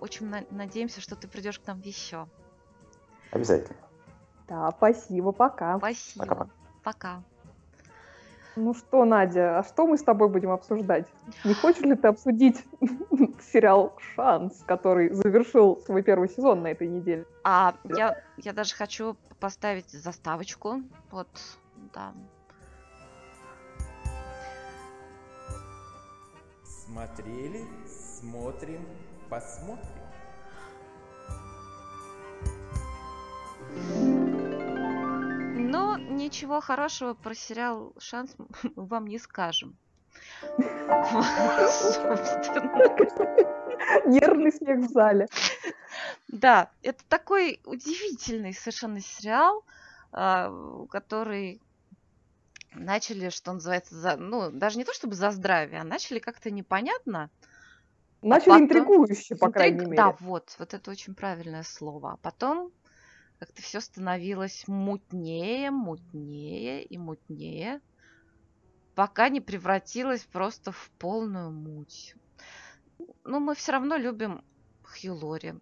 очень 0.00 0.30
надеемся, 0.50 1.00
что 1.00 1.16
ты 1.16 1.26
придешь 1.26 1.58
к 1.58 1.66
нам 1.66 1.80
еще. 1.80 2.28
Обязательно. 3.30 3.78
Да, 4.46 4.70
спасибо, 4.76 5.32
пока. 5.32 5.78
Спасибо. 5.78 6.26
Пока-пока. 6.26 6.50
Пока. 6.82 7.22
Ну 8.56 8.74
что, 8.74 9.04
Надя, 9.04 9.58
а 9.58 9.64
что 9.64 9.86
мы 9.86 9.96
с 9.96 10.02
тобой 10.02 10.28
будем 10.28 10.50
обсуждать? 10.50 11.06
Не 11.44 11.54
хочешь 11.54 11.82
ли 11.82 11.94
ты 11.94 12.08
обсудить 12.08 12.64
сериал 13.52 13.96
«Шанс», 14.14 14.62
который 14.66 15.10
завершил 15.12 15.80
свой 15.86 16.02
первый 16.02 16.28
сезон 16.28 16.62
на 16.62 16.68
этой 16.68 16.88
неделе? 16.88 17.26
А 17.44 17.74
я, 17.84 18.20
я 18.36 18.52
даже 18.52 18.74
хочу 18.74 19.16
поставить 19.38 19.90
заставочку. 19.90 20.82
Вот, 21.10 21.28
да. 21.94 22.12
Смотрели, 26.64 27.64
смотрим, 27.86 28.84
посмотрим. 29.28 30.00
Но 35.70 35.96
ничего 35.96 36.60
хорошего 36.60 37.14
про 37.14 37.32
сериал 37.32 37.94
«Шанс» 37.98 38.34
мы 38.36 38.46
вам 38.74 39.06
не 39.06 39.18
скажем. 39.18 39.76
Нервный 44.06 44.52
смех 44.52 44.80
в 44.80 44.88
зале. 44.88 45.28
Да, 46.26 46.70
это 46.82 47.04
такой 47.08 47.60
удивительный 47.64 48.52
совершенно 48.52 49.00
сериал, 49.00 49.64
а, 50.12 50.52
который 50.90 51.60
начали, 52.74 53.28
что 53.28 53.52
называется, 53.52 53.94
за, 53.94 54.16
ну, 54.16 54.50
даже 54.50 54.76
не 54.76 54.84
то 54.84 54.92
чтобы 54.92 55.14
за 55.14 55.30
здравие, 55.30 55.80
а 55.80 55.84
начали 55.84 56.18
как-то 56.18 56.50
непонятно. 56.50 57.30
А 58.22 58.26
начали 58.26 58.50
а 58.50 58.52
потом... 58.54 58.64
интригующе, 58.64 59.36
по 59.36 59.52
крайней 59.52 59.84
мере. 59.84 59.96
Да, 59.96 60.16
вот, 60.18 60.56
вот 60.58 60.74
это 60.74 60.90
очень 60.90 61.14
правильное 61.14 61.62
слово. 61.62 62.12
А 62.12 62.16
потом 62.16 62.72
как-то 63.40 63.62
все 63.62 63.80
становилось 63.80 64.68
мутнее, 64.68 65.70
мутнее 65.70 66.84
и 66.84 66.98
мутнее, 66.98 67.80
пока 68.94 69.30
не 69.30 69.40
превратилось 69.40 70.24
просто 70.24 70.72
в 70.72 70.90
полную 70.98 71.50
муть. 71.50 72.14
Но 73.24 73.40
мы 73.40 73.54
все 73.54 73.72
равно 73.72 73.96
любим 73.96 74.42
Хью 74.84 75.14
Лори. 75.14 75.54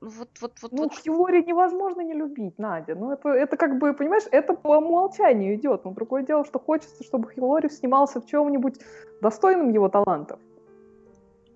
Ну, 0.00 0.10
вот, 0.10 0.28
вот, 0.40 0.52
вот, 0.62 0.72
ну, 0.72 0.82
вот. 0.84 0.94
Хьюлори 0.94 1.42
невозможно 1.42 2.02
не 2.02 2.14
любить, 2.14 2.58
Надя. 2.58 2.94
Ну, 2.94 3.10
это, 3.10 3.30
это 3.30 3.56
как 3.56 3.78
бы, 3.78 3.92
понимаешь, 3.92 4.24
это 4.30 4.54
по 4.54 4.76
умолчанию 4.76 5.56
идет. 5.56 5.84
Но 5.84 5.90
другое 5.92 6.22
дело, 6.22 6.44
что 6.44 6.60
хочется, 6.60 7.02
чтобы 7.02 7.28
Хьюлори 7.28 7.68
снимался 7.68 8.20
в 8.20 8.26
чем-нибудь 8.26 8.78
достойном 9.20 9.70
его 9.70 9.88
талантов. 9.88 10.38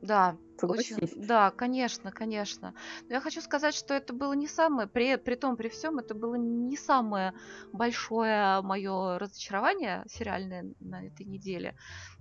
Да, 0.02 0.34
Согласись. 0.60 0.96
Очень, 0.98 1.26
да, 1.26 1.50
конечно, 1.50 2.12
конечно. 2.12 2.74
Но 3.08 3.14
я 3.14 3.20
хочу 3.20 3.40
сказать, 3.40 3.74
что 3.74 3.94
это 3.94 4.12
было 4.12 4.34
не 4.34 4.46
самое, 4.46 4.86
при, 4.86 5.16
при 5.16 5.34
том, 5.34 5.56
при 5.56 5.68
всем, 5.68 5.98
это 5.98 6.14
было 6.14 6.34
не 6.34 6.76
самое 6.76 7.32
большое 7.72 8.60
мое 8.60 9.18
разочарование 9.18 10.04
сериальное 10.06 10.66
на 10.80 11.06
этой 11.06 11.24
неделе. 11.24 11.76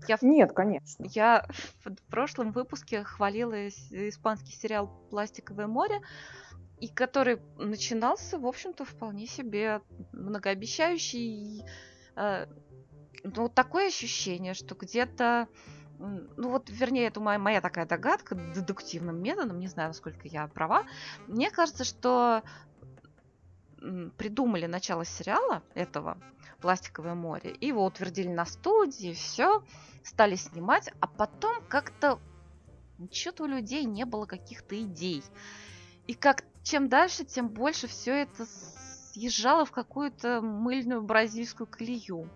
Я, 0.07 0.17
Нет, 0.21 0.53
конечно. 0.53 1.05
Я 1.09 1.45
в 1.83 1.91
прошлом 2.09 2.51
выпуске 2.51 3.03
хвалила 3.03 3.67
испанский 3.67 4.53
сериал 4.53 4.87
«Пластиковое 5.09 5.67
море», 5.67 6.01
и 6.79 6.87
который 6.87 7.39
начинался, 7.57 8.39
в 8.39 8.47
общем-то, 8.47 8.85
вполне 8.85 9.27
себе 9.27 9.81
многообещающий. 10.13 11.65
Э, 12.15 12.45
ну, 13.23 13.49
такое 13.49 13.87
ощущение, 13.87 14.53
что 14.53 14.75
где-то 14.75 15.49
ну 15.99 16.49
вот, 16.49 16.69
вернее, 16.69 17.07
это 17.07 17.19
моя, 17.19 17.37
моя 17.37 17.61
такая 17.61 17.85
догадка 17.85 18.35
дедуктивным 18.35 19.21
методом, 19.21 19.59
не 19.59 19.67
знаю, 19.67 19.89
насколько 19.89 20.27
я 20.27 20.47
права. 20.47 20.85
Мне 21.27 21.51
кажется, 21.51 21.83
что 21.83 22.41
придумали 24.17 24.65
начало 24.65 25.05
сериала 25.05 25.61
этого 25.73 26.17
«Пластиковое 26.61 27.15
море», 27.15 27.51
и 27.51 27.67
его 27.67 27.85
утвердили 27.85 28.29
на 28.29 28.45
студии, 28.45 29.13
все, 29.13 29.63
стали 30.03 30.35
снимать, 30.35 30.89
а 30.99 31.07
потом 31.07 31.61
как-то 31.67 32.19
что-то 33.11 33.43
у 33.43 33.47
людей 33.47 33.85
не 33.85 34.05
было 34.05 34.25
каких-то 34.25 34.79
идей. 34.81 35.23
И 36.07 36.13
как 36.13 36.43
чем 36.63 36.89
дальше, 36.89 37.23
тем 37.23 37.49
больше 37.49 37.87
все 37.87 38.23
это 38.23 38.45
съезжало 38.45 39.65
в 39.65 39.71
какую-то 39.71 40.41
мыльную 40.41 41.01
бразильскую 41.01 41.67
колею. 41.67 42.29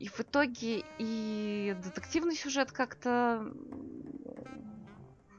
И 0.00 0.08
в 0.08 0.18
итоге 0.18 0.82
и 0.98 1.76
детективный 1.84 2.34
сюжет 2.34 2.72
как-то 2.72 3.52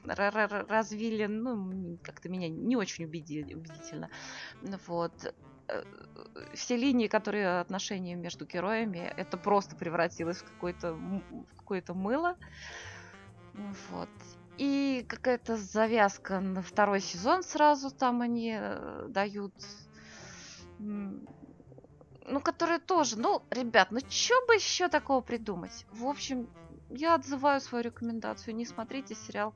развили, 0.05 1.25
ну, 1.25 1.97
как-то 2.03 2.29
меня 2.29 2.47
не 2.47 2.75
очень 2.75 3.05
убедительно. 3.05 4.09
Вот. 4.87 5.33
Э, 5.67 5.83
все 6.53 6.77
линии, 6.77 7.07
которые 7.07 7.59
отношения 7.59 8.15
между 8.15 8.45
героями, 8.45 9.11
это 9.17 9.35
просто 9.35 9.75
превратилось 9.75 10.37
в 10.37 10.45
какое-то 10.45 10.93
в 10.93 11.55
какое-то 11.57 11.95
мыло. 11.95 12.35
Вот. 13.89 14.09
И 14.59 15.03
какая-то 15.07 15.57
завязка 15.57 16.39
на 16.39 16.61
второй 16.61 16.99
сезон 16.99 17.41
сразу 17.41 17.89
там 17.89 18.21
они 18.21 18.55
э, 18.59 19.07
дают 19.09 19.53
ну, 22.25 22.39
которые 22.39 22.79
тоже, 22.79 23.17
ну, 23.17 23.41
ребят, 23.49 23.87
ну, 23.91 23.99
что 24.09 24.35
бы 24.47 24.55
еще 24.55 24.87
такого 24.87 25.21
придумать? 25.21 25.85
В 25.91 26.05
общем, 26.05 26.47
я 26.89 27.15
отзываю 27.15 27.61
свою 27.61 27.83
рекомендацию. 27.83 28.55
Не 28.55 28.65
смотрите 28.65 29.15
сериал 29.15 29.53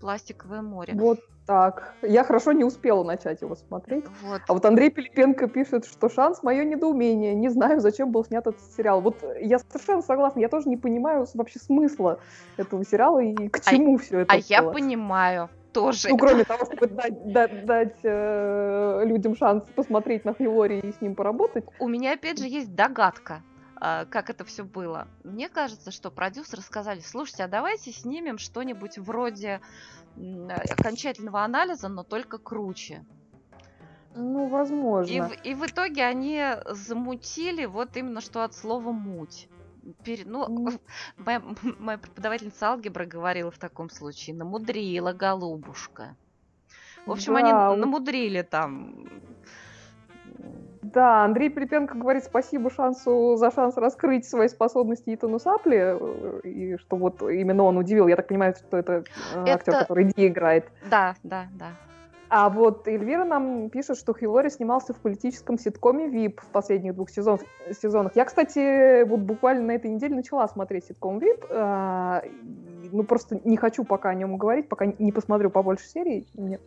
«Пластиковое 0.00 0.62
море». 0.62 0.94
Вот 0.94 1.20
так. 1.46 1.94
Я 2.02 2.24
хорошо 2.24 2.52
не 2.52 2.64
успела 2.64 3.04
начать 3.04 3.42
его 3.42 3.54
смотреть. 3.54 4.04
Вот. 4.22 4.42
А 4.48 4.52
вот 4.54 4.64
Андрей 4.64 4.90
Пилипенко 4.90 5.48
пишет, 5.48 5.84
что 5.84 6.08
шанс 6.08 6.42
мое 6.42 6.64
недоумение. 6.64 7.34
Не 7.34 7.50
знаю, 7.50 7.80
зачем 7.80 8.12
был 8.12 8.24
снят 8.24 8.46
этот 8.46 8.62
сериал. 8.76 9.00
Вот 9.00 9.22
я 9.40 9.58
совершенно 9.58 10.02
согласна. 10.02 10.40
Я 10.40 10.48
тоже 10.48 10.68
не 10.68 10.76
понимаю 10.76 11.26
вообще 11.34 11.58
смысла 11.58 12.18
этого 12.56 12.84
сериала 12.84 13.18
и 13.18 13.48
к 13.48 13.58
а 13.58 13.70
чему 13.70 13.96
а, 13.96 13.98
все 13.98 14.20
это. 14.20 14.32
А 14.32 14.36
было. 14.36 14.44
я 14.48 14.62
понимаю 14.62 15.50
тоже. 15.74 16.08
Ну, 16.08 16.16
кроме 16.16 16.44
того, 16.44 16.64
чтобы 16.64 16.86
дать, 16.86 17.32
дать, 17.32 17.66
дать 17.66 17.96
э, 18.02 19.02
людям 19.04 19.36
шанс 19.36 19.64
посмотреть 19.74 20.24
на 20.24 20.32
Хьюлори 20.32 20.80
и 20.80 20.92
с 20.92 21.00
ним 21.02 21.14
поработать. 21.14 21.64
У 21.78 21.88
меня, 21.88 22.12
опять 22.14 22.38
же, 22.38 22.46
есть 22.46 22.74
догадка 22.74 23.42
э, 23.80 24.06
как 24.08 24.30
это 24.30 24.44
все 24.44 24.64
было. 24.64 25.08
Мне 25.24 25.48
кажется, 25.48 25.90
что 25.90 26.10
продюсеры 26.10 26.62
сказали, 26.62 27.00
слушайте, 27.00 27.44
а 27.44 27.48
давайте 27.48 27.92
снимем 27.92 28.38
что-нибудь 28.38 28.98
вроде 28.98 29.60
окончательного 30.16 31.42
анализа, 31.42 31.88
но 31.88 32.04
только 32.04 32.38
круче. 32.38 33.04
Ну, 34.14 34.46
возможно. 34.46 35.10
И, 35.42 35.50
и 35.50 35.54
в 35.54 35.66
итоге 35.66 36.04
они 36.04 36.40
замутили 36.68 37.64
вот 37.64 37.96
именно 37.96 38.20
что 38.20 38.44
от 38.44 38.54
слова 38.54 38.92
муть. 38.92 39.48
Пере- 40.04 40.24
ну, 40.26 40.70
моя, 41.16 41.42
моя 41.78 41.98
преподавательница 41.98 42.68
алгебры 42.68 43.06
говорила 43.06 43.50
в 43.50 43.58
таком 43.58 43.90
случае, 43.90 44.36
намудрила 44.36 45.12
голубушка. 45.12 46.16
В 47.06 47.10
общем, 47.12 47.36
они 47.36 47.50
Да, 47.50 47.70
вот- 47.70 47.78
намудрили 47.78 48.42
там. 48.42 49.08
Да, 50.82 51.24
Андрей 51.24 51.50
Припенко 51.50 51.94
говорит 51.94 52.24
спасибо 52.24 52.70
шансу 52.70 53.36
за 53.36 53.50
шанс 53.50 53.76
раскрыть 53.76 54.26
свои 54.28 54.48
способности 54.48 55.14
Итану 55.14 55.38
Сапли, 55.38 55.96
и 56.46 56.76
что 56.76 56.96
вот 56.96 57.22
именно 57.22 57.64
он 57.64 57.78
удивил. 57.78 58.06
Я 58.06 58.16
так 58.16 58.28
понимаю, 58.28 58.54
что 58.54 58.76
это, 58.76 59.04
э, 59.34 59.44
актер, 59.48 59.72
Это- 59.74 59.80
который 59.82 60.04
Ди 60.04 60.28
играет. 60.28 60.70
Да, 60.88 61.16
да, 61.22 61.48
да. 61.54 61.72
А 62.36 62.50
вот 62.50 62.88
Эльвира 62.88 63.24
нам 63.24 63.70
пишет, 63.70 63.96
что 63.96 64.12
Хью 64.12 64.50
снимался 64.50 64.92
в 64.92 64.96
политическом 64.96 65.56
ситкоме 65.56 66.08
«Вип» 66.08 66.40
в 66.40 66.46
последних 66.48 66.96
двух 66.96 67.08
сезон- 67.08 67.38
сезонах. 67.70 68.16
Я, 68.16 68.24
кстати, 68.24 69.04
вот 69.04 69.20
буквально 69.20 69.66
на 69.66 69.70
этой 69.70 69.88
неделе 69.88 70.16
начала 70.16 70.48
смотреть 70.48 70.86
ситком 70.86 71.20
«Вип». 71.20 71.44
а, 71.48 72.24
и, 72.24 72.88
Ну, 72.90 73.04
просто 73.04 73.40
не 73.44 73.56
хочу 73.56 73.84
пока 73.84 74.08
о 74.08 74.14
нем 74.14 74.36
говорить, 74.36 74.68
пока 74.68 74.86
не 74.86 75.12
посмотрю 75.12 75.48
побольше 75.48 75.86
серий. 75.86 76.26
Мне 76.34 76.58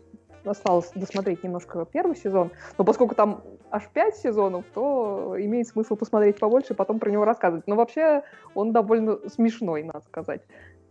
осталось 0.45 0.89
досмотреть 0.95 1.43
немножко 1.43 1.85
первый 1.91 2.15
сезон. 2.15 2.51
Но 2.77 2.85
поскольку 2.85 3.15
там 3.15 3.43
аж 3.69 3.89
пять 3.89 4.15
сезонов, 4.15 4.63
то 4.73 5.35
имеет 5.37 5.67
смысл 5.67 5.97
посмотреть 5.97 6.39
побольше 6.39 6.75
и 6.75 6.75
потом 6.77 6.99
про 6.99 7.11
него 7.11 7.25
рассказывать. 7.25 7.67
Но 7.67 7.75
вообще 7.75 8.23
он 8.55 8.71
довольно 8.71 9.17
смешной, 9.27 9.83
надо 9.83 9.99
сказать. 10.05 10.43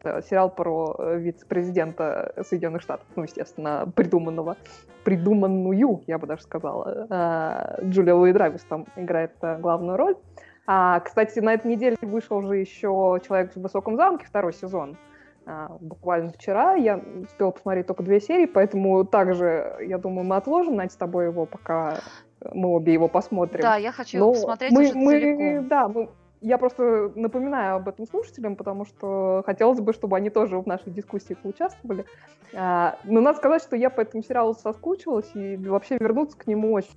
Это 0.07 0.23
сериал 0.23 0.51
про 0.51 0.95
э, 0.99 1.19
вице-президента 1.19 2.33
Соединенных 2.43 2.83
Штатов, 2.83 3.07
ну, 3.17 3.25
естественно, 3.25 3.91
придуманного, 3.95 4.57
придуманную, 5.05 6.03
я 6.07 6.19
бы 6.19 6.27
даже 6.27 6.43
сказала. 6.43 7.07
А, 7.11 7.79
Джулия 7.83 8.15
Луи 8.15 8.33
Драйвис 8.33 8.63
там 8.63 8.87
играет 8.97 9.33
э, 9.43 9.59
главную 9.59 9.97
роль. 9.97 10.17
А, 10.67 11.01
кстати, 11.01 11.39
на 11.41 11.55
этой 11.55 11.71
неделе 11.71 11.97
вышел 12.03 12.43
же 12.43 12.57
еще 12.57 13.21
«Человек 13.27 13.53
в 13.55 13.61
высоком 13.61 13.97
замке», 13.97 14.27
второй 14.27 14.53
сезон. 14.53 14.97
А, 15.47 15.77
буквально 15.81 16.33
вчера 16.33 16.75
я 16.75 17.01
успела 17.23 17.53
посмотреть 17.53 17.87
только 17.87 18.03
две 18.03 18.21
серии, 18.21 18.47
поэтому 18.47 19.05
также, 19.05 19.77
я 19.81 19.99
думаю, 19.99 20.27
мы 20.27 20.37
отложим, 20.37 20.75
Надь, 20.75 20.93
с 20.93 20.97
тобой 20.97 21.27
его, 21.27 21.47
пока 21.47 21.99
мы 22.53 22.71
обе 22.71 22.93
его 22.93 23.09
посмотрим. 23.09 23.63
Да, 23.63 23.77
я 23.77 23.93
хочу 23.93 24.19
его 24.19 24.27
Но 24.27 24.33
посмотреть 24.33 24.73
мы, 24.73 24.83
уже 24.83 24.95
мы- 24.95 25.13
целиком. 25.13 25.69
Да, 25.69 25.89
мы, 25.89 26.09
я 26.41 26.59
просто 26.59 27.13
напоминаю 27.15 27.77
об 27.77 27.89
этом 27.89 28.07
слушателям, 28.07 28.57
потому 28.57 28.85
что 28.85 29.43
хотелось 29.47 29.81
бы, 29.81 29.93
чтобы 29.93 30.17
они 30.17 30.31
тоже 30.31 30.59
в 30.59 30.67
нашей 30.67 30.93
дискуссии 30.93 31.35
поучаствовали. 31.35 32.05
А, 32.55 32.99
но 33.05 33.21
надо 33.21 33.39
сказать, 33.39 33.63
что 33.63 33.77
я 33.77 33.91
по 33.91 34.01
этому 34.01 34.23
сериалу 34.23 34.55
соскучилась, 34.55 35.31
и 35.35 35.57
вообще 35.57 35.99
вернуться 35.99 36.37
к 36.37 36.47
нему 36.47 36.73
очень, 36.73 36.95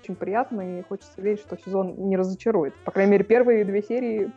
очень 0.00 0.14
приятно, 0.14 0.78
и 0.78 0.82
хочется 0.82 1.20
верить, 1.20 1.40
что 1.40 1.56
сезон 1.56 2.08
не 2.08 2.16
разочарует. 2.16 2.74
По 2.84 2.90
крайней 2.90 3.12
мере, 3.12 3.24
первые 3.24 3.64
две 3.64 3.82
серии 3.82 4.32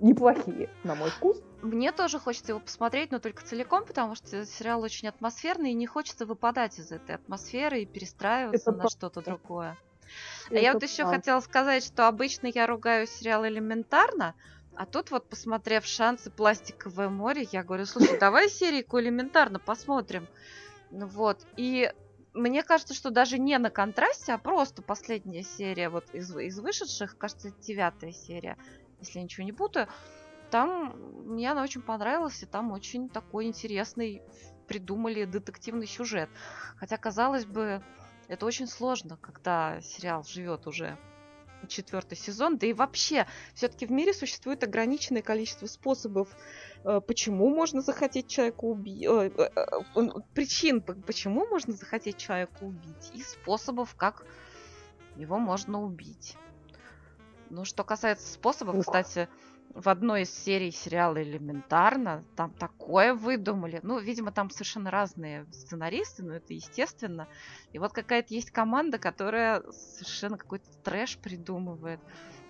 неплохие, 0.00 0.68
на 0.84 0.94
мой 0.94 1.10
вкус. 1.10 1.42
Мне 1.62 1.90
тоже 1.90 2.20
хочется 2.20 2.52
его 2.52 2.60
посмотреть, 2.60 3.10
но 3.10 3.18
только 3.18 3.42
целиком, 3.42 3.84
потому 3.84 4.14
что 4.14 4.46
сериал 4.46 4.80
очень 4.82 5.08
атмосферный, 5.08 5.72
и 5.72 5.74
не 5.74 5.86
хочется 5.86 6.24
выпадать 6.24 6.78
из 6.78 6.92
этой 6.92 7.16
атмосферы 7.16 7.80
и 7.80 7.86
перестраиваться 7.86 8.70
Это 8.70 8.82
на 8.82 8.88
что-то 8.88 9.22
другое. 9.22 9.76
А 10.50 10.54
я 10.54 10.72
вот 10.72 10.82
еще 10.82 11.02
правда. 11.02 11.18
хотела 11.18 11.40
сказать, 11.40 11.84
что 11.84 12.08
обычно 12.08 12.46
я 12.46 12.66
ругаю 12.66 13.06
сериал 13.06 13.46
элементарно, 13.46 14.34
а 14.76 14.86
тут 14.86 15.10
вот, 15.10 15.28
посмотрев 15.28 15.84
«Шансы. 15.84 16.30
Пластиковое 16.30 17.08
море», 17.08 17.46
я 17.50 17.64
говорю, 17.64 17.84
слушай, 17.84 18.18
давай 18.20 18.48
серийку 18.48 19.00
элементарно 19.00 19.58
посмотрим. 19.58 20.28
Ну 20.90 21.06
Вот. 21.06 21.38
И 21.56 21.92
мне 22.32 22.62
кажется, 22.62 22.94
что 22.94 23.10
даже 23.10 23.38
не 23.38 23.58
на 23.58 23.70
контрасте, 23.70 24.32
а 24.32 24.38
просто 24.38 24.82
последняя 24.82 25.42
серия 25.42 25.88
вот 25.88 26.04
из, 26.12 26.34
из 26.36 26.58
вышедших, 26.60 27.18
кажется, 27.18 27.50
девятая 27.62 28.12
серия, 28.12 28.56
если 29.00 29.18
я 29.18 29.24
ничего 29.24 29.44
не 29.44 29.52
путаю, 29.52 29.88
там 30.50 30.94
мне 31.26 31.50
она 31.50 31.62
очень 31.62 31.82
понравилась, 31.82 32.42
и 32.42 32.46
там 32.46 32.72
очень 32.72 33.08
такой 33.10 33.46
интересный 33.46 34.22
придумали 34.66 35.24
детективный 35.24 35.86
сюжет. 35.86 36.30
Хотя, 36.76 36.96
казалось 36.96 37.46
бы, 37.46 37.82
это 38.28 38.46
очень 38.46 38.66
сложно, 38.66 39.16
когда 39.16 39.80
сериал 39.80 40.24
живет 40.24 40.66
уже 40.66 40.98
четвертый 41.66 42.16
сезон, 42.16 42.56
да 42.56 42.66
и 42.66 42.72
вообще, 42.72 43.26
все-таки 43.54 43.86
в 43.86 43.90
мире 43.90 44.14
существует 44.14 44.62
ограниченное 44.62 45.22
количество 45.22 45.66
способов, 45.66 46.28
э, 46.84 47.00
почему 47.00 47.48
можно 47.52 47.82
захотеть 47.82 48.28
человека 48.28 48.64
убить, 48.64 49.08
причин, 50.34 50.80
п- 50.80 50.94
почему 50.94 51.46
можно 51.46 51.72
захотеть 51.72 52.16
человека 52.16 52.58
убить, 52.62 53.10
и 53.12 53.22
способов, 53.22 53.96
как 53.96 54.24
его 55.16 55.38
можно 55.38 55.82
убить. 55.82 56.36
Ну, 57.50 57.64
что 57.64 57.82
касается 57.82 58.32
способов, 58.32 58.78
кстати, 58.80 59.28
в 59.74 59.88
одной 59.88 60.22
из 60.22 60.30
серий 60.30 60.70
сериала 60.70 61.22
«Элементарно» 61.22 62.24
там 62.36 62.50
такое 62.52 63.14
выдумали. 63.14 63.80
Ну, 63.82 63.98
видимо, 63.98 64.32
там 64.32 64.50
совершенно 64.50 64.90
разные 64.90 65.46
сценаристы, 65.52 66.22
но 66.22 66.34
это 66.34 66.52
естественно. 66.52 67.28
И 67.72 67.78
вот 67.78 67.92
какая-то 67.92 68.34
есть 68.34 68.50
команда, 68.50 68.98
которая 68.98 69.62
совершенно 69.70 70.36
какой-то 70.36 70.70
трэш 70.82 71.18
придумывает. 71.18 72.00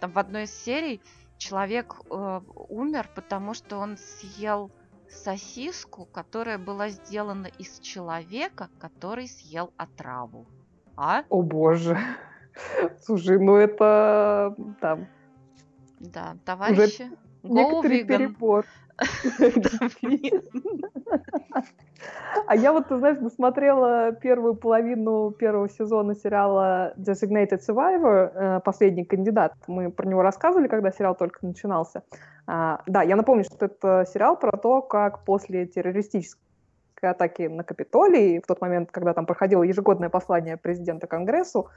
Там 0.01 0.13
в 0.13 0.19
одной 0.19 0.45
из 0.45 0.55
серий 0.55 1.01
человек 1.37 1.97
э, 2.11 2.41
умер, 2.69 3.11
потому 3.15 3.55
что 3.55 3.79
он 3.79 3.97
съел 3.97 4.71
сосиску, 5.11 6.07
которая 6.07 6.59
была 6.59 6.89
сделана 6.89 7.47
из 7.59 7.79
человека, 7.81 8.69
который 8.79 9.29
съел 9.29 9.73
отраву. 9.77 10.47
А? 10.97 11.25
О 11.29 11.43
боже. 11.43 11.99
Слушай, 13.01 13.39
ну 13.39 13.57
это 13.57 14.55
там 14.81 15.09
товарищи. 16.45 17.11
Go 17.43 17.55
некоторый 17.55 18.05
перебор. 18.05 18.65
Да. 19.57 19.89
А 22.47 22.57
я 22.57 22.73
вот, 22.73 22.89
ты 22.89 22.99
знаешь, 22.99 23.19
досмотрела 23.19 24.13
первую 24.13 24.55
половину 24.55 25.31
первого 25.33 25.69
сезона 25.69 26.15
сериала 26.15 26.95
Designated 26.97 27.61
Survivor, 27.69 28.31
э, 28.35 28.61
«Последний 28.65 29.05
кандидат». 29.05 29.55
Мы 29.67 29.91
про 29.91 30.07
него 30.07 30.23
рассказывали, 30.23 30.69
когда 30.69 30.91
сериал 30.91 31.15
только 31.15 31.45
начинался. 31.45 32.03
А, 32.47 32.83
да, 32.87 33.03
я 33.03 33.17
напомню, 33.17 33.45
что 33.45 33.67
это 33.67 34.07
сериал 34.13 34.37
про 34.37 34.57
то, 34.57 34.83
как 34.83 35.25
после 35.25 35.67
террористической 35.67 36.41
атаки 37.03 37.43
на 37.43 37.65
Капитолий, 37.65 38.41
в 38.41 38.47
тот 38.47 38.61
момент, 38.61 38.91
когда 38.91 39.13
там 39.13 39.27
проходило 39.27 39.63
ежегодное 39.63 40.09
послание 40.09 40.57
президента 40.57 41.07
Конгрессу, 41.07 41.69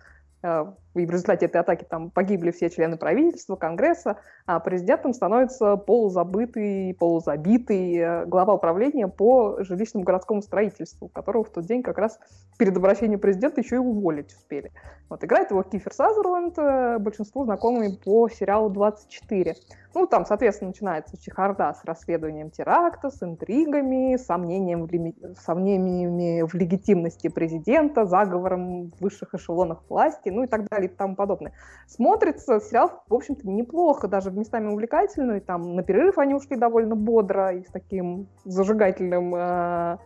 и 0.44 1.06
в 1.06 1.10
результате 1.12 1.46
этой 1.46 1.62
атаки 1.62 1.86
там 1.88 2.10
погибли 2.10 2.52
все 2.52 2.70
члены 2.70 2.98
правительства, 2.98 3.56
Конгресса, 3.56 4.18
а 4.46 4.60
президентом 4.60 5.14
становится 5.14 5.78
полузабытый, 5.78 6.96
полузабитый 7.00 7.96
э, 7.96 8.26
глава 8.26 8.56
управления 8.56 9.08
по 9.08 9.64
жилищному 9.64 10.04
городскому 10.04 10.42
строительству, 10.42 11.08
которого 11.08 11.44
в 11.44 11.50
тот 11.50 11.66
день 11.66 11.84
как 11.84 11.98
раз 11.98 12.20
перед 12.58 12.76
обращением 12.76 13.20
президента 13.20 13.62
еще 13.62 13.76
и 13.76 13.80
уволить 13.80 14.34
успели. 14.34 14.72
Вот, 15.10 15.24
играет 15.24 15.52
его 15.52 15.64
Кифер 15.64 15.94
Сазерленд, 15.94 16.58
э, 16.58 16.98
большинству 17.00 17.46
знакомый 17.46 17.98
по 18.04 18.28
сериалу 18.30 18.70
«24». 18.70 19.56
Ну, 19.94 20.08
там, 20.08 20.26
соответственно, 20.26 20.70
начинается 20.70 21.22
чехарда 21.22 21.74
с 21.74 21.84
расследованием 21.84 22.50
теракта, 22.50 23.10
с 23.10 23.22
интригами, 23.22 24.16
сомнением 24.16 24.88
в 24.88 24.92
лими- 24.92 25.16
сомнениями 25.38 26.44
в 26.44 26.54
легитимности 26.54 27.28
президента, 27.28 28.06
заговором 28.06 28.92
в 28.92 29.02
высших 29.02 29.34
эшелонах 29.34 29.84
власти, 29.89 30.30
ну 30.32 30.44
и 30.44 30.48
так 30.48 30.68
далее 30.70 30.90
и 30.90 30.94
тому 30.94 31.16
подобное. 31.16 31.54
Смотрится 31.88 32.60
сериал, 32.60 33.04
в 33.08 33.14
общем-то, 33.14 33.48
неплохо, 33.48 34.08
даже 34.08 34.32
местами 34.32 34.68
увлекательный. 34.68 35.40
Там 35.40 35.76
на 35.76 35.84
перерыв 35.84 36.18
они 36.18 36.34
ушли 36.34 36.56
довольно 36.56 36.96
бодро 36.96 37.54
и 37.54 37.64
с 37.64 37.70
таким 37.70 38.28
зажигательным 38.46 39.36
э, 39.36 39.98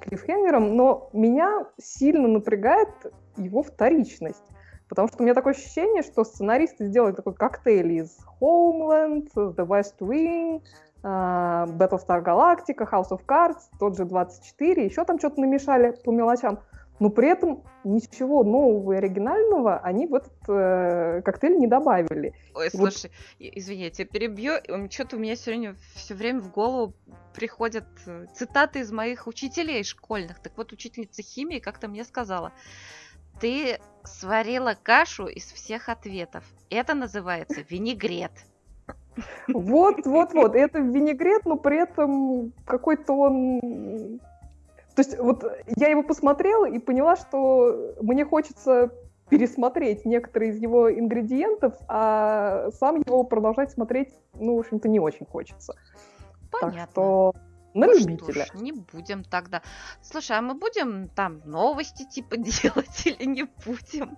клиффхенгером, 0.00 0.76
но 0.76 1.10
меня 1.12 1.66
сильно 1.78 2.28
напрягает 2.28 2.88
его 3.36 3.62
вторичность. 3.62 4.42
Потому 4.88 5.08
что 5.08 5.18
у 5.20 5.22
меня 5.22 5.34
такое 5.34 5.54
ощущение, 5.54 6.02
что 6.02 6.24
сценаристы 6.24 6.86
сделали 6.86 7.12
такой 7.12 7.34
коктейль 7.34 7.92
из 7.92 8.18
Homeland, 8.40 9.28
The 9.34 9.66
West 9.66 9.98
Wing, 10.00 10.62
э, 11.02 11.06
Battlestar 11.06 12.22
Galactica, 12.22 12.88
House 12.90 13.10
of 13.10 13.20
Cards, 13.26 13.62
тот 13.78 13.96
же 13.96 14.04
24, 14.04 14.84
еще 14.84 15.04
там 15.04 15.18
что-то 15.18 15.40
намешали 15.40 15.96
по 16.04 16.10
мелочам. 16.10 16.60
Но 17.00 17.10
при 17.10 17.28
этом 17.28 17.64
ничего 17.82 18.44
нового 18.44 18.92
и 18.92 18.96
оригинального 18.96 19.78
они 19.78 20.06
в 20.06 20.14
этот 20.14 20.32
э, 20.48 21.22
коктейль 21.24 21.58
не 21.58 21.66
добавили. 21.66 22.34
Ой, 22.54 22.70
Вот. 22.72 22.92
слушай, 22.94 23.10
и- 23.38 23.58
извини, 23.58 23.84
я 23.84 23.90
тебя 23.90 24.06
перебью. 24.06 24.54
Что-то 24.90 25.16
у 25.16 25.18
меня 25.18 25.34
сегодня 25.36 25.74
все 25.94 26.14
время 26.14 26.40
в 26.40 26.50
голову 26.52 26.94
приходят 27.34 27.84
э, 28.06 28.26
цитаты 28.34 28.80
из 28.80 28.92
моих 28.92 29.26
учителей 29.26 29.82
школьных. 29.82 30.38
Так 30.40 30.52
вот, 30.56 30.72
учительница 30.72 31.22
химии 31.22 31.58
как-то 31.58 31.88
мне 31.88 32.04
сказала, 32.04 32.52
ты 33.40 33.80
сварила 34.04 34.76
кашу 34.80 35.26
из 35.26 35.44
всех 35.52 35.88
ответов. 35.88 36.44
Это 36.70 36.94
называется 36.94 37.60
винегрет. 37.68 38.32
Вот, 39.48 40.06
вот, 40.06 40.32
вот. 40.32 40.54
Это 40.54 40.78
винегрет, 40.78 41.44
но 41.44 41.56
при 41.56 41.82
этом 41.82 42.52
какой-то 42.64 43.12
он 43.12 44.20
То 44.94 45.00
есть 45.02 45.18
вот 45.18 45.44
я 45.76 45.88
его 45.88 46.02
посмотрела 46.02 46.66
и 46.66 46.78
поняла, 46.78 47.16
что 47.16 47.94
мне 48.00 48.24
хочется 48.24 48.92
пересмотреть 49.28 50.04
некоторые 50.04 50.52
из 50.52 50.58
его 50.58 50.92
ингредиентов, 50.92 51.74
а 51.88 52.70
сам 52.78 53.00
его 53.00 53.24
продолжать 53.24 53.72
смотреть, 53.72 54.10
ну, 54.34 54.56
в 54.56 54.60
общем-то, 54.60 54.88
не 54.88 55.00
очень 55.00 55.26
хочется. 55.26 55.74
Понятно. 56.50 56.82
Так 56.82 56.90
что 56.90 57.34
на 57.74 57.86
Ну 57.86 57.98
любителя. 57.98 58.44
Что 58.44 58.58
ж, 58.58 58.60
не 58.60 58.72
будем 58.72 59.24
тогда. 59.24 59.62
Слушай, 60.02 60.38
а 60.38 60.42
мы 60.42 60.54
будем 60.54 61.08
там 61.08 61.40
новости 61.44 62.04
типа 62.08 62.36
делать 62.38 63.06
или 63.06 63.24
не 63.24 63.44
будем? 63.64 64.16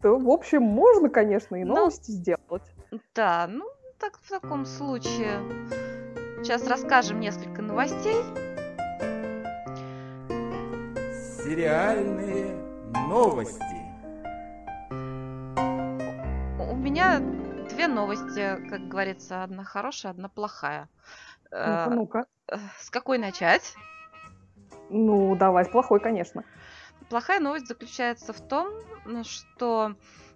То, 0.00 0.16
в 0.18 0.30
общем, 0.30 0.62
можно, 0.62 1.08
конечно, 1.08 1.56
и 1.56 1.64
Ну. 1.64 1.74
новости 1.74 2.10
сделать. 2.10 2.62
Да, 3.14 3.46
ну 3.48 3.64
так 3.98 4.18
в 4.18 4.28
таком 4.28 4.66
случае 4.66 5.40
сейчас 6.42 6.66
расскажем 6.66 7.20
несколько 7.20 7.62
новостей. 7.62 8.16
Сериальные 11.52 12.54
новости. 13.10 13.76
У 16.58 16.74
меня 16.76 17.20
две 17.68 17.88
новости, 17.88 18.56
как 18.70 18.88
говорится, 18.88 19.42
одна 19.42 19.62
хорошая, 19.62 20.12
одна 20.12 20.30
плохая. 20.30 20.88
Ну-ка, 21.50 21.84
Э, 21.90 21.90
ну-ка. 21.90 22.24
э, 22.48 22.56
С 22.78 22.88
какой 22.88 23.18
начать? 23.18 23.74
Ну, 24.88 25.36
давай, 25.36 25.66
плохой, 25.66 26.00
конечно. 26.00 26.42
Плохая 27.10 27.38
новость 27.38 27.66
заключается 27.66 28.32
в 28.32 28.40
том, 28.40 28.68
что 29.24 29.94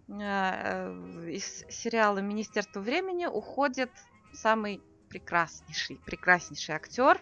э, 0.08 0.12
э, 0.20 1.30
из 1.30 1.64
сериала 1.70 2.18
Министерство 2.18 2.80
времени 2.80 3.24
уходит 3.24 3.90
самый 4.34 4.82
прекраснейший, 5.08 5.98
прекраснейший 6.04 6.74
актер, 6.74 7.18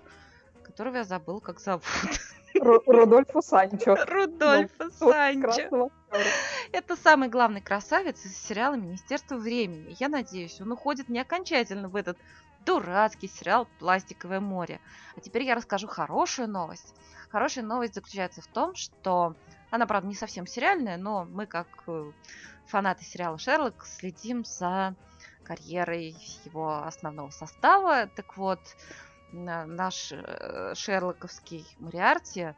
которого 0.64 0.96
я 0.96 1.04
забыл, 1.04 1.40
как 1.40 1.60
зовут. 1.60 1.84
Ру- 2.54 2.82
Рудольфо 2.86 3.42
Санчо. 3.42 3.96
Рудольфо 4.06 4.84
Вот 5.00 5.12
Санчо. 5.12 5.90
Это 6.72 6.96
самый 6.96 7.28
главный 7.28 7.60
красавец 7.60 8.24
из 8.24 8.36
сериала 8.36 8.74
Министерство 8.74 9.36
времени. 9.36 9.96
Я 9.98 10.08
надеюсь, 10.08 10.60
он 10.60 10.72
уходит 10.72 11.08
не 11.08 11.20
окончательно 11.20 11.88
в 11.88 11.96
этот 11.96 12.16
дурацкий 12.64 13.28
сериал 13.28 13.68
«Пластиковое 13.78 14.40
море». 14.40 14.80
А 15.16 15.20
теперь 15.20 15.42
я 15.42 15.54
расскажу 15.54 15.86
хорошую 15.86 16.48
новость. 16.48 16.94
Хорошая 17.28 17.64
новость 17.64 17.94
заключается 17.94 18.40
в 18.40 18.46
том, 18.46 18.74
что 18.74 19.34
она, 19.70 19.86
правда, 19.86 20.08
не 20.08 20.14
совсем 20.14 20.46
сериальная, 20.46 20.96
но 20.96 21.24
мы, 21.24 21.46
как 21.46 21.66
э, 21.88 22.12
фанаты 22.66 23.04
сериала 23.04 23.38
«Шерлок», 23.38 23.84
следим 23.84 24.44
за 24.44 24.94
карьерой 25.42 26.16
его 26.44 26.84
основного 26.84 27.30
состава. 27.30 28.06
Так 28.06 28.36
вот, 28.36 28.60
наш 29.32 30.12
э, 30.12 30.74
шерлоковский 30.74 31.66
Мариарти 31.78 32.54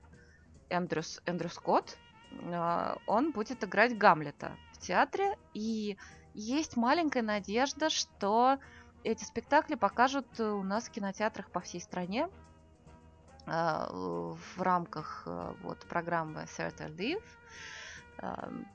Эндрюс, 0.68 1.22
Эндрю 1.26 1.48
Скотт, 1.48 1.96
э, 2.32 2.94
он 3.06 3.32
будет 3.32 3.64
играть 3.64 3.96
Гамлета 3.96 4.56
в 4.72 4.78
театре, 4.78 5.36
и 5.54 5.96
есть 6.34 6.76
маленькая 6.76 7.22
надежда, 7.22 7.88
что 7.88 8.58
эти 9.04 9.24
спектакли 9.24 9.74
покажут 9.74 10.40
у 10.40 10.62
нас 10.62 10.88
в 10.88 10.90
кинотеатрах 10.90 11.50
по 11.50 11.60
всей 11.60 11.80
стране 11.80 12.28
э, 13.46 13.50
в 13.50 14.62
рамках 14.62 15.26
вот, 15.62 15.78
программы 15.86 16.42
Theatre 16.42 16.94
Live. 16.94 17.24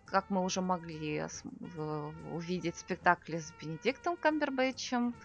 Как 0.06 0.30
мы 0.30 0.44
уже 0.44 0.62
могли 0.62 1.26
увидеть 2.32 2.78
спектакли 2.78 3.40
с 3.40 3.52
Бенедиктом 3.60 4.16
Камбербэтчем 4.16 5.16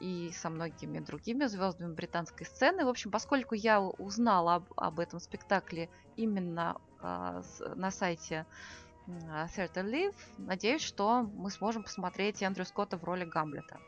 и 0.00 0.32
со 0.32 0.50
многими 0.50 0.98
другими 0.98 1.44
звездами 1.46 1.92
британской 1.94 2.46
сцены. 2.46 2.84
В 2.84 2.88
общем, 2.88 3.10
поскольку 3.10 3.54
я 3.54 3.80
узнала 3.80 4.56
об, 4.56 4.64
об 4.76 4.98
этом 4.98 5.20
спектакле 5.20 5.88
именно 6.16 6.76
с- 7.02 7.74
на 7.76 7.90
сайте 7.90 8.46
а, 9.28 9.46
Theatre 9.46 9.84
Live, 9.84 10.16
надеюсь, 10.38 10.82
что 10.82 11.22
мы 11.22 11.50
сможем 11.50 11.82
посмотреть 11.82 12.42
Эндрю 12.42 12.64
Скотта 12.64 12.96
в 12.96 13.04
роли 13.04 13.24
Гамлета. 13.24 13.78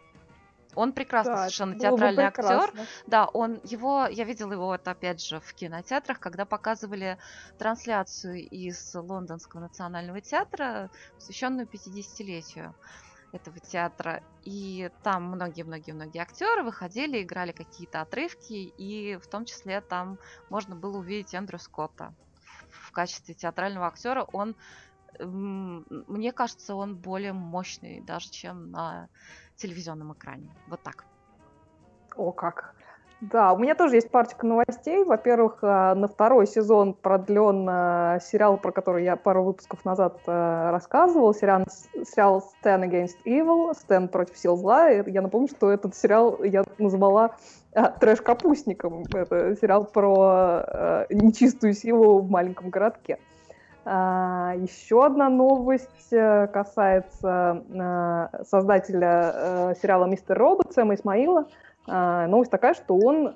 Он 0.74 0.92
прекрасный 0.92 1.34
Да, 1.34 1.38
совершенно 1.40 1.78
театральный 1.78 2.24
актер. 2.24 2.72
Да, 3.06 3.26
он 3.26 3.60
его, 3.62 4.06
я 4.06 4.24
видела 4.24 4.52
его 4.52 4.66
вот 4.66 4.88
опять 4.88 5.22
же 5.22 5.38
в 5.40 5.52
кинотеатрах, 5.54 6.18
когда 6.18 6.46
показывали 6.46 7.18
трансляцию 7.58 8.48
из 8.48 8.94
Лондонского 8.94 9.60
национального 9.60 10.20
театра, 10.22 10.90
посвященную 11.16 11.66
50-летию 11.66 12.74
этого 13.32 13.58
театра. 13.58 14.22
И 14.44 14.90
там 15.02 15.24
многие-многие-многие 15.24 16.20
актеры 16.20 16.62
выходили, 16.62 17.22
играли 17.22 17.52
какие-то 17.52 18.00
отрывки, 18.02 18.52
и 18.52 19.16
в 19.16 19.26
том 19.26 19.44
числе 19.44 19.80
там 19.80 20.18
можно 20.50 20.76
было 20.76 20.98
увидеть 20.98 21.34
Эндрю 21.34 21.58
Скотта 21.58 22.14
в 22.70 22.92
качестве 22.92 23.34
театрального 23.34 23.86
актера. 23.86 24.24
Он, 24.32 24.54
мне 25.18 26.32
кажется, 26.32 26.74
он 26.74 26.96
более 26.96 27.32
мощный 27.32 28.00
даже, 28.00 28.30
чем 28.30 28.70
на 28.70 29.08
телевизионном 29.56 30.12
экране. 30.12 30.54
Вот 30.66 30.82
так. 30.82 31.04
О, 32.16 32.32
как. 32.32 32.74
Да, 33.22 33.52
у 33.52 33.58
меня 33.58 33.76
тоже 33.76 33.94
есть 33.94 34.10
парочка 34.10 34.44
новостей. 34.44 35.04
Во-первых, 35.04 35.58
э, 35.62 35.94
на 35.94 36.08
второй 36.08 36.44
сезон 36.48 36.92
продлен 36.92 37.68
э, 37.70 38.18
сериал, 38.20 38.56
про 38.56 38.72
который 38.72 39.04
я 39.04 39.14
пару 39.14 39.44
выпусков 39.44 39.84
назад 39.84 40.18
э, 40.26 40.70
рассказывал. 40.70 41.32
Сериал, 41.32 41.64
сериал 42.04 42.44
Stand 42.64 42.90
Against 42.90 43.18
Evil, 43.24 43.74
Стэн 43.74 44.08
против 44.08 44.36
сил 44.36 44.56
зла. 44.56 44.88
Я 44.88 45.22
напомню, 45.22 45.46
что 45.46 45.70
этот 45.70 45.94
сериал 45.94 46.42
я 46.42 46.64
назвала 46.78 47.36
трэш-капустником. 47.72 49.04
Это 49.14 49.54
сериал 49.54 49.84
про 49.84 51.06
нечистую 51.08 51.74
силу 51.74 52.18
в 52.18 52.28
маленьком 52.28 52.70
городке. 52.70 53.18
А, 53.84 54.54
Еще 54.56 55.06
одна 55.06 55.28
новость 55.28 56.10
касается 56.10 57.62
создателя 58.50 59.76
сериала 59.80 60.06
«Мистер 60.06 60.36
Робот» 60.36 60.72
Сэма 60.72 60.94
Исмаила. 60.94 61.46
А, 61.88 62.26
Новость 62.26 62.50
такая, 62.50 62.74
что 62.74 62.96
он 62.96 63.34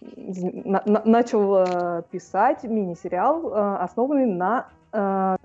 на- 0.00 1.02
начал 1.04 1.56
э, 1.58 2.02
писать 2.10 2.64
мини-сериал, 2.64 3.52
основанный 3.82 4.26
на 4.26 4.68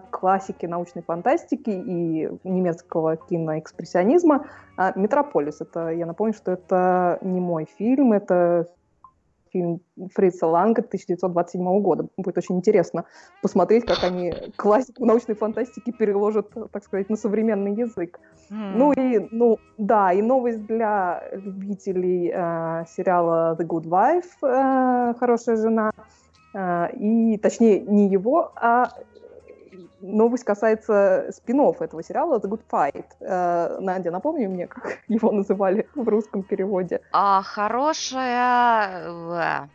классике 0.10 0.68
научной 0.68 1.04
фантастики 1.04 1.70
и 1.70 2.30
немецкого 2.44 3.16
киноэкспрессионизма 3.16 4.46
«Метрополис». 4.96 5.62
Это, 5.62 5.90
я 5.90 6.08
напомню, 6.08 6.34
что 6.34 6.54
это 6.54 7.20
не 7.22 7.40
мой 7.40 7.68
фильм, 7.78 8.14
это 8.14 8.66
фильм 9.56 9.80
Фрица 10.14 10.48
Ланга 10.48 10.82
1927 10.82 11.82
года. 11.82 12.08
Будет 12.18 12.38
очень 12.38 12.58
интересно 12.58 13.06
посмотреть, 13.42 13.86
как 13.86 14.04
они 14.04 14.34
классику 14.58 15.06
научной 15.06 15.36
фантастики 15.36 15.92
переложат, 15.92 16.52
так 16.72 16.84
сказать, 16.84 17.10
на 17.10 17.16
современный 17.16 17.74
язык. 17.74 18.20
Ну 18.50 18.92
и, 18.92 19.28
ну, 19.32 19.58
да, 19.78 20.12
и 20.12 20.22
новость 20.22 20.66
для 20.66 21.24
любителей 21.32 22.32
э, 22.34 22.86
сериала 22.96 23.56
The 23.60 23.66
Good 23.66 23.86
Wife, 23.86 24.34
э, 24.44 25.14
«Хорошая 25.20 25.56
жена», 25.56 25.92
Э, 26.56 26.90
и, 26.94 27.38
точнее, 27.38 27.82
не 27.82 28.08
его, 28.08 28.52
а 28.56 28.92
новость 30.06 30.44
касается 30.44 31.28
спин 31.32 31.60
этого 31.82 32.04
сериала 32.04 32.38
The 32.40 32.50
Good 32.50 32.62
Fight. 32.72 33.06
Э, 33.20 33.78
Надя, 33.80 34.12
напомни 34.12 34.46
мне, 34.48 34.68
как 34.68 35.00
его 35.08 35.32
называли 35.32 35.88
в 35.96 36.08
русском 36.08 36.44
переводе. 36.44 37.02
А 37.12 37.42
хорошая... 37.44 39.10
э, 39.10 39.68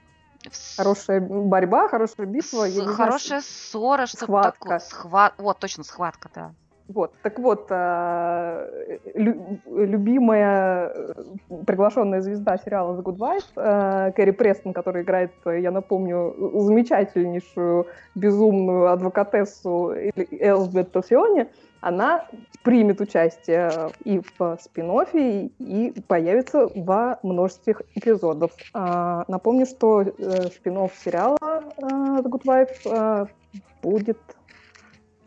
Хорошая 0.76 1.20
борьба, 1.20 1.88
хорошая 1.88 2.26
битва. 2.26 2.66
с- 2.66 2.72
знаю, 2.72 2.96
Хорошая 2.96 3.40
ссора, 3.42 4.06
что 4.06 4.18
схватка. 4.24 4.52
такое. 4.58 4.78
Схва... 4.78 5.32
Вот, 5.38 5.58
точно, 5.58 5.84
схватка, 5.84 6.30
да. 6.34 6.52
Вот, 6.92 7.12
так 7.22 7.38
вот, 7.38 7.66
э, 7.70 8.98
лю- 9.14 9.60
любимая 9.66 10.88
э, 10.88 11.12
приглашенная 11.66 12.20
звезда 12.20 12.58
сериала 12.58 12.96
The 12.96 13.02
Good 13.04 13.18
Wife, 13.18 13.44
э, 13.56 14.12
Кэрри 14.12 14.32
Престон, 14.32 14.72
которая 14.72 15.04
играет, 15.04 15.30
я 15.44 15.70
напомню, 15.70 16.34
замечательнейшую 16.60 17.86
безумную 18.16 18.90
адвокатессу 18.90 19.94
Элсбет 20.30 20.90
Тосиони, 20.90 21.46
она 21.80 22.26
примет 22.64 23.00
участие 23.00 23.70
и 24.04 24.20
в 24.20 24.58
спин 24.60 24.90
и 25.58 25.94
появится 26.08 26.68
во 26.74 27.18
множестве 27.22 27.76
эпизодов. 27.94 28.50
А, 28.74 29.24
Напомню, 29.28 29.64
что 29.64 30.04
спин 30.52 30.88
сериала 30.96 31.38
The 31.80 32.24
Good 32.24 32.44
Wife 32.44 33.28
будет 33.82 34.18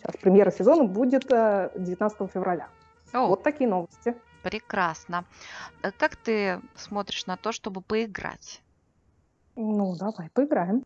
Сейчас 0.03 0.19
премьера 0.21 0.51
сезона 0.51 0.83
будет 0.83 1.31
э, 1.31 1.69
19 1.77 2.31
февраля. 2.31 2.67
О, 3.13 3.27
Вот 3.27 3.43
такие 3.43 3.69
новости. 3.69 4.15
прекрасно. 4.41 5.23
Э, 5.81 5.91
Как 5.97 6.15
ты 6.17 6.59
смотришь 6.75 7.25
на 7.25 7.37
то, 7.37 7.51
чтобы 7.53 7.81
поиграть? 7.81 8.61
Ну, 9.55 9.95
давай, 9.95 10.29
поиграем. 10.33 10.83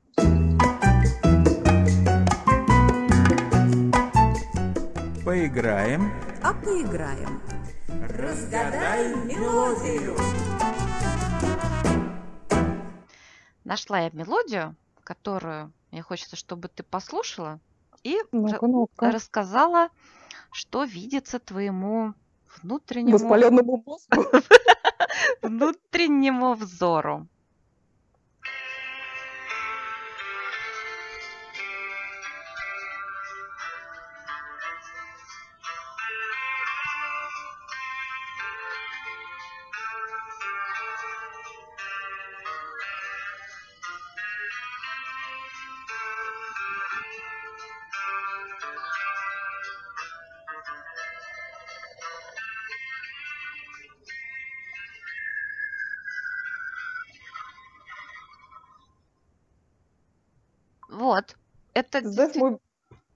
Поиграем. 5.25 6.11
А 6.43 6.53
поиграем. 6.53 7.41
Разгадай 8.17 9.09
мелодию. 9.25 10.15
Нашла 13.63 13.99
я 13.99 14.09
мелодию, 14.13 14.75
которую 15.03 15.73
Мне 15.91 16.01
хочется, 16.01 16.35
чтобы 16.35 16.67
ты 16.67 16.83
послушала 16.83 17.59
и 18.03 18.17
Ну-ка, 18.31 18.67
ну-ка. 18.67 19.11
рассказала, 19.11 19.89
что 20.51 20.83
видится 20.83 21.39
твоему 21.39 22.13
внутреннему, 22.61 23.13
Воспаленному 23.13 23.83
мозгу. 23.85 24.25
внутреннему 25.41 26.53
взору. 26.53 27.27
Это 61.99 62.11
знаешь, 62.11 62.35
мой, 62.35 62.57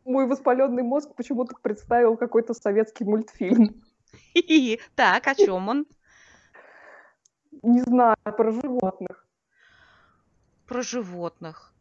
мой 0.06 0.28
воспаленный 0.28 0.84
мозг 0.84 1.14
почему-то 1.16 1.56
представил 1.62 2.18
какой-то 2.18 2.54
советский 2.54 3.06
мультфильм. 3.06 3.82
Так, 4.96 5.28
о 5.28 5.36
чем 5.36 5.70
он? 5.70 5.86
Не 7.64 7.82
знаю, 7.82 8.16
про 8.24 8.52
животных. 8.52 9.28
Про 10.68 10.82
животных. 10.82 11.74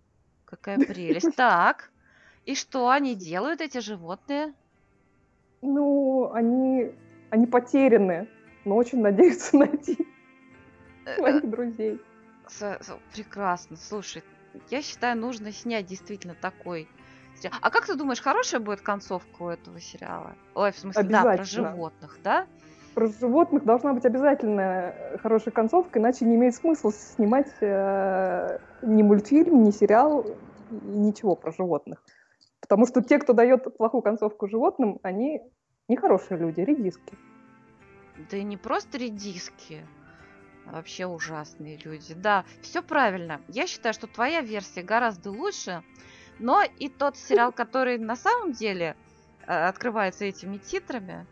Какая 0.45 0.79
прелесть. 0.79 1.35
Так. 1.37 1.91
И 2.45 2.55
что 2.55 2.89
они 2.91 3.15
делают, 3.15 3.61
эти 3.61 3.79
животные? 3.79 4.53
Ну, 5.63 6.33
они, 6.33 6.93
они 7.31 7.47
потеряны, 7.47 8.29
но 8.65 8.77
очень 8.77 9.01
надеются 9.01 9.57
найти 9.57 9.99
Э, 11.05 11.17
своих 11.17 11.51
друзей. 11.51 12.01
С- 12.49 12.79
с- 12.81 12.99
Прекрасно. 13.13 13.77
Слушай, 13.77 14.23
я 14.71 14.83
считаю, 14.83 15.19
нужно 15.19 15.53
снять 15.53 15.87
действительно 15.87 16.35
такой 16.35 16.89
сериал. 17.41 17.59
А 17.61 17.71
как 17.71 17.87
ты 17.87 17.95
думаешь, 17.95 18.21
хорошая 18.21 18.61
будет 18.61 18.81
концовка 18.81 19.43
у 19.43 19.49
этого 19.49 19.81
сериала? 19.81 20.35
Ой, 20.55 20.73
в 20.73 20.79
смысле, 20.79 21.03
да, 21.05 21.23
про 21.23 21.45
животных, 21.45 22.19
да? 22.23 22.47
Про 22.95 23.07
животных 23.07 23.65
должна 23.65 23.95
быть 23.95 24.05
обязательно 24.05 24.61
э, 24.61 25.19
хорошая 25.19 25.53
концовка, 25.53 25.99
иначе 25.99 26.25
не 26.25 26.35
имеет 26.35 26.55
смысла 26.55 26.93
снимать 26.93 27.53
э, 27.61 28.59
ни 28.83 29.03
мультфильм, 29.03 29.63
ни 29.63 29.71
сериал, 29.71 30.27
ничего 30.71 31.37
про 31.37 31.53
животных. 31.53 32.03
Потому 32.61 32.87
что 32.87 33.03
те, 33.03 33.19
кто 33.19 33.33
дает 33.33 33.77
плохую 33.77 34.03
концовку 34.03 34.49
животным, 34.49 34.99
они 35.03 35.41
нехорошие 35.89 36.39
люди, 36.39 36.61
редиски. 36.61 37.17
Да 38.31 38.37
и 38.37 38.43
не 38.43 38.57
просто 38.57 38.99
редиски, 38.99 39.87
вообще 40.71 41.07
ужасные 41.07 41.77
люди. 41.79 42.15
Да, 42.15 42.45
все 42.63 42.83
правильно. 42.83 43.41
Я 43.49 43.67
считаю, 43.67 43.95
что 43.95 44.07
твоя 44.07 44.41
версия 44.41 44.83
гораздо 44.83 45.31
лучше, 45.31 45.83
но 46.39 46.63
и 46.63 46.89
тот 46.89 47.17
сериал, 47.17 47.53
который 47.53 47.99
на 47.99 48.17
самом 48.17 48.53
деле 48.53 48.97
э, 49.47 49.53
открывается 49.53 50.25
этими 50.25 50.59
титрами, 50.59 51.27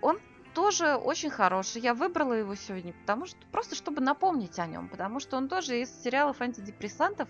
он 0.00 0.18
тоже 0.54 0.96
очень 0.96 1.30
хороший. 1.30 1.80
Я 1.82 1.94
выбрала 1.94 2.32
его 2.32 2.54
сегодня, 2.54 2.92
потому 2.92 3.26
что 3.26 3.38
просто 3.52 3.74
чтобы 3.74 4.00
напомнить 4.00 4.58
о 4.58 4.66
нем, 4.66 4.88
потому 4.88 5.20
что 5.20 5.36
он 5.36 5.48
тоже 5.48 5.80
из 5.80 6.02
сериалов 6.02 6.40
антидепрессантов. 6.40 7.28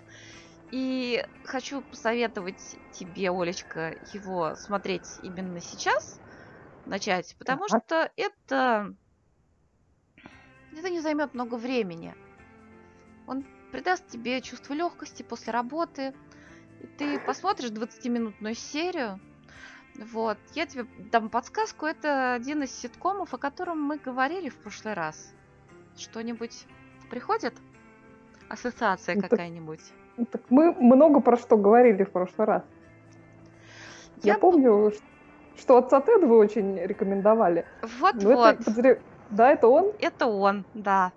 И 0.71 1.25
хочу 1.45 1.83
посоветовать 1.83 2.77
тебе, 2.93 3.31
Олечка, 3.31 3.97
его 4.13 4.55
смотреть 4.55 5.19
именно 5.23 5.61
сейчас, 5.61 6.21
начать, 6.87 7.35
потому 7.39 7.67
что 7.67 8.11
это 8.17 8.95
это 10.79 10.91
не 10.91 11.01
займет 11.01 11.35
много 11.35 11.57
времени. 11.57 12.15
Он 13.27 13.45
придаст 13.73 14.07
тебе 14.09 14.41
чувство 14.41 14.75
легкости 14.75 15.23
после 15.23 15.53
работы. 15.53 16.15
И 16.81 16.87
ты 16.87 17.19
посмотришь 17.27 17.71
20-минутную 17.71 18.55
серию. 18.55 19.21
Вот. 20.13 20.39
Я 20.55 20.67
тебе 20.67 20.87
дам 21.11 21.29
подсказку. 21.29 21.87
Это 21.87 22.35
один 22.35 22.63
из 22.63 22.71
ситкомов, 22.73 23.35
о 23.35 23.39
котором 23.39 23.83
мы 23.83 23.99
говорили 23.99 24.49
в 24.49 24.57
прошлый 24.57 24.95
раз. 24.95 25.33
Что-нибудь 25.97 26.67
приходит? 27.11 27.55
Ассоциация 28.49 29.15
Ну, 29.17 29.21
так- 29.23 29.31
какая-нибудь? 29.31 29.81
Ну, 30.17 30.25
Так 30.27 30.43
мы 30.51 30.73
много 30.73 31.21
про 31.21 31.37
что 31.37 31.57
говорили 31.57 32.05
в 32.05 32.11
прошлый 32.11 32.47
раз. 32.47 32.63
Я, 34.23 34.35
Я 34.35 34.39
помню, 34.39 34.91
ш- 34.93 35.01
что 35.57 35.77
отца 35.79 36.01
Теда 36.01 36.27
вы 36.27 36.37
очень 36.37 36.79
рекомендовали. 36.79 37.65
Вот-вот. 38.01 38.23
Ну, 38.67 38.83
это, 38.83 39.01
Да, 39.31 39.53
это 39.53 39.69
он? 39.69 39.93
Это 40.01 40.27
он, 40.27 40.65
да. 40.75 41.13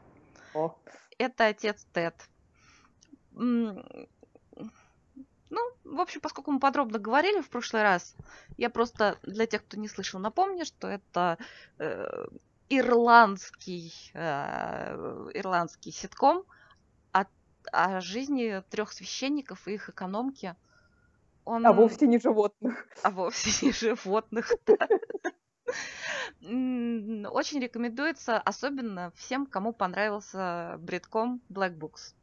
О, 0.53 0.75
Это 1.17 1.47
отец 1.47 1.85
Тед. 1.93 2.15
Ну, 3.31 3.83
в 5.83 5.99
общем, 5.99 6.21
поскольку 6.21 6.51
мы 6.51 6.59
подробно 6.59 6.99
говорили 6.99 7.41
в 7.41 7.49
прошлый 7.49 7.83
раз, 7.83 8.15
я 8.57 8.69
просто 8.69 9.17
для 9.23 9.45
тех, 9.45 9.63
кто 9.63 9.77
не 9.77 9.87
слышал, 9.87 10.19
напомню, 10.19 10.65
что 10.65 10.87
это 10.87 11.37
э, 11.77 12.25
ирландский, 12.69 13.93
э, 14.13 15.29
ирландский 15.33 15.91
ситком 15.91 16.43
о, 17.11 17.25
о 17.71 18.01
жизни 18.01 18.63
трех 18.69 18.91
священников 18.91 19.67
и 19.67 19.73
их 19.73 19.89
экономки. 19.89 20.55
Он... 21.45 21.65
а 21.67 21.73
вовсе 21.73 22.07
не 22.07 22.19
животных. 22.19 22.87
а 23.03 23.11
вовсе 23.11 23.67
не 23.67 23.71
животных. 23.71 24.51
да. 24.65 24.87
Очень 26.41 27.59
рекомендуется, 27.61 28.37
особенно 28.37 29.11
всем, 29.15 29.45
кому 29.45 29.73
понравился 29.73 30.75
бритком 30.79 31.41
Black 31.49 31.77
Books. 31.77 32.13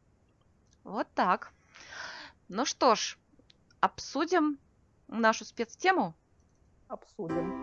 Вот 0.84 1.09
так. 1.14 1.53
Ну 2.49 2.64
что 2.64 2.95
ж, 2.95 3.16
обсудим 3.80 4.59
нашу 5.09 5.45
спецтему. 5.45 6.14
Обсудим. 6.88 7.62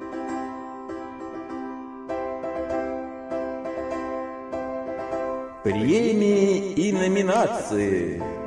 Премии 5.63 6.73
и 6.73 6.93
номинации. 6.93 8.46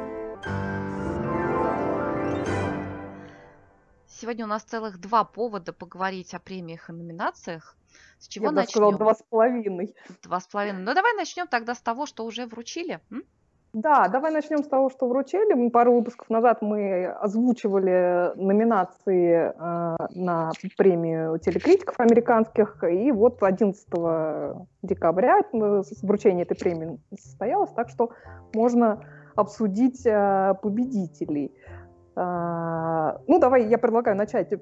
Сегодня 4.20 4.44
у 4.44 4.48
нас 4.48 4.62
целых 4.64 5.00
два 5.00 5.24
повода 5.24 5.72
поговорить 5.72 6.34
о 6.34 6.38
премиях 6.38 6.90
и 6.90 6.92
номинациях. 6.92 7.74
С 8.18 8.28
чего 8.28 8.46
Я 8.48 8.52
даже 8.52 8.68
сказала 8.68 8.90
начнем? 8.90 9.04
два 9.06 9.14
с 9.14 9.22
половиной. 9.22 9.94
Два 10.22 10.40
с 10.40 10.46
половиной. 10.46 10.82
Ну 10.82 10.92
давай 10.94 11.14
начнем 11.14 11.46
тогда 11.46 11.74
с 11.74 11.80
того, 11.80 12.04
что 12.04 12.26
уже 12.26 12.44
вручили. 12.44 13.00
м? 13.10 13.22
Да, 13.72 14.08
давай 14.08 14.30
начнем 14.30 14.62
с 14.62 14.66
того, 14.66 14.90
что 14.90 15.08
вручили. 15.08 15.54
Мы 15.54 15.70
пару 15.70 15.94
выпусков 15.94 16.28
назад 16.28 16.60
мы 16.60 17.06
озвучивали 17.06 18.32
номинации 18.36 19.54
э, 19.54 19.96
на 20.14 20.50
премию 20.76 21.38
телекритиков 21.38 21.98
американских, 21.98 22.84
и 22.84 23.12
вот 23.12 23.42
11 23.42 23.86
декабря 24.82 25.40
вручение 26.02 26.42
этой 26.42 26.58
премии 26.58 27.00
состоялось, 27.18 27.70
так 27.70 27.88
что 27.88 28.10
можно 28.52 29.02
обсудить 29.34 30.04
э, 30.04 30.54
победителей. 30.60 31.54
Ну, 32.16 33.38
давай 33.38 33.66
я 33.66 33.78
предлагаю 33.78 34.16
начать, 34.16 34.52
э, 34.52 34.58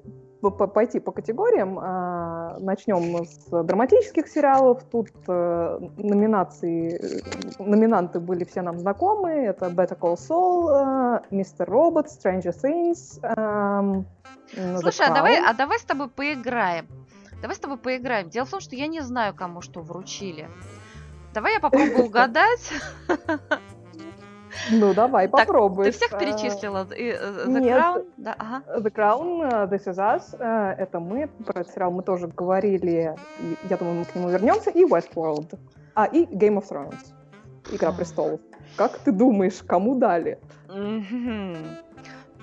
пойти 0.73 0.99
по 0.99 1.11
категориям. 1.11 1.79
А, 1.79 2.57
Начнем 2.59 3.25
с 3.25 3.63
драматических 3.63 4.27
сериалов. 4.27 4.83
Тут 4.91 5.09
э, 5.27 5.79
номинации, 5.97 6.97
э, 6.97 7.63
номинанты 7.63 8.19
были 8.19 8.43
все 8.43 8.61
нам 8.61 8.79
знакомы. 8.79 9.31
Это 9.31 9.67
Better 9.67 9.97
Call 9.97 10.15
Saul, 10.15 10.69
э, 10.69 11.21
Mr. 11.31 11.65
Robot, 11.65 12.07
Stranger 12.07 12.53
Things. 12.63 13.19
эм, 13.23 14.05
Слушай, 14.79 15.07
а 15.07 15.13
давай, 15.13 15.37
а 15.43 15.53
давай 15.53 15.79
с 15.79 15.83
тобой 15.83 16.09
поиграем. 16.09 16.87
Давай 17.41 17.55
с 17.55 17.59
тобой 17.59 17.77
поиграем. 17.77 18.29
Дело 18.29 18.45
в 18.45 18.49
том, 18.49 18.59
что 18.59 18.75
я 18.75 18.87
не 18.87 19.01
знаю, 19.01 19.33
кому 19.33 19.61
что 19.61 19.81
вручили. 19.81 20.49
Давай 21.33 21.53
я 21.53 21.59
попробую 21.59 22.05
угадать. 22.05 22.71
Ну, 24.71 24.93
давай, 24.93 25.27
попробуй. 25.27 25.85
Ты 25.85 25.91
всех 25.91 26.17
перечислила? 26.17 26.87
Э, 26.91 27.45
The 27.45 27.59
нет. 27.59 27.77
Crown? 27.77 28.05
Да, 28.17 28.35
ага. 28.37 28.79
The 28.79 28.91
Crown, 28.91 29.43
э, 29.43 29.67
This 29.67 29.87
Is 29.87 29.97
Us, 29.97 30.35
э, 30.37 30.75
это 30.77 30.99
мы, 30.99 31.27
про 31.27 31.61
этот 31.61 31.73
сериал 31.73 31.91
мы 31.91 32.03
тоже 32.03 32.27
говорили, 32.27 33.15
я 33.69 33.77
думаю, 33.77 33.99
мы 33.99 34.05
к 34.05 34.15
нему 34.15 34.29
вернемся, 34.29 34.69
и 34.69 34.83
Westworld, 34.83 35.57
а, 35.95 36.05
и 36.05 36.25
Game 36.25 36.57
of 36.57 36.69
Thrones, 36.69 37.13
Игра 37.71 37.91
престолов. 37.91 38.39
Как 38.75 38.97
ты 38.99 39.11
думаешь, 39.11 39.61
кому 39.65 39.95
дали? 39.95 40.39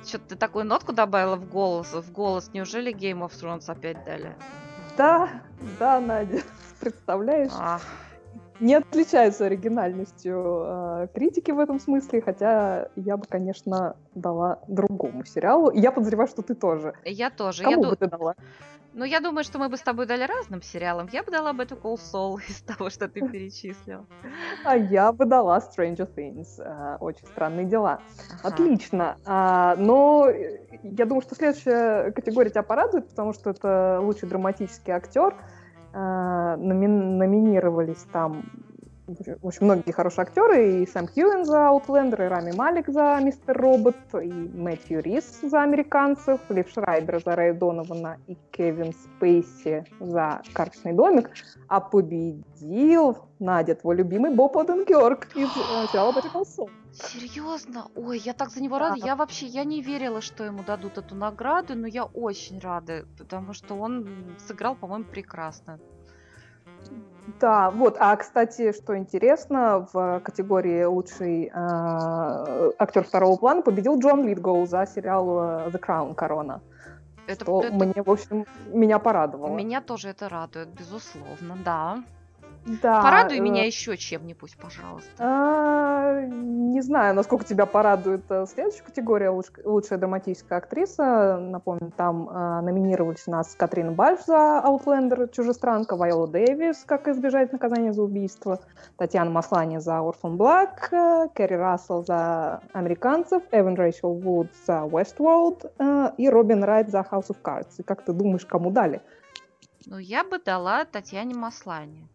Что-то 0.04 0.28
ты 0.28 0.36
такую 0.36 0.64
нотку 0.64 0.92
добавила 0.92 1.36
в 1.36 1.48
голос, 1.48 1.92
в 1.92 2.12
голос. 2.12 2.50
Неужели 2.52 2.92
Game 2.94 3.26
of 3.26 3.32
Thrones 3.32 3.64
опять 3.66 4.04
дали? 4.04 4.34
Да, 4.96 5.28
да, 5.78 6.00
Надя, 6.00 6.42
представляешь? 6.80 7.52
Ах, 7.58 7.82
не 8.60 8.74
отличаются 8.74 9.46
оригинальностью 9.46 10.62
э, 10.64 11.08
критики 11.14 11.50
в 11.50 11.58
этом 11.58 11.80
смысле, 11.80 12.22
хотя 12.22 12.88
я 12.96 13.16
бы, 13.16 13.26
конечно, 13.28 13.96
дала 14.14 14.60
другому 14.68 15.24
сериалу. 15.24 15.70
И 15.70 15.80
я 15.80 15.92
подозреваю, 15.92 16.28
что 16.28 16.42
ты 16.42 16.54
тоже. 16.54 16.94
Я 17.04 17.30
тоже. 17.30 17.62
Кому 17.62 17.76
я 17.76 17.78
бы 17.78 17.90
ду... 17.90 17.96
ты 17.96 18.06
дала? 18.06 18.34
Ну, 18.96 19.04
я 19.04 19.20
думаю, 19.20 19.44
что 19.44 19.58
мы 19.58 19.68
бы 19.68 19.76
с 19.76 19.82
тобой 19.82 20.06
дали 20.06 20.24
разным 20.24 20.62
сериалам. 20.62 21.06
Я 21.12 21.22
бы 21.22 21.30
дала 21.30 21.52
Better 21.52 21.78
Call 21.78 21.96
Saul 21.96 22.36
из 22.48 22.62
того, 22.62 22.88
что 22.88 23.08
ты 23.08 23.20
перечислил. 23.20 24.06
А 24.64 24.74
я 24.74 25.12
бы 25.12 25.26
дала 25.26 25.58
Stranger 25.58 26.08
Things. 26.14 26.58
А, 26.58 26.96
очень 26.98 27.26
странные 27.26 27.66
дела. 27.66 28.00
Ага. 28.42 28.54
Отлично. 28.54 29.18
А, 29.26 29.76
но 29.76 30.30
я 30.82 31.04
думаю, 31.04 31.20
что 31.20 31.34
следующая 31.34 32.10
категория 32.12 32.48
тебя 32.48 32.62
порадует, 32.62 33.08
потому 33.08 33.34
что 33.34 33.50
это 33.50 34.00
лучший 34.00 34.30
драматический 34.30 34.94
актер. 34.94 35.36
А, 35.98 36.58
номинировались 36.58 38.04
там 38.12 38.42
очень 39.42 39.64
многие 39.64 39.92
хорошие 39.92 40.22
актеры, 40.22 40.82
и 40.82 40.86
Сэм 40.86 41.06
Хьюэн 41.06 41.44
за 41.44 41.68
Outlander, 41.68 42.24
и 42.24 42.28
Рами 42.28 42.52
Малик 42.52 42.88
за 42.88 43.18
Мистер 43.22 43.56
Робот, 43.56 43.96
и 44.14 44.28
Мэтью 44.28 45.00
Рис 45.00 45.40
за 45.42 45.62
американцев, 45.62 46.40
Лив 46.48 46.68
Шрайбер 46.70 47.22
за 47.24 47.36
Рэй 47.36 47.52
Донована 47.52 48.18
и 48.26 48.36
Кевин 48.50 48.92
Спейси 48.92 49.84
за 50.00 50.42
Карточный 50.52 50.92
домик, 50.92 51.30
а 51.68 51.80
победил, 51.80 53.18
Надя, 53.38 53.74
твой 53.76 53.96
любимый 53.96 54.34
Боб 54.34 54.56
Оденкерк 54.58 55.28
из 55.36 55.48
э, 55.48 55.86
сериала 55.92 56.12
Saul. 56.12 56.70
Серьезно? 56.92 57.88
Ой, 57.94 58.18
я 58.18 58.32
так 58.32 58.50
за 58.50 58.62
него 58.62 58.78
рада. 58.78 58.96
Я 58.96 59.16
вообще, 59.16 59.46
я 59.46 59.64
не 59.64 59.82
верила, 59.82 60.20
что 60.20 60.44
ему 60.44 60.62
дадут 60.62 60.96
эту 60.96 61.14
награду, 61.14 61.74
но 61.74 61.86
я 61.86 62.04
очень 62.04 62.58
рада, 62.58 63.04
потому 63.18 63.52
что 63.52 63.74
он 63.74 64.34
сыграл, 64.48 64.74
по-моему, 64.74 65.04
прекрасно. 65.04 65.78
Да, 67.40 67.70
вот. 67.70 67.96
А, 67.98 68.16
кстати, 68.16 68.72
что 68.72 68.96
интересно, 68.96 69.88
в 69.92 70.20
категории 70.20 70.84
лучший 70.84 71.46
э, 71.46 72.72
актер 72.78 73.04
второго 73.04 73.36
плана 73.36 73.62
победил 73.62 73.98
Джон 73.98 74.26
Литгоу 74.26 74.66
за 74.66 74.86
сериал 74.86 75.28
э, 75.28 75.70
The 75.70 75.80
Crown 75.80 76.14
Корона. 76.14 76.60
Это, 77.26 77.44
что 77.44 77.62
это... 77.62 77.74
мне, 77.74 77.94
в 77.96 78.10
общем, 78.10 78.46
меня 78.72 78.98
порадовало. 78.98 79.56
Меня 79.56 79.80
тоже 79.80 80.08
это 80.08 80.28
радует, 80.28 80.68
безусловно, 80.68 81.56
да. 81.64 82.02
Да. 82.66 83.00
Порадуй 83.00 83.38
э... 83.38 83.40
меня 83.40 83.64
еще 83.64 83.96
чем-нибудь, 83.96 84.56
пожалуйста. 84.60 85.10
А, 85.18 86.20
не 86.22 86.80
знаю, 86.80 87.14
насколько 87.14 87.44
тебя 87.44 87.64
порадует 87.64 88.24
э, 88.28 88.44
следующая 88.46 88.82
категория 88.82 89.30
луч... 89.30 89.46
лучшая 89.64 89.98
драматическая 89.98 90.58
актриса. 90.58 91.38
Напомню, 91.38 91.92
там 91.96 92.28
а, 92.28 92.60
номинировались 92.62 93.22
у 93.26 93.30
нас 93.30 93.54
Катрин 93.54 93.94
Бальф 93.94 94.24
за 94.26 94.62
Outlander, 94.64 95.30
Чужестранка, 95.32 95.96
Вайола 95.96 96.26
Дэвис, 96.26 96.82
как 96.84 97.06
избежать 97.06 97.52
наказания 97.52 97.92
за 97.92 98.02
убийство, 98.02 98.58
Татьяна 98.96 99.30
Маслани 99.30 99.78
за 99.78 99.92
Orphan 99.92 100.36
Black, 100.36 100.88
э, 100.90 101.28
Кэрри 101.34 101.54
Рассел 101.54 102.04
за 102.04 102.60
Американцев, 102.72 103.42
Эван 103.52 103.74
Рэйчел 103.74 104.14
Вуд 104.14 104.48
за 104.66 104.82
Westworld 104.84 105.70
э, 105.78 106.10
и 106.18 106.28
Робин 106.28 106.64
Райт 106.64 106.90
за 106.90 106.98
House 106.98 107.28
of 107.28 107.36
Cards. 107.42 107.74
И 107.78 107.84
как 107.84 108.02
ты 108.02 108.12
думаешь, 108.12 108.44
кому 108.44 108.70
дали? 108.70 109.00
Ну, 109.86 109.98
я 109.98 110.24
бы 110.24 110.40
дала 110.40 110.84
Татьяне 110.84 111.34
Маслани. 111.34 112.08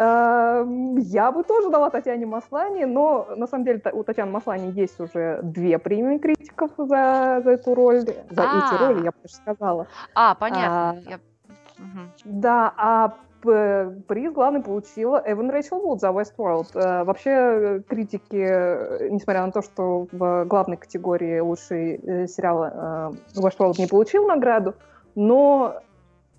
Эм, 0.00 0.96
я 0.96 1.30
бы 1.30 1.44
тоже 1.44 1.68
дала 1.68 1.90
Татьяне 1.90 2.24
Маслани, 2.24 2.84
но 2.84 3.28
на 3.36 3.46
самом 3.46 3.66
деле 3.66 3.82
у 3.92 4.02
Татьяны 4.02 4.32
Маслани 4.32 4.72
есть 4.72 4.98
уже 4.98 5.40
две 5.42 5.78
премии 5.78 6.16
критиков 6.16 6.70
за, 6.78 7.42
за 7.44 7.50
эту 7.50 7.74
роль, 7.74 8.00
за 8.30 8.42
а 8.42 8.72
эти 8.72 8.82
роли, 8.82 9.04
я 9.04 9.10
бы 9.10 9.18
даже 9.22 9.34
сказала. 9.34 9.86
А, 10.14 10.34
понятно. 10.36 10.90
А, 10.90 11.10
я... 11.10 11.16
угу. 11.16 12.00
Да, 12.24 12.72
а 12.78 13.12
приз 13.42 14.32
главный 14.32 14.62
получила 14.62 15.22
Эван 15.26 15.50
Рэйчел 15.50 15.80
Вуд 15.80 16.00
за 16.00 16.08
Westworld. 16.08 16.68
Э, 16.74 17.04
вообще 17.04 17.82
критики, 17.86 19.10
несмотря 19.10 19.44
на 19.44 19.52
то, 19.52 19.60
что 19.60 20.06
в 20.12 20.44
главной 20.46 20.78
категории 20.78 21.40
лучший 21.40 21.96
э, 21.96 22.26
сериал 22.26 22.64
э, 22.64 23.10
Westworld 23.36 23.74
не 23.76 23.86
получил 23.86 24.26
награду, 24.26 24.74
но 25.14 25.82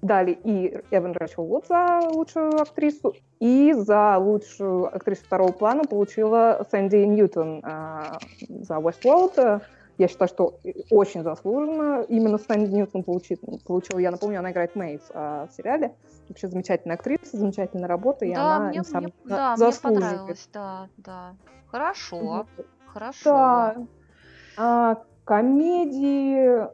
дали 0.02 0.32
и 0.32 0.82
Эван 0.92 1.14
Рэчел 1.14 1.46
Вуд 1.46 1.68
за 1.68 2.00
лучшую 2.10 2.62
актрису, 2.62 3.16
и 3.40 3.74
за 3.74 4.18
лучшую 4.18 4.94
актрису 4.94 5.24
второго 5.26 5.52
плана 5.52 5.84
получила 5.84 6.66
Сэнди 6.72 6.98
Ньютон 6.98 7.64
э, 7.64 8.04
за 8.50 8.76
Westworld. 8.76 9.62
Я 9.98 10.08
считаю, 10.08 10.30
что 10.30 10.60
очень 10.90 11.22
заслуженно. 11.22 12.04
Именно 12.10 12.40
Сэнди 12.40 12.74
Ньютон 12.74 13.04
получил, 13.04 13.38
получила, 13.66 14.00
я 14.00 14.10
напомню, 14.10 14.40
она 14.40 14.52
играет 14.52 14.76
Мэйв 14.76 15.02
э, 15.14 15.48
в 15.50 15.56
сериале. 15.56 15.96
Вообще 16.28 16.48
замечательная 16.48 16.96
актриса, 16.96 17.38
замечательная 17.38 17.88
работа, 17.88 18.26
и 18.26 18.34
да, 18.34 18.56
она 18.56 18.70
мне, 18.70 18.82
мне, 18.94 19.14
да, 19.26 19.56
заслуживает. 19.58 20.00
мне 20.00 20.10
понравилось, 20.10 20.50
да, 20.54 20.90
да. 20.98 21.36
Хорошо, 21.68 22.48
хорошо. 22.88 23.24
Да. 23.24 23.76
А, 24.58 24.98
комедии 25.26 26.68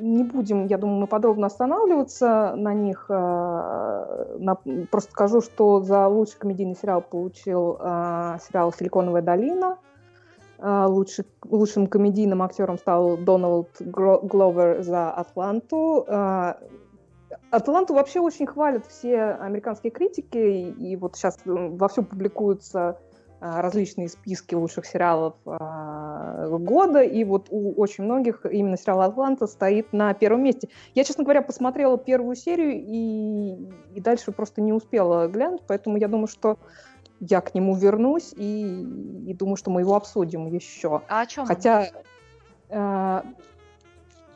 не 0.00 0.24
будем, 0.24 0.66
я 0.66 0.78
думаю, 0.78 1.00
мы 1.00 1.06
подробно 1.06 1.46
останавливаться 1.46 2.54
на 2.56 2.74
них. 2.74 3.06
Э, 3.08 4.36
просто 4.90 5.10
скажу, 5.12 5.40
что 5.40 5.80
за 5.80 6.06
лучший 6.06 6.38
комедийный 6.38 6.76
сериал 6.76 7.02
получил 7.02 7.76
э, 7.80 8.38
сериал 8.46 8.72
«Силиконовая 8.72 9.22
долина». 9.22 9.78
Э, 10.58 10.86
лучший, 10.86 11.26
лучшим 11.44 11.86
комедийным 11.86 12.42
актером 12.42 12.78
стал 12.78 13.16
Дональд 13.16 13.68
Гловер 13.80 14.82
за 14.82 15.10
«Атланту». 15.10 16.06
«Атланту» 17.50 17.94
вообще 17.94 18.20
очень 18.20 18.46
хвалят 18.46 18.86
все 18.86 19.22
американские 19.22 19.90
критики, 19.90 20.36
и 20.36 20.96
вот 20.96 21.16
сейчас 21.16 21.38
вовсю 21.44 22.02
публикуются 22.02 22.98
различные 23.40 24.08
списки 24.08 24.54
лучших 24.54 24.86
сериалов 24.86 25.34
э, 25.44 26.48
года, 26.58 27.02
и 27.02 27.22
вот 27.24 27.48
у 27.50 27.72
очень 27.80 28.04
многих 28.04 28.46
именно 28.46 28.76
сериал 28.76 29.02
«Атланта» 29.02 29.46
стоит 29.46 29.92
на 29.92 30.14
первом 30.14 30.42
месте. 30.42 30.68
Я, 30.94 31.04
честно 31.04 31.24
говоря, 31.24 31.42
посмотрела 31.42 31.98
первую 31.98 32.36
серию 32.36 32.72
и, 32.74 33.68
и 33.94 34.00
дальше 34.00 34.32
просто 34.32 34.62
не 34.62 34.72
успела 34.72 35.28
глянуть, 35.28 35.62
поэтому 35.66 35.98
я 35.98 36.08
думаю, 36.08 36.28
что 36.28 36.58
я 37.20 37.40
к 37.40 37.54
нему 37.54 37.74
вернусь 37.76 38.32
и, 38.36 38.82
и 39.26 39.34
думаю, 39.34 39.56
что 39.56 39.70
мы 39.70 39.82
его 39.82 39.94
обсудим 39.94 40.46
еще. 40.46 41.02
А 41.08 41.22
о 41.22 41.26
чем? 41.26 41.46
Хотя, 41.46 41.88
э, 42.68 43.22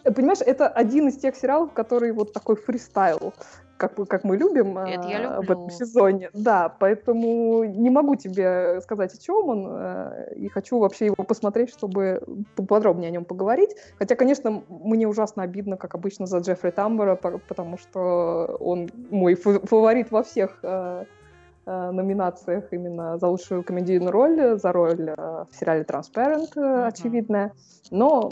понимаешь, 0.04 0.40
это 0.44 0.68
один 0.68 1.08
из 1.08 1.16
тех 1.16 1.36
сериалов, 1.36 1.72
который 1.72 2.12
вот 2.12 2.32
такой 2.32 2.56
фристайл 2.56 3.32
как, 3.80 3.94
как 4.08 4.24
мы 4.24 4.36
любим 4.36 4.76
Это 4.76 5.08
я 5.08 5.18
люблю. 5.18 5.38
А, 5.38 5.40
в 5.40 5.50
этом 5.50 5.70
сезоне. 5.70 6.30
Да, 6.34 6.68
поэтому 6.68 7.64
не 7.64 7.88
могу 7.88 8.14
тебе 8.14 8.80
сказать, 8.82 9.14
о 9.14 9.18
чем 9.18 9.48
он, 9.48 9.66
э, 9.70 10.34
и 10.36 10.48
хочу 10.48 10.78
вообще 10.78 11.06
его 11.06 11.24
посмотреть, 11.24 11.70
чтобы 11.70 12.22
поподробнее 12.56 13.08
о 13.08 13.10
нем 13.10 13.24
поговорить. 13.24 13.70
Хотя, 13.98 14.14
конечно, 14.16 14.62
мне 14.68 15.08
ужасно 15.08 15.42
обидно, 15.42 15.76
как 15.78 15.94
обычно, 15.94 16.26
за 16.26 16.38
Джеффри 16.38 16.70
Тамбора, 16.70 17.16
потому 17.16 17.78
что 17.78 18.56
он 18.60 18.90
мой 19.10 19.34
фаворит 19.34 20.10
во 20.10 20.22
всех 20.22 20.58
э, 20.62 21.04
э, 21.64 21.90
номинациях 21.90 22.64
именно 22.72 23.16
за 23.16 23.28
лучшую 23.28 23.62
комедийную 23.64 24.12
роль, 24.12 24.58
за 24.58 24.72
роль 24.72 25.14
в 25.16 25.48
сериале 25.58 25.82
Transparent, 25.82 26.52
uh-huh. 26.54 26.86
очевидная. 26.88 27.52
Но 27.90 28.28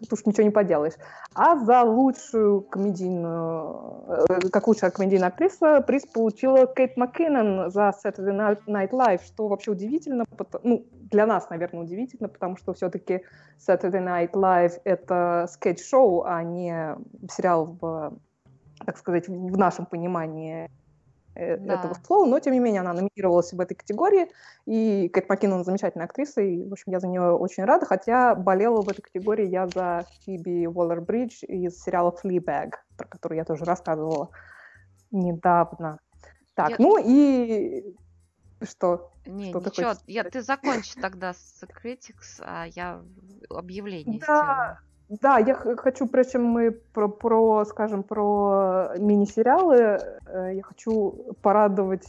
тут 0.00 0.12
уж 0.12 0.26
ничего 0.26 0.44
не 0.44 0.50
поделаешь. 0.50 0.94
А 1.34 1.56
за 1.56 1.82
лучшую 1.82 2.62
комедийную, 2.62 4.26
э, 4.28 4.48
как 4.50 4.68
лучшая 4.68 4.90
комедийная 4.90 5.28
актриса, 5.28 5.80
приз 5.86 6.06
получила 6.06 6.66
Кейт 6.66 6.96
МакКиннон 6.96 7.70
за 7.70 7.92
Saturday 8.04 8.58
Night 8.66 8.90
Live, 8.90 9.22
что 9.24 9.48
вообще 9.48 9.70
удивительно, 9.70 10.24
ну, 10.62 10.86
для 10.92 11.26
нас, 11.26 11.50
наверное, 11.50 11.82
удивительно, 11.82 12.28
потому 12.28 12.56
что 12.56 12.72
все-таки 12.72 13.22
Saturday 13.58 14.04
Night 14.04 14.32
Live— 14.32 14.80
это 14.84 15.46
скетч-шоу, 15.50 16.24
а 16.24 16.42
не 16.42 16.96
сериал 17.30 17.76
в, 17.80 18.18
так 18.84 18.98
сказать, 18.98 19.28
в 19.28 19.56
нашем 19.56 19.86
понимании 19.86 20.68
да. 21.34 21.74
этого 21.74 21.94
слова, 22.04 22.26
но 22.26 22.38
тем 22.40 22.52
не 22.52 22.60
менее 22.60 22.80
она 22.80 22.92
номинировалась 22.92 23.52
в 23.52 23.60
этой 23.60 23.74
категории, 23.74 24.30
и 24.66 25.08
Кэт 25.08 25.28
Маккинон 25.28 25.64
замечательная 25.64 26.06
актриса, 26.06 26.40
и, 26.40 26.68
в 26.68 26.72
общем, 26.72 26.92
я 26.92 27.00
за 27.00 27.08
нее 27.08 27.32
очень 27.32 27.64
рада, 27.64 27.86
хотя 27.86 28.34
болела 28.34 28.82
в 28.82 28.88
этой 28.88 29.02
категории 29.02 29.46
я 29.46 29.66
за 29.66 30.06
Фиби 30.24 30.66
Уоллер-Бридж 30.66 31.44
из 31.46 31.82
сериала 31.82 32.14
Fleabag, 32.22 32.72
про 32.96 33.06
который 33.08 33.38
я 33.38 33.44
тоже 33.44 33.64
рассказывала 33.64 34.30
недавно. 35.10 36.00
Так, 36.54 36.70
я... 36.70 36.76
ну 36.78 36.98
и 36.98 37.94
что? 38.62 39.12
Не, 39.26 39.50
что 39.50 39.60
ничего, 39.60 39.92
я, 40.06 40.24
ты 40.24 40.42
закончи 40.42 40.98
тогда 41.00 41.32
с 41.32 41.62
Critics, 41.62 42.40
а 42.40 42.66
я 42.66 43.02
объявление 43.48 44.20
да. 44.20 44.24
сделаю. 44.26 44.89
Да, 45.10 45.38
я 45.38 45.54
хочу, 45.54 46.06
прежде 46.06 46.32
чем 46.32 46.44
мы 46.44 46.70
про, 46.70 47.08
про 47.08 47.64
скажем, 47.64 48.04
про 48.04 48.92
мини-сериалы, 48.96 49.98
э, 50.26 50.52
я 50.54 50.62
хочу 50.62 51.34
порадовать 51.42 52.06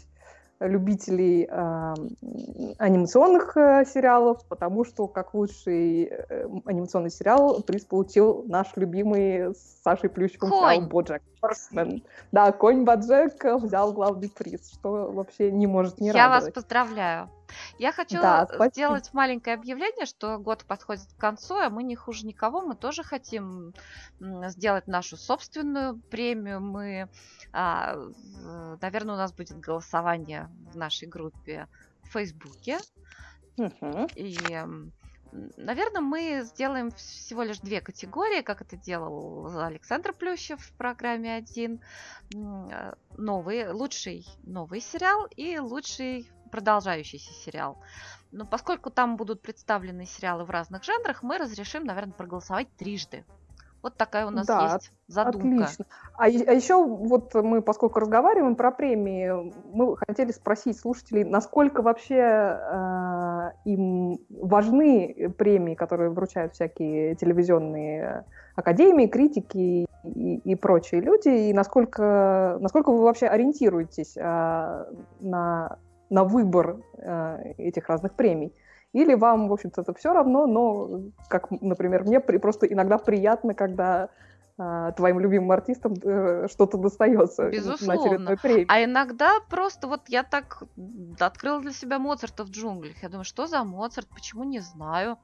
любителей 0.59 1.47
э, 1.49 1.93
анимационных 2.77 3.57
э, 3.57 3.83
сериалов, 3.85 4.45
потому 4.47 4.85
что 4.85 5.07
как 5.07 5.33
лучший 5.33 6.03
э, 6.03 6.47
анимационный 6.65 7.09
сериал 7.09 7.61
приз 7.63 7.85
получил 7.85 8.43
наш 8.47 8.67
любимый 8.75 9.55
с 9.55 9.81
Сашей 9.83 10.09
Плющевым 10.09 10.51
сериал 10.51 10.81
«Боджек 10.87 11.23
Хорсмен». 11.41 12.03
Да, 12.31 12.51
«Конь 12.51 12.83
Боджек» 12.83 13.43
взял 13.43 13.91
главный 13.93 14.29
приз, 14.29 14.71
что 14.71 15.11
вообще 15.11 15.51
не 15.51 15.65
может 15.65 15.99
не 15.99 16.09
Я 16.09 16.13
радовать. 16.13 16.43
вас 16.43 16.53
поздравляю. 16.53 17.29
Я 17.77 17.91
хочу 17.91 18.21
да, 18.21 18.47
сделать 18.69 19.13
маленькое 19.13 19.55
объявление, 19.55 20.05
что 20.05 20.37
год 20.37 20.65
подходит 20.65 21.07
к 21.13 21.19
концу, 21.19 21.55
а 21.55 21.69
мы 21.69 21.83
не 21.83 21.95
хуже 21.95 22.25
никого, 22.25 22.61
мы 22.61 22.75
тоже 22.75 23.03
хотим 23.03 23.73
сделать 24.19 24.87
нашу 24.87 25.17
собственную 25.17 25.99
премию. 25.99 26.61
Мы, 26.61 27.09
а, 27.51 27.95
наверное, 28.81 29.15
у 29.15 29.17
нас 29.17 29.33
будет 29.33 29.59
голосование 29.59 30.49
в 30.71 30.77
нашей 30.77 31.07
группе 31.07 31.67
в 32.03 32.07
Фейсбуке. 32.09 32.79
Угу. 33.57 34.09
И 34.15 34.37
Наверное, 35.31 36.01
мы 36.01 36.41
сделаем 36.43 36.91
всего 36.91 37.43
лишь 37.43 37.59
две 37.59 37.79
категории, 37.79 38.41
как 38.41 38.61
это 38.61 38.75
делал 38.75 39.57
Александр 39.59 40.13
Плющев 40.13 40.59
в 40.59 40.73
программе 40.73 41.35
1. 41.35 41.81
Э, 42.35 42.93
новый, 43.17 43.71
лучший 43.71 44.25
новый 44.43 44.81
сериал 44.81 45.27
и 45.37 45.57
лучший 45.57 46.29
продолжающийся 46.51 47.33
сериал. 47.33 47.77
Но 48.31 48.45
поскольку 48.45 48.89
там 48.89 49.17
будут 49.17 49.41
представлены 49.41 50.05
сериалы 50.05 50.43
в 50.45 50.49
разных 50.49 50.83
жанрах, 50.83 51.23
мы 51.23 51.37
разрешим, 51.37 51.83
наверное, 51.83 52.13
проголосовать 52.13 52.67
трижды. 52.77 53.25
Вот 53.81 53.97
такая 53.97 54.27
у 54.27 54.29
нас 54.29 54.45
да, 54.45 54.73
есть 54.73 54.93
задумка. 55.07 55.63
Отлично. 55.63 55.85
А, 56.13 56.25
а 56.25 56.27
еще 56.27 56.85
вот 56.85 57.33
мы, 57.33 57.61
поскольку 57.63 57.99
разговариваем 57.99 58.55
про 58.55 58.71
премии, 58.71 59.51
мы 59.73 59.97
хотели 59.97 60.31
спросить 60.31 60.79
слушателей, 60.79 61.23
насколько 61.23 61.81
вообще 61.81 62.15
э, 62.15 63.51
им 63.65 64.19
важны 64.29 65.33
премии, 65.35 65.73
которые 65.73 66.11
вручают 66.11 66.53
всякие 66.53 67.15
телевизионные 67.15 68.25
академии, 68.55 69.07
критики 69.07 69.87
и, 70.03 70.35
и 70.37 70.55
прочие 70.55 71.01
люди, 71.01 71.49
и 71.49 71.53
насколько, 71.53 72.57
насколько 72.59 72.91
вы 72.91 73.01
вообще 73.01 73.25
ориентируетесь 73.25 74.15
э, 74.15 74.85
на, 75.21 75.79
на 76.11 76.23
выбор 76.23 76.77
э, 76.97 77.53
этих 77.57 77.89
разных 77.89 78.13
премий. 78.13 78.53
Или 78.93 79.15
вам, 79.15 79.47
в 79.47 79.53
общем-то, 79.53 79.81
это 79.81 79.93
все 79.93 80.13
равно, 80.13 80.45
но, 80.45 81.01
как, 81.29 81.49
например, 81.49 82.03
мне 82.03 82.19
при, 82.19 82.37
просто 82.37 82.65
иногда 82.65 82.97
приятно, 82.97 83.53
когда 83.53 84.09
а, 84.57 84.91
твоим 84.91 85.19
любимым 85.19 85.51
артистам 85.51 85.93
э, 86.03 86.47
что-то 86.49 86.77
достается 86.77 87.49
Безусловно. 87.49 88.19
на 88.19 88.35
премии. 88.35 88.65
А 88.67 88.83
иногда 88.83 89.39
просто 89.49 89.87
вот 89.87 90.01
я 90.09 90.23
так 90.23 90.63
открыла 91.19 91.61
для 91.61 91.71
себя 91.71 91.97
Моцарта 91.99 92.43
в 92.43 92.51
джунглях. 92.51 93.01
Я 93.01 93.09
думаю, 93.09 93.23
что 93.23 93.47
за 93.47 93.63
Моцарт, 93.63 94.07
почему 94.09 94.43
не 94.43 94.59
знаю. 94.59 95.17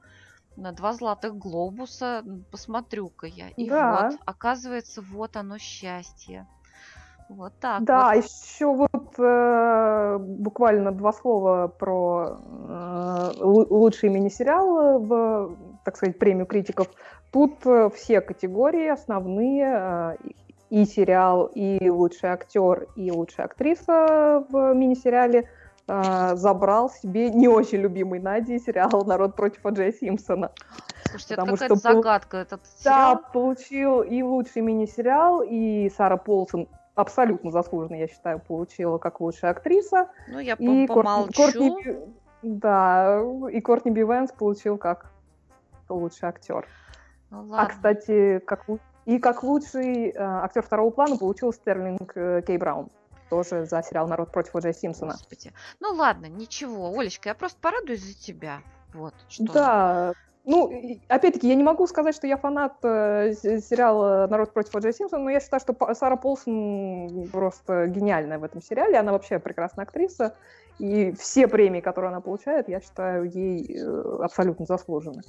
На 0.56 0.72
два 0.72 0.92
золотых 0.92 1.36
глобуса 1.36 2.24
посмотрю-ка 2.50 3.26
я. 3.26 3.50
И 3.50 3.68
да. 3.68 4.08
вот, 4.10 4.20
оказывается, 4.24 5.02
вот 5.02 5.36
оно 5.36 5.58
счастье. 5.58 6.48
Вот 7.28 7.52
так. 7.60 7.84
Да, 7.84 8.14
вот. 8.14 8.24
еще 8.24 8.66
вот 8.66 9.14
э, 9.18 10.18
буквально 10.18 10.92
два 10.92 11.12
слова 11.12 11.68
про 11.68 12.38
э, 12.68 13.30
лучший 13.40 14.08
мини-сериал 14.08 14.98
в, 14.98 15.56
так 15.84 15.96
сказать, 15.96 16.18
премию 16.18 16.46
критиков. 16.46 16.88
Тут 17.30 17.66
э, 17.66 17.90
все 17.94 18.22
категории 18.22 18.88
основные, 18.88 20.16
э, 20.22 20.30
и 20.70 20.84
сериал, 20.84 21.46
и 21.46 21.88
лучший 21.88 22.30
актер, 22.30 22.88
и 22.96 23.10
лучшая 23.10 23.46
актриса 23.46 24.44
в 24.48 24.74
мини-сериале 24.74 25.48
э, 25.86 26.34
забрал 26.34 26.90
себе 26.90 27.30
не 27.30 27.48
очень 27.48 27.78
любимый 27.78 28.20
Нади 28.20 28.58
сериал 28.58 29.04
«Народ 29.06 29.34
против 29.34 29.64
О'Джея 29.64 29.92
Симпсона». 29.92 30.50
Слушайте, 31.10 31.36
Потому 31.36 31.54
это 31.54 31.68
какая-то 31.68 31.94
загадка 31.94 32.36
этот 32.38 32.60
сериал. 32.78 33.14
Да, 33.16 33.22
получил 33.32 34.02
и 34.02 34.22
лучший 34.22 34.60
мини-сериал, 34.62 35.42
и 35.42 35.90
Сара 35.96 36.18
Полсон 36.18 36.68
абсолютно 36.98 37.50
заслуженно, 37.50 37.96
я 37.96 38.08
считаю, 38.08 38.40
получила 38.40 38.98
как 38.98 39.20
лучшая 39.20 39.52
актриса. 39.52 40.10
Ну, 40.26 40.40
я 40.40 40.54
и 40.54 40.86
помолчу. 40.86 41.32
Кортни, 41.32 41.96
да, 42.42 43.22
и 43.50 43.60
Кортни 43.60 43.92
Би 43.92 44.02
Вэнс 44.02 44.32
получил 44.32 44.78
как 44.78 45.12
лучший 45.88 46.28
актер. 46.28 46.66
Ну, 47.30 47.38
а, 47.38 47.40
ладно. 47.42 47.62
А, 47.62 47.66
кстати, 47.66 48.40
как, 48.40 48.66
и 49.04 49.18
как 49.18 49.42
лучший 49.42 50.10
э, 50.10 50.14
актер 50.18 50.62
второго 50.62 50.90
плана 50.90 51.16
получил 51.16 51.52
Стерлинг 51.52 52.12
э, 52.16 52.42
Кей 52.46 52.58
Браун. 52.58 52.90
Тоже 53.30 53.66
за 53.66 53.82
сериал 53.82 54.08
«Народ 54.08 54.32
против 54.32 54.56
О'Джея 54.56 54.72
Симпсона». 54.72 55.12
Господи. 55.12 55.52
Ну 55.80 55.92
ладно, 55.92 56.26
ничего. 56.26 56.98
Олечка, 56.98 57.28
я 57.28 57.34
просто 57.34 57.58
порадуюсь 57.60 58.02
за 58.02 58.14
тебя. 58.14 58.58
Вот, 58.94 59.14
что... 59.28 59.52
Да, 59.52 60.12
ну, 60.48 60.72
опять-таки, 61.08 61.46
я 61.46 61.54
не 61.54 61.62
могу 61.62 61.86
сказать, 61.86 62.14
что 62.14 62.26
я 62.26 62.38
фанат 62.38 62.72
э, 62.82 63.34
сериала 63.34 64.26
«Народ 64.30 64.54
против 64.54 64.74
О'Джей 64.74 64.94
Симпсона», 64.94 65.24
но 65.24 65.28
я 65.28 65.40
считаю, 65.40 65.60
что 65.60 65.94
Сара 65.94 66.16
Полсон 66.16 67.28
просто 67.30 67.86
гениальная 67.86 68.38
в 68.38 68.44
этом 68.44 68.62
сериале. 68.62 68.96
Она 68.96 69.12
вообще 69.12 69.40
прекрасная 69.40 69.84
актриса. 69.84 70.34
И 70.78 71.12
все 71.12 71.48
премии, 71.48 71.80
которые 71.80 72.08
она 72.08 72.22
получает, 72.22 72.70
я 72.70 72.80
считаю, 72.80 73.24
ей 73.24 73.78
э, 73.78 74.18
абсолютно 74.22 74.64
заслужены. 74.64 75.20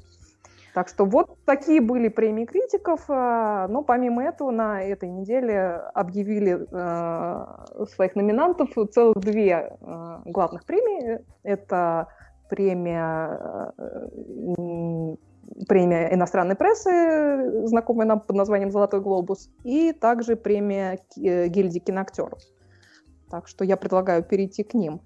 Так 0.74 0.88
что 0.88 1.03
вот 1.03 1.38
такие 1.43 1.82
были 1.82 2.07
премии 2.07 2.45
критиков. 2.45 3.01
Э, 3.09 3.67
но 3.67 3.84
помимо 3.84 4.24
этого 4.24 4.51
на 4.51 4.82
этой 4.82 5.09
неделе 5.09 5.82
объявили 5.95 6.65
э, 6.72 7.86
своих 7.93 8.15
номинантов 8.15 8.70
целых 8.93 9.17
две 9.17 9.76
главных 10.24 10.63
премии. 10.63 11.20
Это 11.43 12.07
премия, 12.49 13.73
э, 13.77 15.15
премия 15.67 16.13
иностранной 16.13 16.55
прессы, 16.55 17.67
знакомая 17.67 18.07
нам 18.07 18.19
под 18.19 18.35
названием 18.35 18.71
«Золотой 18.71 19.01
глобус», 19.01 19.49
и 19.63 19.93
также 19.93 20.35
премия 20.35 20.99
э, 21.17 21.47
гильдии 21.47 21.79
киноактеров. 21.79 22.39
Так 23.29 23.47
что 23.47 23.63
я 23.63 23.77
предлагаю 23.77 24.23
перейти 24.23 24.63
к 24.63 24.73
ним. 24.73 25.01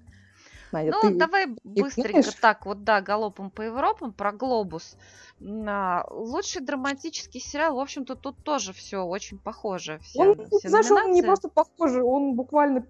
Надя, 0.74 0.92
ну, 0.92 1.02
ты 1.02 1.16
давай 1.16 1.48
быстренько 1.64 2.22
знаешь? 2.22 2.40
так, 2.42 2.66
вот 2.66 2.84
да, 2.84 3.00
галопом 3.02 3.50
по 3.52 3.62
Европам, 3.62 4.12
про 4.12 4.32
глобус. 4.32 4.98
Лучший 5.40 6.62
драматический 6.62 7.40
сериал, 7.40 7.76
в 7.76 7.80
общем-то, 7.80 8.16
тут 8.16 8.44
тоже 8.44 8.74
все 8.74 9.04
очень 9.04 9.38
похоже. 9.38 10.00
Все, 10.00 10.20
он, 10.20 10.48
все 10.48 10.70
знаешь, 10.70 10.90
номинации. 10.90 11.10
он 11.10 11.12
не 11.12 11.22
просто 11.22 11.50
похож, 11.50 11.92
он 11.92 12.36
буквально 12.36 12.86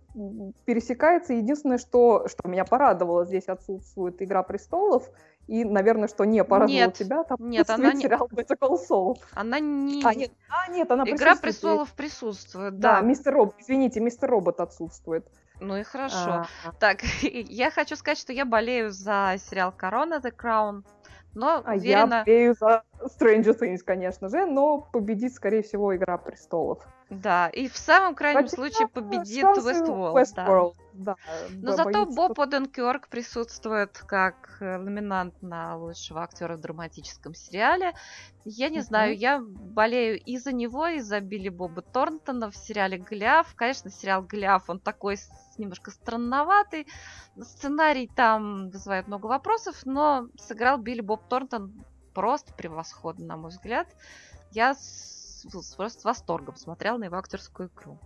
пересекается. 0.65 1.33
Единственное, 1.33 1.77
что, 1.77 2.27
что 2.27 2.47
меня 2.47 2.65
порадовало, 2.65 3.25
здесь 3.25 3.47
отсутствует 3.47 4.21
«Игра 4.21 4.43
престолов», 4.43 5.09
и, 5.47 5.65
наверное, 5.65 6.07
что 6.07 6.23
не 6.23 6.41
порадовало 6.43 6.73
нет, 6.73 6.93
тебя, 6.93 7.23
там 7.23 7.37
нет, 7.49 7.69
она 7.69 7.91
не... 7.91 8.01
сериал 8.01 8.29
Better 8.31 8.57
Call 8.57 8.77
Saul. 8.89 9.17
Она 9.33 9.59
не... 9.59 10.01
А, 10.05 10.15
нет, 10.15 10.31
а, 10.49 10.71
нет 10.71 10.89
она 10.89 11.03
Игра 11.03 11.35
престолов 11.35 11.91
присутствует, 11.93 12.79
да. 12.79 13.01
Да, 13.01 13.01
мистер 13.01 13.33
Робот, 13.33 13.55
извините, 13.59 13.99
мистер 13.99 14.29
Робот 14.29 14.61
отсутствует. 14.61 15.27
Ну 15.59 15.77
и 15.77 15.83
хорошо. 15.83 16.15
А-а-а. 16.15 16.71
Так, 16.79 17.03
я 17.21 17.71
хочу 17.71 17.95
сказать, 17.95 18.17
что 18.17 18.33
я 18.33 18.45
болею 18.45 18.91
за 18.91 19.35
сериал 19.37 19.71
Корона 19.71 20.15
The 20.15 20.33
Crown. 20.35 20.83
Но 21.35 21.63
а 21.65 21.73
уверена... 21.73 22.15
я 22.17 22.23
болею 22.25 22.55
за 22.59 22.83
Stranger 23.01 23.59
Things, 23.59 23.79
конечно 23.79 24.29
же, 24.29 24.45
но 24.45 24.79
победит, 24.79 25.33
скорее 25.33 25.63
всего, 25.63 25.95
Игра 25.95 26.17
престолов. 26.17 26.83
Да, 27.09 27.49
и 27.49 27.67
в 27.67 27.77
самом 27.77 28.15
крайнем 28.15 28.43
Хотя 28.43 28.55
случае 28.55 28.87
победит 28.87 29.43
Westworld. 29.43 30.13
Westworld. 30.13 30.73
Да. 30.77 30.82
Да, 30.93 31.15
Но 31.49 31.75
зато 31.75 32.05
Боб 32.05 32.39
Оденкерк 32.39 33.07
присутствует 33.07 33.97
как 33.97 34.57
э, 34.59 34.77
номинант 34.77 35.41
на 35.41 35.75
лучшего 35.75 36.23
актера 36.23 36.55
в 36.55 36.61
драматическом 36.61 37.33
сериале. 37.33 37.93
Я 38.45 38.69
не 38.69 38.77
mm-hmm. 38.77 38.81
знаю, 38.81 39.17
я 39.17 39.39
болею 39.39 40.19
и 40.19 40.37
за 40.37 40.51
него, 40.51 40.87
и 40.87 40.99
за 40.99 41.19
Билли 41.19 41.49
Боба 41.49 41.81
Торнтона 41.81 42.51
в 42.51 42.55
сериале 42.55 42.97
«Гляв». 42.97 43.53
Конечно, 43.55 43.89
сериал 43.89 44.23
«Гляв», 44.23 44.69
он 44.69 44.79
такой 44.79 45.17
немножко 45.57 45.91
странноватый. 45.91 46.87
Сценарий 47.41 48.07
там 48.07 48.69
вызывает 48.69 49.07
много 49.07 49.27
вопросов, 49.27 49.85
но 49.85 50.27
сыграл 50.37 50.77
Билли 50.77 51.01
Боб 51.01 51.27
Торнтон 51.27 51.73
просто 52.13 52.53
превосходно, 52.53 53.25
на 53.25 53.37
мой 53.37 53.49
взгляд. 53.49 53.87
Я 54.51 54.75
с, 54.75 55.45
с, 55.49 55.75
просто 55.75 56.01
с 56.01 56.03
восторгом 56.03 56.55
смотрел 56.55 56.97
на 56.97 57.05
его 57.05 57.17
актерскую 57.17 57.69
игру. 57.69 57.99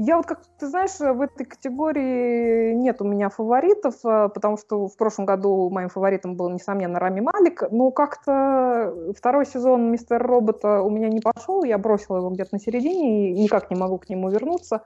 Я 0.00 0.16
вот, 0.16 0.26
как 0.26 0.42
ты 0.60 0.68
знаешь, 0.68 0.96
в 1.00 1.20
этой 1.20 1.44
категории 1.44 2.72
нет 2.72 3.02
у 3.02 3.04
меня 3.04 3.30
фаворитов, 3.30 3.96
э, 4.04 4.28
потому 4.32 4.56
что 4.56 4.86
в 4.86 4.96
прошлом 4.96 5.26
году 5.26 5.68
моим 5.70 5.88
фаворитом 5.88 6.36
был, 6.36 6.50
несомненно, 6.50 7.00
Рами 7.00 7.18
Малик. 7.18 7.64
Но 7.72 7.90
как-то 7.90 8.94
второй 9.16 9.44
сезон 9.44 9.90
Мистер 9.90 10.24
Робота 10.24 10.82
у 10.82 10.90
меня 10.90 11.08
не 11.08 11.18
пошел, 11.18 11.64
я 11.64 11.78
бросила 11.78 12.18
его 12.18 12.30
где-то 12.30 12.50
на 12.52 12.60
середине 12.60 13.32
и 13.32 13.42
никак 13.42 13.72
не 13.72 13.76
могу 13.76 13.98
к 13.98 14.08
нему 14.08 14.30
вернуться, 14.30 14.82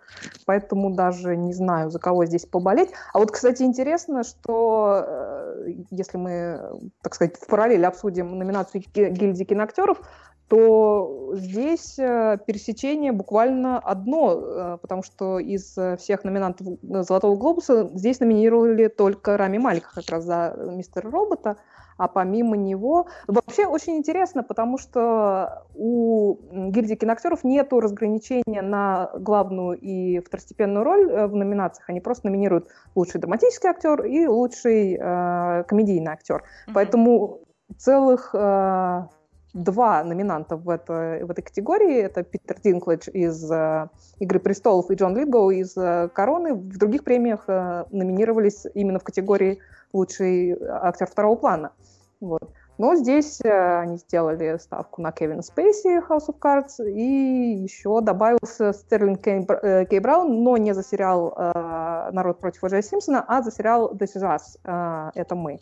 поэтому 0.46 0.94
даже 0.94 1.36
не 1.36 1.52
знаю, 1.52 1.90
за 1.90 1.98
кого 1.98 2.24
здесь 2.24 2.46
поболеть. 2.46 2.88
А 3.12 3.18
вот, 3.18 3.32
кстати, 3.32 3.64
интересно, 3.64 4.22
что 4.22 5.04
э, 5.06 5.72
если 5.90 6.16
мы, 6.16 6.80
так 7.02 7.14
сказать, 7.14 7.36
в 7.36 7.46
параллель 7.48 7.84
обсудим 7.84 8.38
номинацию 8.38 8.82
гильдии 8.94 9.44
киноактеров, 9.44 10.00
то 10.48 11.32
здесь 11.34 11.98
э, 11.98 12.38
пересечение 12.46 13.12
буквально 13.12 13.78
одно, 13.78 14.34
э, 14.34 14.78
потому 14.82 15.02
что 15.02 15.38
из 15.38 15.76
э, 15.78 15.96
всех 15.96 16.24
номинантов 16.24 16.78
«Золотого 16.82 17.36
глобуса» 17.36 17.90
здесь 17.94 18.20
номинировали 18.20 18.88
только 18.88 19.36
Рами 19.36 19.58
Малика 19.58 19.88
как 19.94 20.10
раз 20.10 20.24
за 20.24 20.54
«Мистера 20.58 21.10
Робота», 21.10 21.56
а 21.96 22.08
помимо 22.08 22.56
него... 22.56 23.06
Вообще 23.28 23.66
очень 23.66 23.96
интересно, 23.96 24.42
потому 24.42 24.76
что 24.76 25.64
у 25.74 26.36
гильдии 26.52 26.96
киноактеров 26.96 27.44
нет 27.44 27.72
разграничения 27.72 28.62
на 28.62 29.10
главную 29.14 29.78
и 29.78 30.18
второстепенную 30.20 30.84
роль 30.84 31.06
в 31.28 31.34
номинациях. 31.34 31.88
Они 31.88 32.00
просто 32.00 32.26
номинируют 32.26 32.68
лучший 32.94 33.20
драматический 33.20 33.70
актер 33.70 34.04
и 34.04 34.26
лучший 34.26 34.98
э, 35.00 35.64
комедийный 35.64 36.12
актер. 36.12 36.36
Mm-hmm. 36.36 36.72
Поэтому 36.74 37.40
целых 37.78 38.34
э, 38.34 39.02
два 39.52 40.02
номинанта 40.04 40.56
в, 40.56 40.68
это, 40.68 41.20
в 41.22 41.30
этой 41.30 41.42
категории. 41.42 42.00
Это 42.00 42.22
Питер 42.22 42.56
Динклэдж 42.62 43.08
из 43.10 43.50
э, 43.50 43.88
«Игры 44.18 44.40
престолов» 44.40 44.90
и 44.90 44.94
Джон 44.94 45.16
Литгоу 45.16 45.50
из 45.50 45.76
э, 45.76 46.08
«Короны». 46.14 46.54
В 46.54 46.78
других 46.78 47.04
премиях 47.04 47.44
э, 47.48 47.84
номинировались 47.90 48.66
именно 48.74 48.98
в 48.98 49.04
категории 49.04 49.58
«Лучший 49.92 50.56
актер 50.60 51.06
второго 51.06 51.36
плана». 51.36 51.72
Вот. 52.20 52.52
Но 52.78 52.94
здесь 52.96 53.40
э, 53.42 53.78
они 53.80 53.96
сделали 53.96 54.56
ставку 54.58 55.02
на 55.02 55.12
Кевина 55.12 55.42
Спейси, 55.42 56.00
House 56.08 56.28
of 56.28 56.38
Cards, 56.40 56.84
и 56.88 57.62
еще 57.62 58.00
добавился 58.00 58.72
Стерлинг 58.72 59.22
Кей, 59.22 59.46
э, 59.46 59.84
Кей 59.84 60.00
Браун, 60.00 60.42
но 60.42 60.56
не 60.56 60.72
за 60.72 60.82
сериал 60.82 61.34
э, 61.36 62.10
«Народ 62.12 62.40
против 62.40 62.64
О.Дж. 62.64 62.82
Симпсона», 62.82 63.24
а 63.28 63.42
за 63.42 63.50
сериал 63.50 63.92
«This 63.94 64.16
is 64.16 64.22
Us», 64.22 64.58
э, 64.64 65.10
«Это 65.14 65.34
мы». 65.34 65.58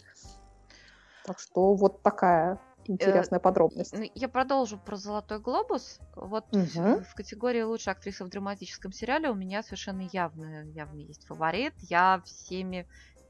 Так 1.26 1.38
что 1.38 1.74
вот 1.74 2.02
такая 2.02 2.58
интересная 2.90 3.38
э, 3.38 3.42
подробность. 3.42 3.92
Ну, 3.96 4.04
я 4.14 4.28
продолжу 4.28 4.78
про 4.78 4.96
«Золотой 4.96 5.38
глобус». 5.38 6.00
Вот 6.16 6.44
угу. 6.52 7.02
в, 7.02 7.14
категории 7.14 7.62
«Лучшая 7.62 7.94
актриса 7.94 8.24
в 8.24 8.28
драматическом 8.28 8.92
сериале» 8.92 9.30
у 9.30 9.34
меня 9.34 9.62
совершенно 9.62 10.08
явно, 10.12 10.64
явно 10.66 10.98
есть 10.98 11.26
фаворит. 11.26 11.74
Я 11.78 12.20
всеми 12.24 12.86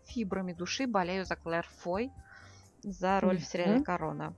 фибрами 0.06 0.52
души 0.52 0.86
болею 0.86 1.24
за 1.24 1.36
Клэр 1.36 1.66
Фой, 1.80 2.10
за 2.82 3.20
роль 3.20 3.36
угу. 3.36 3.42
в 3.42 3.46
сериале 3.46 3.82
«Корона». 3.82 4.34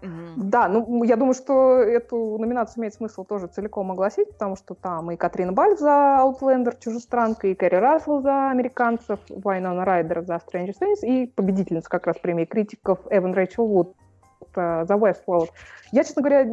Угу. 0.00 0.44
Да, 0.44 0.68
ну 0.68 1.02
я 1.02 1.16
думаю, 1.16 1.34
что 1.34 1.80
эту 1.80 2.38
номинацию 2.38 2.82
имеет 2.82 2.94
смысл 2.94 3.24
тоже 3.24 3.48
целиком 3.48 3.90
огласить, 3.90 4.28
потому 4.30 4.54
что 4.54 4.74
там 4.74 5.10
и 5.10 5.16
Катрин 5.16 5.54
Баль 5.54 5.76
за 5.76 6.20
Outlander, 6.22 6.76
Чужестранка, 6.78 7.48
и 7.48 7.54
Кэрри 7.54 7.76
Рассел 7.76 8.20
за 8.20 8.50
Американцев, 8.50 9.18
Вайнона 9.28 9.84
Райдер 9.84 10.22
за 10.22 10.36
Stranger 10.36 10.74
Things, 10.80 11.00
и 11.02 11.26
победительница 11.26 11.88
как 11.90 12.06
раз 12.06 12.16
премии 12.18 12.44
критиков 12.44 13.00
Эван 13.10 13.34
Рэйчел 13.34 13.66
Вуд 13.66 13.96
за 14.54 14.94
Westworld. 14.94 15.50
Я, 15.92 16.04
честно 16.04 16.22
говоря, 16.22 16.44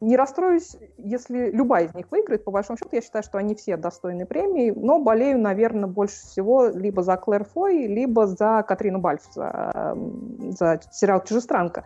не 0.00 0.16
расстроюсь, 0.16 0.76
если 0.96 1.50
любая 1.50 1.84
из 1.84 1.94
них 1.94 2.10
выиграет. 2.10 2.44
По 2.44 2.50
большому 2.50 2.78
счету, 2.78 2.88
я 2.92 3.02
считаю, 3.02 3.22
что 3.22 3.38
они 3.38 3.54
все 3.54 3.76
достойны 3.76 4.24
премии, 4.24 4.72
но 4.74 4.98
болею, 4.98 5.38
наверное, 5.38 5.88
больше 5.88 6.14
всего 6.14 6.66
либо 6.68 7.02
за 7.02 7.16
Клэр 7.16 7.44
Фой, 7.44 7.86
либо 7.86 8.26
за 8.26 8.64
Катрину 8.66 8.98
Бальф, 8.98 9.22
за, 9.34 9.96
за 10.38 10.80
сериал 10.90 11.22
«Чужестранка». 11.22 11.84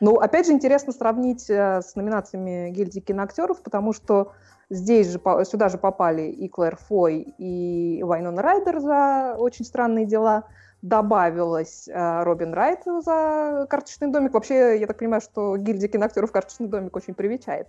Но, 0.00 0.16
опять 0.16 0.46
же, 0.46 0.52
интересно 0.52 0.92
сравнить 0.92 1.48
э, 1.48 1.80
с 1.80 1.94
номинациями 1.94 2.70
гильдии 2.70 3.00
киноактеров, 3.00 3.62
потому 3.62 3.94
что 3.94 4.32
здесь 4.68 5.08
же, 5.08 5.20
сюда 5.44 5.68
же 5.70 5.78
попали 5.78 6.22
и 6.22 6.48
Клэр 6.48 6.76
Фой, 6.76 7.34
и 7.38 8.02
Вайнон 8.02 8.38
Райдер 8.38 8.80
за 8.80 9.36
«Очень 9.38 9.64
странные 9.64 10.04
дела», 10.04 10.44
добавилась 10.84 11.88
э, 11.88 12.22
Робин 12.24 12.52
Райт 12.52 12.80
за 12.84 13.66
«Карточный 13.70 14.08
домик». 14.08 14.34
Вообще, 14.34 14.78
я 14.78 14.86
так 14.86 14.98
понимаю, 14.98 15.22
что 15.22 15.56
гильдия 15.56 15.88
киноактеров 15.88 16.30
«Карточный 16.30 16.68
домик» 16.68 16.94
очень 16.94 17.14
привечает, 17.14 17.68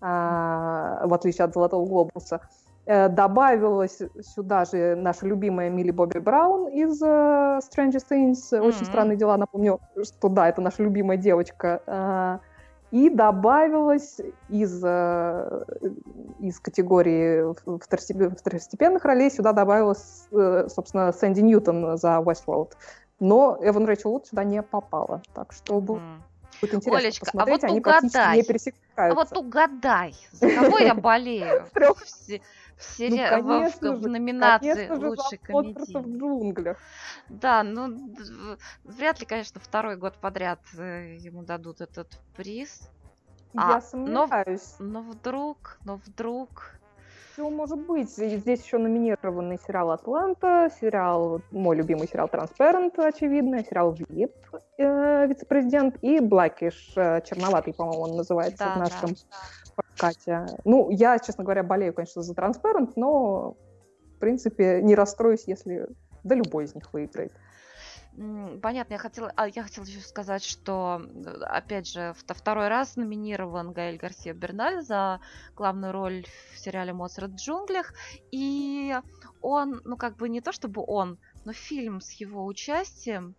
э, 0.00 0.04
в 0.04 1.12
отличие 1.12 1.44
от 1.44 1.54
«Золотого 1.54 1.84
глобуса». 1.84 2.40
Э, 2.86 3.08
добавилась 3.08 3.98
сюда 4.20 4.64
же 4.64 4.94
наша 4.94 5.26
любимая 5.26 5.70
Милли 5.70 5.90
Бобби 5.90 6.20
Браун 6.20 6.68
из 6.68 7.02
Stranger 7.02 8.00
Things. 8.08 8.52
Mm-hmm. 8.52 8.60
Очень 8.60 8.84
странные 8.86 9.16
дела. 9.16 9.36
Напомню, 9.36 9.80
что 10.00 10.28
да, 10.28 10.48
это 10.48 10.60
наша 10.60 10.84
любимая 10.84 11.16
девочка. 11.16 12.40
И 12.92 13.08
добавилось 13.08 14.20
из, 14.50 14.84
э, 14.84 15.64
из 16.40 16.60
категории 16.60 17.54
второстепенных 17.82 19.04
ролей 19.06 19.30
сюда 19.30 19.54
добавилась, 19.54 20.28
э, 20.30 20.68
собственно, 20.68 21.10
Сэнди 21.10 21.40
Ньютон 21.40 21.96
за 21.96 22.18
Westworld. 22.18 22.72
Но 23.18 23.56
Эван 23.62 23.86
Рэйчел 23.86 24.10
Вуд 24.10 24.26
сюда 24.26 24.44
не 24.44 24.62
попала. 24.62 25.22
Так 25.32 25.54
что 25.54 25.80
будет 25.80 26.02
интересно 26.74 26.98
Олечка, 26.98 27.24
а 27.24 27.26
посмотреть. 27.26 27.64
А 27.64 27.66
вот 27.66 27.70
Они 27.70 27.80
угадай, 27.80 28.36
не 28.36 28.42
пересекаются. 28.42 28.92
А 28.96 29.14
вот 29.14 29.38
угадай, 29.38 30.14
за 30.32 30.50
кого 30.50 30.78
я 30.78 30.94
болею? 30.94 31.64
в, 32.82 32.96
сери... 32.96 33.16
ну, 33.16 33.28
конечно 33.28 33.92
в, 33.92 33.98
в, 33.98 34.02
в 34.02 34.08
номинации 34.08 34.86
конечно 34.86 35.08
лучшей 35.08 35.38
комедии. 35.38 35.98
в 35.98 36.18
джунглях. 36.18 36.78
Да, 37.28 37.62
ну 37.62 38.14
вряд 38.84 39.20
ли, 39.20 39.26
конечно, 39.26 39.60
второй 39.60 39.96
год 39.96 40.14
подряд 40.20 40.60
э, 40.76 41.16
ему 41.16 41.42
дадут 41.42 41.80
этот 41.80 42.08
приз. 42.36 42.90
Я 43.54 43.76
а, 43.76 43.80
сомневаюсь. 43.80 44.76
Но, 44.78 45.02
но 45.02 45.02
вдруг, 45.02 45.78
но 45.84 45.96
вдруг. 46.06 46.78
Все 47.32 47.48
может 47.48 47.78
быть. 47.86 48.10
Здесь 48.10 48.62
еще 48.62 48.76
номинированный 48.76 49.58
сериал 49.66 49.90
«Атланта», 49.90 50.70
сериал, 50.80 51.40
мой 51.50 51.76
любимый 51.76 52.06
сериал 52.06 52.28
«Транспарент», 52.28 52.98
очевидно, 52.98 53.64
сериал 53.64 53.92
«Вип», 53.92 54.32
э, 54.76 55.26
вице-президент, 55.26 55.96
и 56.02 56.20
«Блэкиш», 56.20 56.92
э, 56.96 57.22
черноватый, 57.24 57.72
по-моему, 57.72 58.02
он 58.02 58.16
называется 58.16 58.64
да, 58.64 58.74
в 58.74 58.78
нашем 58.78 59.10
да 59.10 59.61
Катя. 60.02 60.46
Ну, 60.64 60.90
я, 60.90 61.18
честно 61.18 61.44
говоря, 61.44 61.62
болею, 61.62 61.94
конечно, 61.94 62.22
за 62.22 62.34
Transparent, 62.34 62.92
но, 62.96 63.56
в 64.16 64.18
принципе, 64.18 64.80
не 64.82 64.94
расстроюсь, 64.94 65.44
если 65.46 65.88
да 66.24 66.34
любой 66.34 66.64
из 66.64 66.74
них 66.74 66.92
выиграет. 66.92 67.32
Понятно, 68.62 68.92
я 68.92 68.98
хотела, 68.98 69.32
а, 69.36 69.48
я 69.48 69.62
хотела 69.62 69.84
еще 69.84 70.00
сказать, 70.00 70.44
что, 70.44 71.00
опять 71.40 71.88
же, 71.88 72.14
второй 72.26 72.68
раз 72.68 72.96
номинирован 72.96 73.72
Гаэль 73.72 73.96
Гарсия 73.96 74.34
Берналь 74.34 74.82
за 74.82 75.20
главную 75.56 75.92
роль 75.92 76.26
в 76.52 76.58
сериале 76.58 76.92
«Моцарт 76.92 77.30
в 77.30 77.36
джунглях», 77.36 77.94
и 78.30 78.94
он, 79.40 79.80
ну, 79.84 79.96
как 79.96 80.16
бы 80.16 80.28
не 80.28 80.42
то 80.42 80.52
чтобы 80.52 80.84
он, 80.86 81.18
но 81.44 81.52
фильм 81.52 82.00
с 82.00 82.12
его 82.12 82.44
участием 82.44 83.34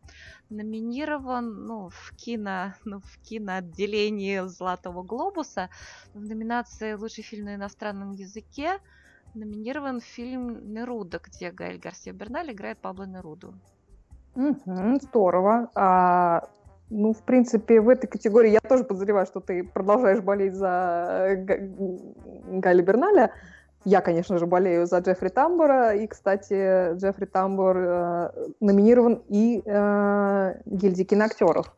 номинирован 0.50 1.66
ну, 1.66 1.90
в, 1.90 2.14
кино, 2.16 2.74
ну, 2.86 3.00
в 3.00 3.18
киноотделении 3.24 4.48
Золотого 4.48 5.04
Глобуса 5.04 5.70
в 6.14 6.22
номинации 6.22 6.94
«Лучший 6.94 7.24
фильм 7.24 7.46
на 7.46 7.56
иностранном 7.56 8.12
языке» 8.12 8.80
номинирован 9.34 10.00
фильм 10.00 10.74
«Неруда», 10.74 11.20
где 11.24 11.52
Гаэль 11.52 11.80
Гарсия 11.80 12.14
Берналь 12.14 12.52
играет 12.52 12.78
Пабло 12.80 13.04
Неруду. 13.04 13.56
Угу, 14.36 15.00
здорово. 15.02 15.70
А, 15.76 16.48
ну, 16.90 17.14
в 17.14 17.24
принципе, 17.24 17.82
в 17.82 17.90
этой 17.90 18.08
категории 18.08 18.52
я 18.52 18.60
тоже 18.60 18.84
подозреваю, 18.84 19.26
что 19.26 19.40
ты 19.40 19.64
продолжаешь 19.64 20.22
болеть 20.22 20.54
за 20.54 21.46
Галя 22.48 22.84
Берналя. 22.84 23.34
Я, 23.86 24.02
конечно 24.02 24.38
же, 24.38 24.46
болею 24.46 24.86
за 24.86 25.00
Джеффри 25.00 25.30
Тамбора, 25.30 25.94
и, 25.94 26.08
кстати, 26.08 26.96
Джеффри 26.96 27.26
Тамбор 27.26 27.78
э, 27.78 28.32
номинирован 28.62 29.22
и 29.28 29.62
э, 29.66 30.54
гильдии 30.66 31.04
киноактеров. 31.04 31.76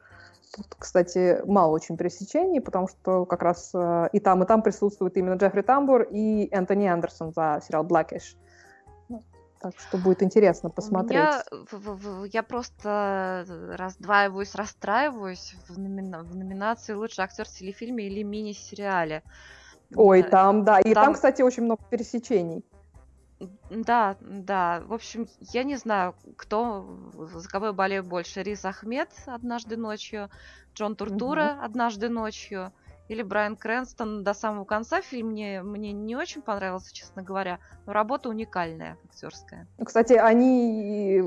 Тут, 0.55 0.67
кстати, 0.77 1.41
мало 1.45 1.71
очень 1.71 1.97
пересечений, 1.97 2.61
потому 2.61 2.87
что 2.87 3.25
как 3.25 3.41
раз 3.41 3.71
э, 3.73 4.09
и 4.13 4.19
там, 4.19 4.43
и 4.43 4.45
там 4.45 4.61
присутствует 4.61 5.17
именно 5.17 5.35
Джеффри 5.35 5.61
Тамбор 5.61 6.03
и 6.03 6.47
Энтони 6.51 6.87
Андерсон 6.87 7.33
за 7.33 7.59
сериал 7.65 7.85
Blackish. 7.85 8.35
Так 9.59 9.73
что 9.79 9.97
будет 9.97 10.21
интересно 10.21 10.69
посмотреть. 10.69 11.19
Я, 11.19 11.43
я 12.31 12.43
просто 12.43 13.45
раздваиваюсь, 13.71 14.53
расстраиваюсь 14.53 15.55
в, 15.67 15.79
номина, 15.79 16.21
в 16.21 16.35
номинации 16.35 16.93
«Лучший 16.93 17.23
актер 17.23 17.45
в 17.45 17.49
телефильме» 17.49 18.05
или 18.05 18.21
мини-сериале. 18.21 19.23
Ой, 19.93 20.23
там, 20.23 20.63
да. 20.63 20.79
И 20.79 20.93
там, 20.93 21.05
там, 21.05 21.13
кстати, 21.13 21.41
очень 21.41 21.63
много 21.63 21.81
пересечений. 21.89 22.63
Да, 23.69 24.15
да. 24.21 24.81
В 24.85 24.93
общем, 24.93 25.27
я 25.39 25.63
не 25.63 25.75
знаю, 25.75 26.15
кто, 26.37 26.85
за 27.33 27.47
кого 27.49 27.67
я 27.67 27.73
болею 27.73 28.03
больше. 28.03 28.43
Риз 28.43 28.65
Ахмед 28.65 29.09
однажды 29.25 29.77
ночью, 29.77 30.29
Джон 30.73 30.95
Туртура 30.95 31.55
угу. 31.57 31.65
однажды 31.65 32.09
ночью 32.09 32.71
или 33.07 33.21
Брайан 33.21 33.55
Крэнстон 33.55 34.23
до 34.23 34.33
самого 34.33 34.65
конца 34.65 35.01
фильм 35.01 35.29
мне, 35.29 35.61
мне 35.61 35.91
не 35.91 36.15
очень 36.15 36.41
понравился, 36.41 36.93
честно 36.93 37.21
говоря, 37.21 37.59
но 37.85 37.93
работа 37.93 38.29
уникальная, 38.29 38.97
актерская. 39.05 39.67
Ну, 39.77 39.85
кстати, 39.85 40.13
они 40.13 41.21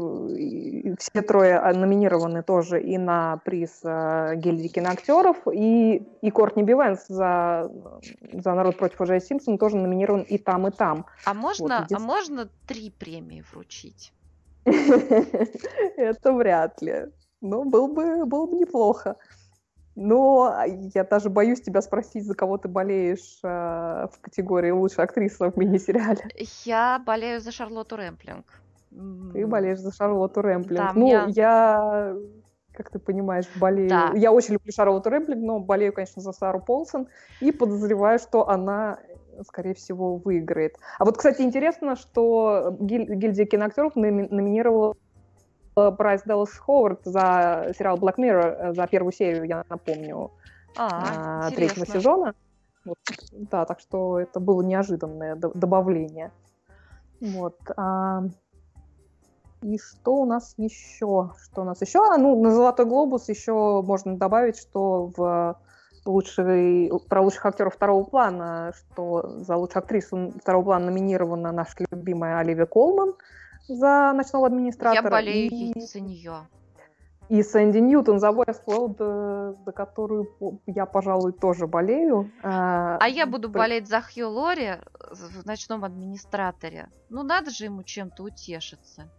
все 0.99 1.23
трое 1.23 1.61
номинированы 1.73 2.43
тоже 2.43 2.83
и 2.83 2.99
на 2.99 3.37
приз 3.45 3.81
э, 3.85 4.35
гильдии 4.37 4.69
киноактеров, 4.69 5.37
и, 5.53 6.03
и 6.21 6.31
Кортни 6.31 6.63
Бивенс 6.63 7.07
за, 7.09 7.71
за 8.33 8.55
«Народ 8.55 8.77
против 8.77 9.01
О.Дж. 9.01 9.21
Симпсон» 9.21 9.59
тоже 9.59 9.77
номинирован 9.77 10.23
и 10.23 10.39
там, 10.39 10.67
и 10.67 10.71
там. 10.71 11.07
А 11.25 11.35
можно, 11.35 11.87
вот, 11.89 11.93
а 11.93 11.99
можно 12.01 12.49
три 12.67 12.91
премии 12.91 13.45
вручить? 13.53 14.13
Это 14.65 16.33
вряд 16.33 16.83
ли. 16.83 17.07
Ну, 17.41 17.65
был 17.65 17.89
бы, 17.89 18.25
было 18.27 18.47
бы 18.47 18.57
неплохо. 18.57 19.17
Но 20.01 20.55
я 20.95 21.03
даже 21.03 21.29
боюсь 21.29 21.61
тебя 21.61 21.83
спросить, 21.83 22.25
за 22.25 22.37
кого 22.37 22.57
ты 22.57 22.69
болеешь 22.69 23.41
э, 23.43 23.49
в 23.49 24.21
категории 24.21 24.71
лучшая 24.71 25.07
актриса 25.07 25.51
в 25.51 25.57
мини-сериале. 25.57 26.21
Я 26.65 27.03
болею 27.05 27.41
за 27.41 27.51
Шарлотту 27.51 27.97
Рэмплинг. 27.97 28.45
Ты 29.33 29.45
болеешь 29.45 29.81
за 29.81 29.93
Шарлотту 29.93 30.41
Рэмплинг. 30.41 30.79
Да, 30.79 30.93
ну, 30.95 31.07
меня... 31.07 31.27
я, 31.35 32.15
как 32.75 32.91
ты 32.91 33.01
понимаешь, 33.01 33.47
болею... 33.57 33.89
Да. 33.89 34.13
Я 34.15 34.31
очень 34.31 34.55
люблю 34.55 34.71
Шарлотту 34.73 35.11
Рэмплинг, 35.11 35.43
но 35.45 35.59
болею, 35.59 35.93
конечно, 35.93 36.23
за 36.23 36.31
Сару 36.31 36.61
Полсон. 36.61 37.09
И 37.41 37.51
подозреваю, 37.51 38.21
что 38.21 38.49
она 38.49 39.01
скорее 39.47 39.75
всего, 39.75 40.17
выиграет. 40.17 40.77
А 40.99 41.05
вот, 41.05 41.17
кстати, 41.17 41.43
интересно, 41.43 41.97
что 41.97 42.77
гильдия 42.81 43.47
киноактеров 43.47 43.95
номинировала 43.97 44.97
Брайс 45.91 46.23
Даллас 46.25 46.53
Ховард 46.53 47.01
за 47.05 47.73
сериал 47.77 47.99
Black 47.99 48.17
Mirror, 48.17 48.57
э, 48.71 48.73
за 48.75 48.87
первую 48.87 49.13
серию, 49.13 49.45
я 49.45 49.65
напомню, 49.69 50.33
а, 50.77 51.47
а 51.47 51.51
третьего 51.51 51.87
сезона. 51.87 52.35
Вот, 52.85 52.99
да, 53.33 53.65
так 53.65 53.81
что 53.81 54.19
это 54.21 54.41
было 54.41 54.63
неожиданное 54.63 55.37
добавление. 55.37 56.31
Вот. 57.21 57.57
А, 57.77 58.23
и 59.63 59.79
что 59.79 60.15
у 60.17 60.25
нас 60.25 60.55
еще? 60.57 61.33
Что 61.43 61.63
у 61.63 61.65
нас 61.65 61.81
еще? 61.83 62.01
А, 62.01 62.17
ну, 62.17 62.41
на 62.41 62.51
Золотой 62.53 62.87
глобус 62.87 63.29
еще 63.29 63.83
можно 63.83 64.17
добавить, 64.17 64.59
что 64.59 65.11
в 65.17 65.57
лучший, 66.07 66.91
про 67.09 67.23
лучших 67.23 67.45
актеров 67.47 67.75
второго 67.75 68.05
плана, 68.05 68.73
что 68.75 69.29
за 69.41 69.57
лучшую 69.57 69.83
актрису 69.83 70.33
второго 70.41 70.65
плана 70.65 70.87
номинирована 70.87 71.53
наша 71.53 71.85
любимая 71.91 72.39
Оливия 72.39 72.67
Колман 72.67 73.15
за 73.69 74.13
ночного 74.15 74.47
администратора. 74.47 75.05
Я 75.05 75.11
болею 75.11 75.51
и... 75.51 75.81
за 75.81 76.01
нее. 76.01 76.47
И 77.29 77.43
Сэнди 77.43 77.79
Ньютон 77.79 78.21
за 78.21 78.29
Westworld, 78.29 79.57
за 79.65 79.73
которую 79.73 80.29
я, 80.67 80.87
пожалуй, 80.87 81.33
тоже 81.33 81.67
болею. 81.67 82.31
А, 82.43 82.97
а 82.99 83.09
я 83.09 83.27
буду 83.27 83.51
болеть 83.51 83.87
за 83.87 84.01
Хью 84.01 84.31
Лори 84.31 84.77
в 85.11 85.45
ночном 85.45 85.85
администраторе. 85.85 86.89
Ну, 87.11 87.23
надо 87.23 87.51
же 87.51 87.65
ему 87.65 87.83
чем-то 87.83 88.23
утешиться. 88.23 89.11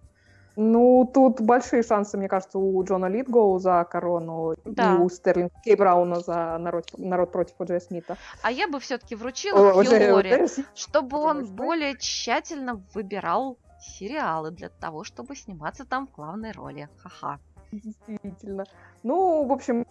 Ну, 0.56 1.10
тут 1.14 1.40
большие 1.40 1.84
шансы, 1.84 2.18
мне 2.18 2.28
кажется, 2.28 2.58
у 2.58 2.84
Джона 2.84 3.06
Литгоу 3.06 3.60
за 3.60 3.86
корону 3.90 4.56
да. 4.66 4.96
и 4.96 4.98
у 4.98 5.08
Стерлинга 5.08 5.54
Кей 5.64 5.76
Брауна 5.76 6.20
за 6.20 6.58
народ, 6.58 6.86
народ 6.98 7.32
против 7.32 7.56
О'Джея 7.60 7.80
Смита. 7.80 8.18
А 8.42 8.52
я 8.52 8.68
бы 8.68 8.80
все-таки 8.80 9.16
вручила 9.16 9.70
О, 9.70 9.84
Хьюлори, 9.84 10.48
чтобы 10.76 11.18
он 11.18 11.46
более 11.46 11.96
тщательно 11.96 12.82
выбирал 12.94 13.58
сериалы 13.82 14.52
для 14.52 14.70
того, 14.70 15.04
чтобы 15.04 15.36
сниматься 15.36 15.86
там 15.86 16.08
в 16.08 16.12
главной 16.12 16.52
роли. 16.52 16.90
Ха-ха. 16.98 17.40
Действительно. 17.72 18.66
Ну, 19.04 19.46
в 19.46 19.52
общем, 19.52 19.86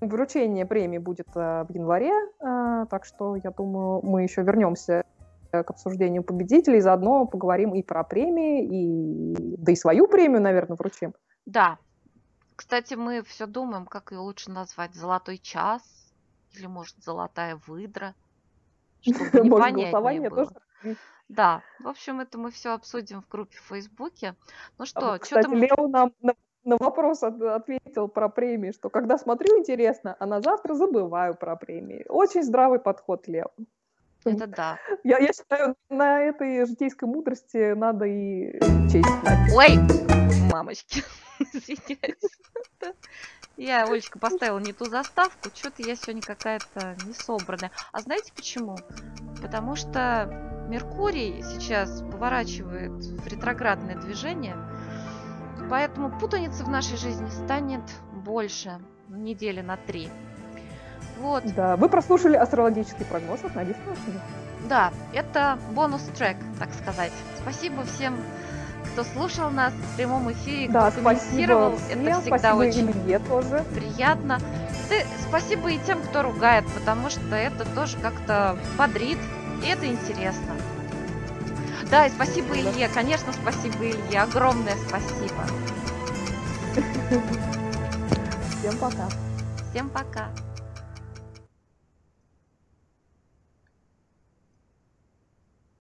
вручение 0.00 0.66
премии 0.66 0.98
будет 0.98 1.28
э, 1.34 1.64
в 1.64 1.70
январе, 1.70 2.12
э, 2.12 2.86
так 2.90 3.04
что 3.04 3.36
я 3.36 3.50
думаю, 3.50 4.00
мы 4.02 4.22
еще 4.22 4.42
вернемся 4.42 5.04
к 5.50 5.70
обсуждению 5.70 6.24
победителей, 6.24 6.80
заодно 6.80 7.26
поговорим 7.26 7.74
и 7.74 7.82
про 7.82 8.02
премии, 8.02 8.64
и 8.64 9.56
да 9.56 9.72
и 9.72 9.76
свою 9.76 10.08
премию, 10.08 10.42
наверное, 10.42 10.76
вручим. 10.76 11.14
Да. 11.46 11.78
Кстати, 12.56 12.94
мы 12.94 13.22
все 13.22 13.46
думаем, 13.46 13.86
как 13.86 14.12
ее 14.12 14.18
лучше 14.18 14.50
назвать. 14.50 14.94
Золотой 14.94 15.38
час 15.38 15.82
или, 16.52 16.66
может, 16.66 16.96
золотая 17.02 17.60
выдра. 17.66 18.14
Чтобы 19.02 19.24
непонятнее 19.44 20.30
было. 20.30 20.46
Тоже. 20.82 20.96
Да, 21.28 21.62
в 21.80 21.88
общем, 21.88 22.20
это 22.20 22.38
мы 22.38 22.50
все 22.50 22.74
обсудим 22.74 23.22
в 23.22 23.28
группе 23.28 23.56
в 23.56 23.68
Фейсбуке. 23.68 24.34
Ну 24.78 24.84
что, 24.84 25.14
а, 25.14 25.18
кстати, 25.18 25.46
мы... 25.46 25.60
Лео 25.60 25.88
нам 25.88 26.12
на, 26.20 26.34
на 26.64 26.76
вопрос 26.76 27.22
от, 27.22 27.40
ответил 27.40 28.08
про 28.08 28.28
премии, 28.28 28.72
что 28.72 28.90
когда 28.90 29.16
смотрю 29.16 29.58
интересно, 29.58 30.16
а 30.18 30.26
на 30.26 30.40
завтра 30.42 30.74
забываю 30.74 31.34
про 31.34 31.56
премии. 31.56 32.04
Очень 32.08 32.42
здравый 32.42 32.78
подход, 32.78 33.26
Лео. 33.26 33.50
Это 34.24 34.46
да. 34.46 34.78
Я, 35.04 35.18
я 35.18 35.32
считаю, 35.32 35.76
на 35.88 36.20
этой 36.20 36.64
житейской 36.66 37.04
мудрости 37.04 37.72
надо 37.74 38.06
и 38.06 38.58
честь 38.90 39.08
знать. 39.20 39.52
Ой, 39.54 39.78
мамочки, 40.50 41.02
извиняюсь. 41.38 42.16
Я, 43.56 43.84
Олечка, 43.84 44.18
поставила 44.18 44.58
не 44.58 44.72
ту 44.72 44.86
заставку. 44.86 45.48
Что-то 45.54 45.82
я 45.82 45.94
сегодня 45.94 46.22
какая-то 46.22 46.96
не 47.06 47.12
собранная. 47.12 47.70
А 47.92 48.00
знаете 48.00 48.32
почему? 48.34 48.76
Потому 49.40 49.76
что 49.76 50.53
Меркурий 50.68 51.42
сейчас 51.42 52.02
поворачивает 52.10 52.92
в 52.92 53.26
ретроградное 53.26 53.96
движение. 53.96 54.56
Поэтому 55.70 56.10
путаницы 56.18 56.64
в 56.64 56.68
нашей 56.68 56.96
жизни 56.96 57.28
станет 57.30 57.82
больше 58.12 58.78
недели 59.08 59.60
на 59.60 59.76
три. 59.76 60.08
Вот. 61.20 61.44
Да, 61.54 61.76
вы 61.76 61.88
прослушали 61.88 62.36
астрологический 62.36 63.04
прогноз 63.04 63.44
от 63.44 63.54
Нади 63.54 63.74
Да, 64.68 64.92
это 65.12 65.58
бонус-трек, 65.72 66.36
так 66.58 66.72
сказать. 66.74 67.12
Спасибо 67.40 67.84
всем, 67.84 68.16
кто 68.92 69.04
слушал 69.04 69.50
нас 69.50 69.72
в 69.72 69.96
прямом 69.96 70.32
эфире, 70.32 70.72
да, 70.72 70.90
кто 70.90 71.02
комментировал. 71.02 71.76
Всем, 71.76 72.06
это 72.06 72.20
всегда 72.20 72.38
спасибо 72.38 72.56
очень 72.56 72.90
Илье 72.90 73.18
тоже. 73.20 73.64
приятно. 73.74 74.40
Ты, 74.88 75.04
спасибо 75.28 75.70
и 75.70 75.78
тем, 75.78 76.00
кто 76.02 76.22
ругает, 76.22 76.64
потому 76.74 77.10
что 77.10 77.34
это 77.34 77.64
тоже 77.74 77.96
как-то 77.98 78.58
бодрит, 78.76 79.18
и 79.62 79.66
это 79.66 79.86
интересно. 79.86 80.54
Да, 81.90 82.06
и 82.06 82.10
спасибо 82.10 82.56
Илье, 82.56 82.88
конечно, 82.88 83.32
спасибо 83.32 83.88
Илье, 83.88 84.22
огромное 84.22 84.76
спасибо. 84.88 85.44
Всем 88.60 88.78
пока. 88.78 89.08
Всем 89.70 89.90
пока. 89.90 90.28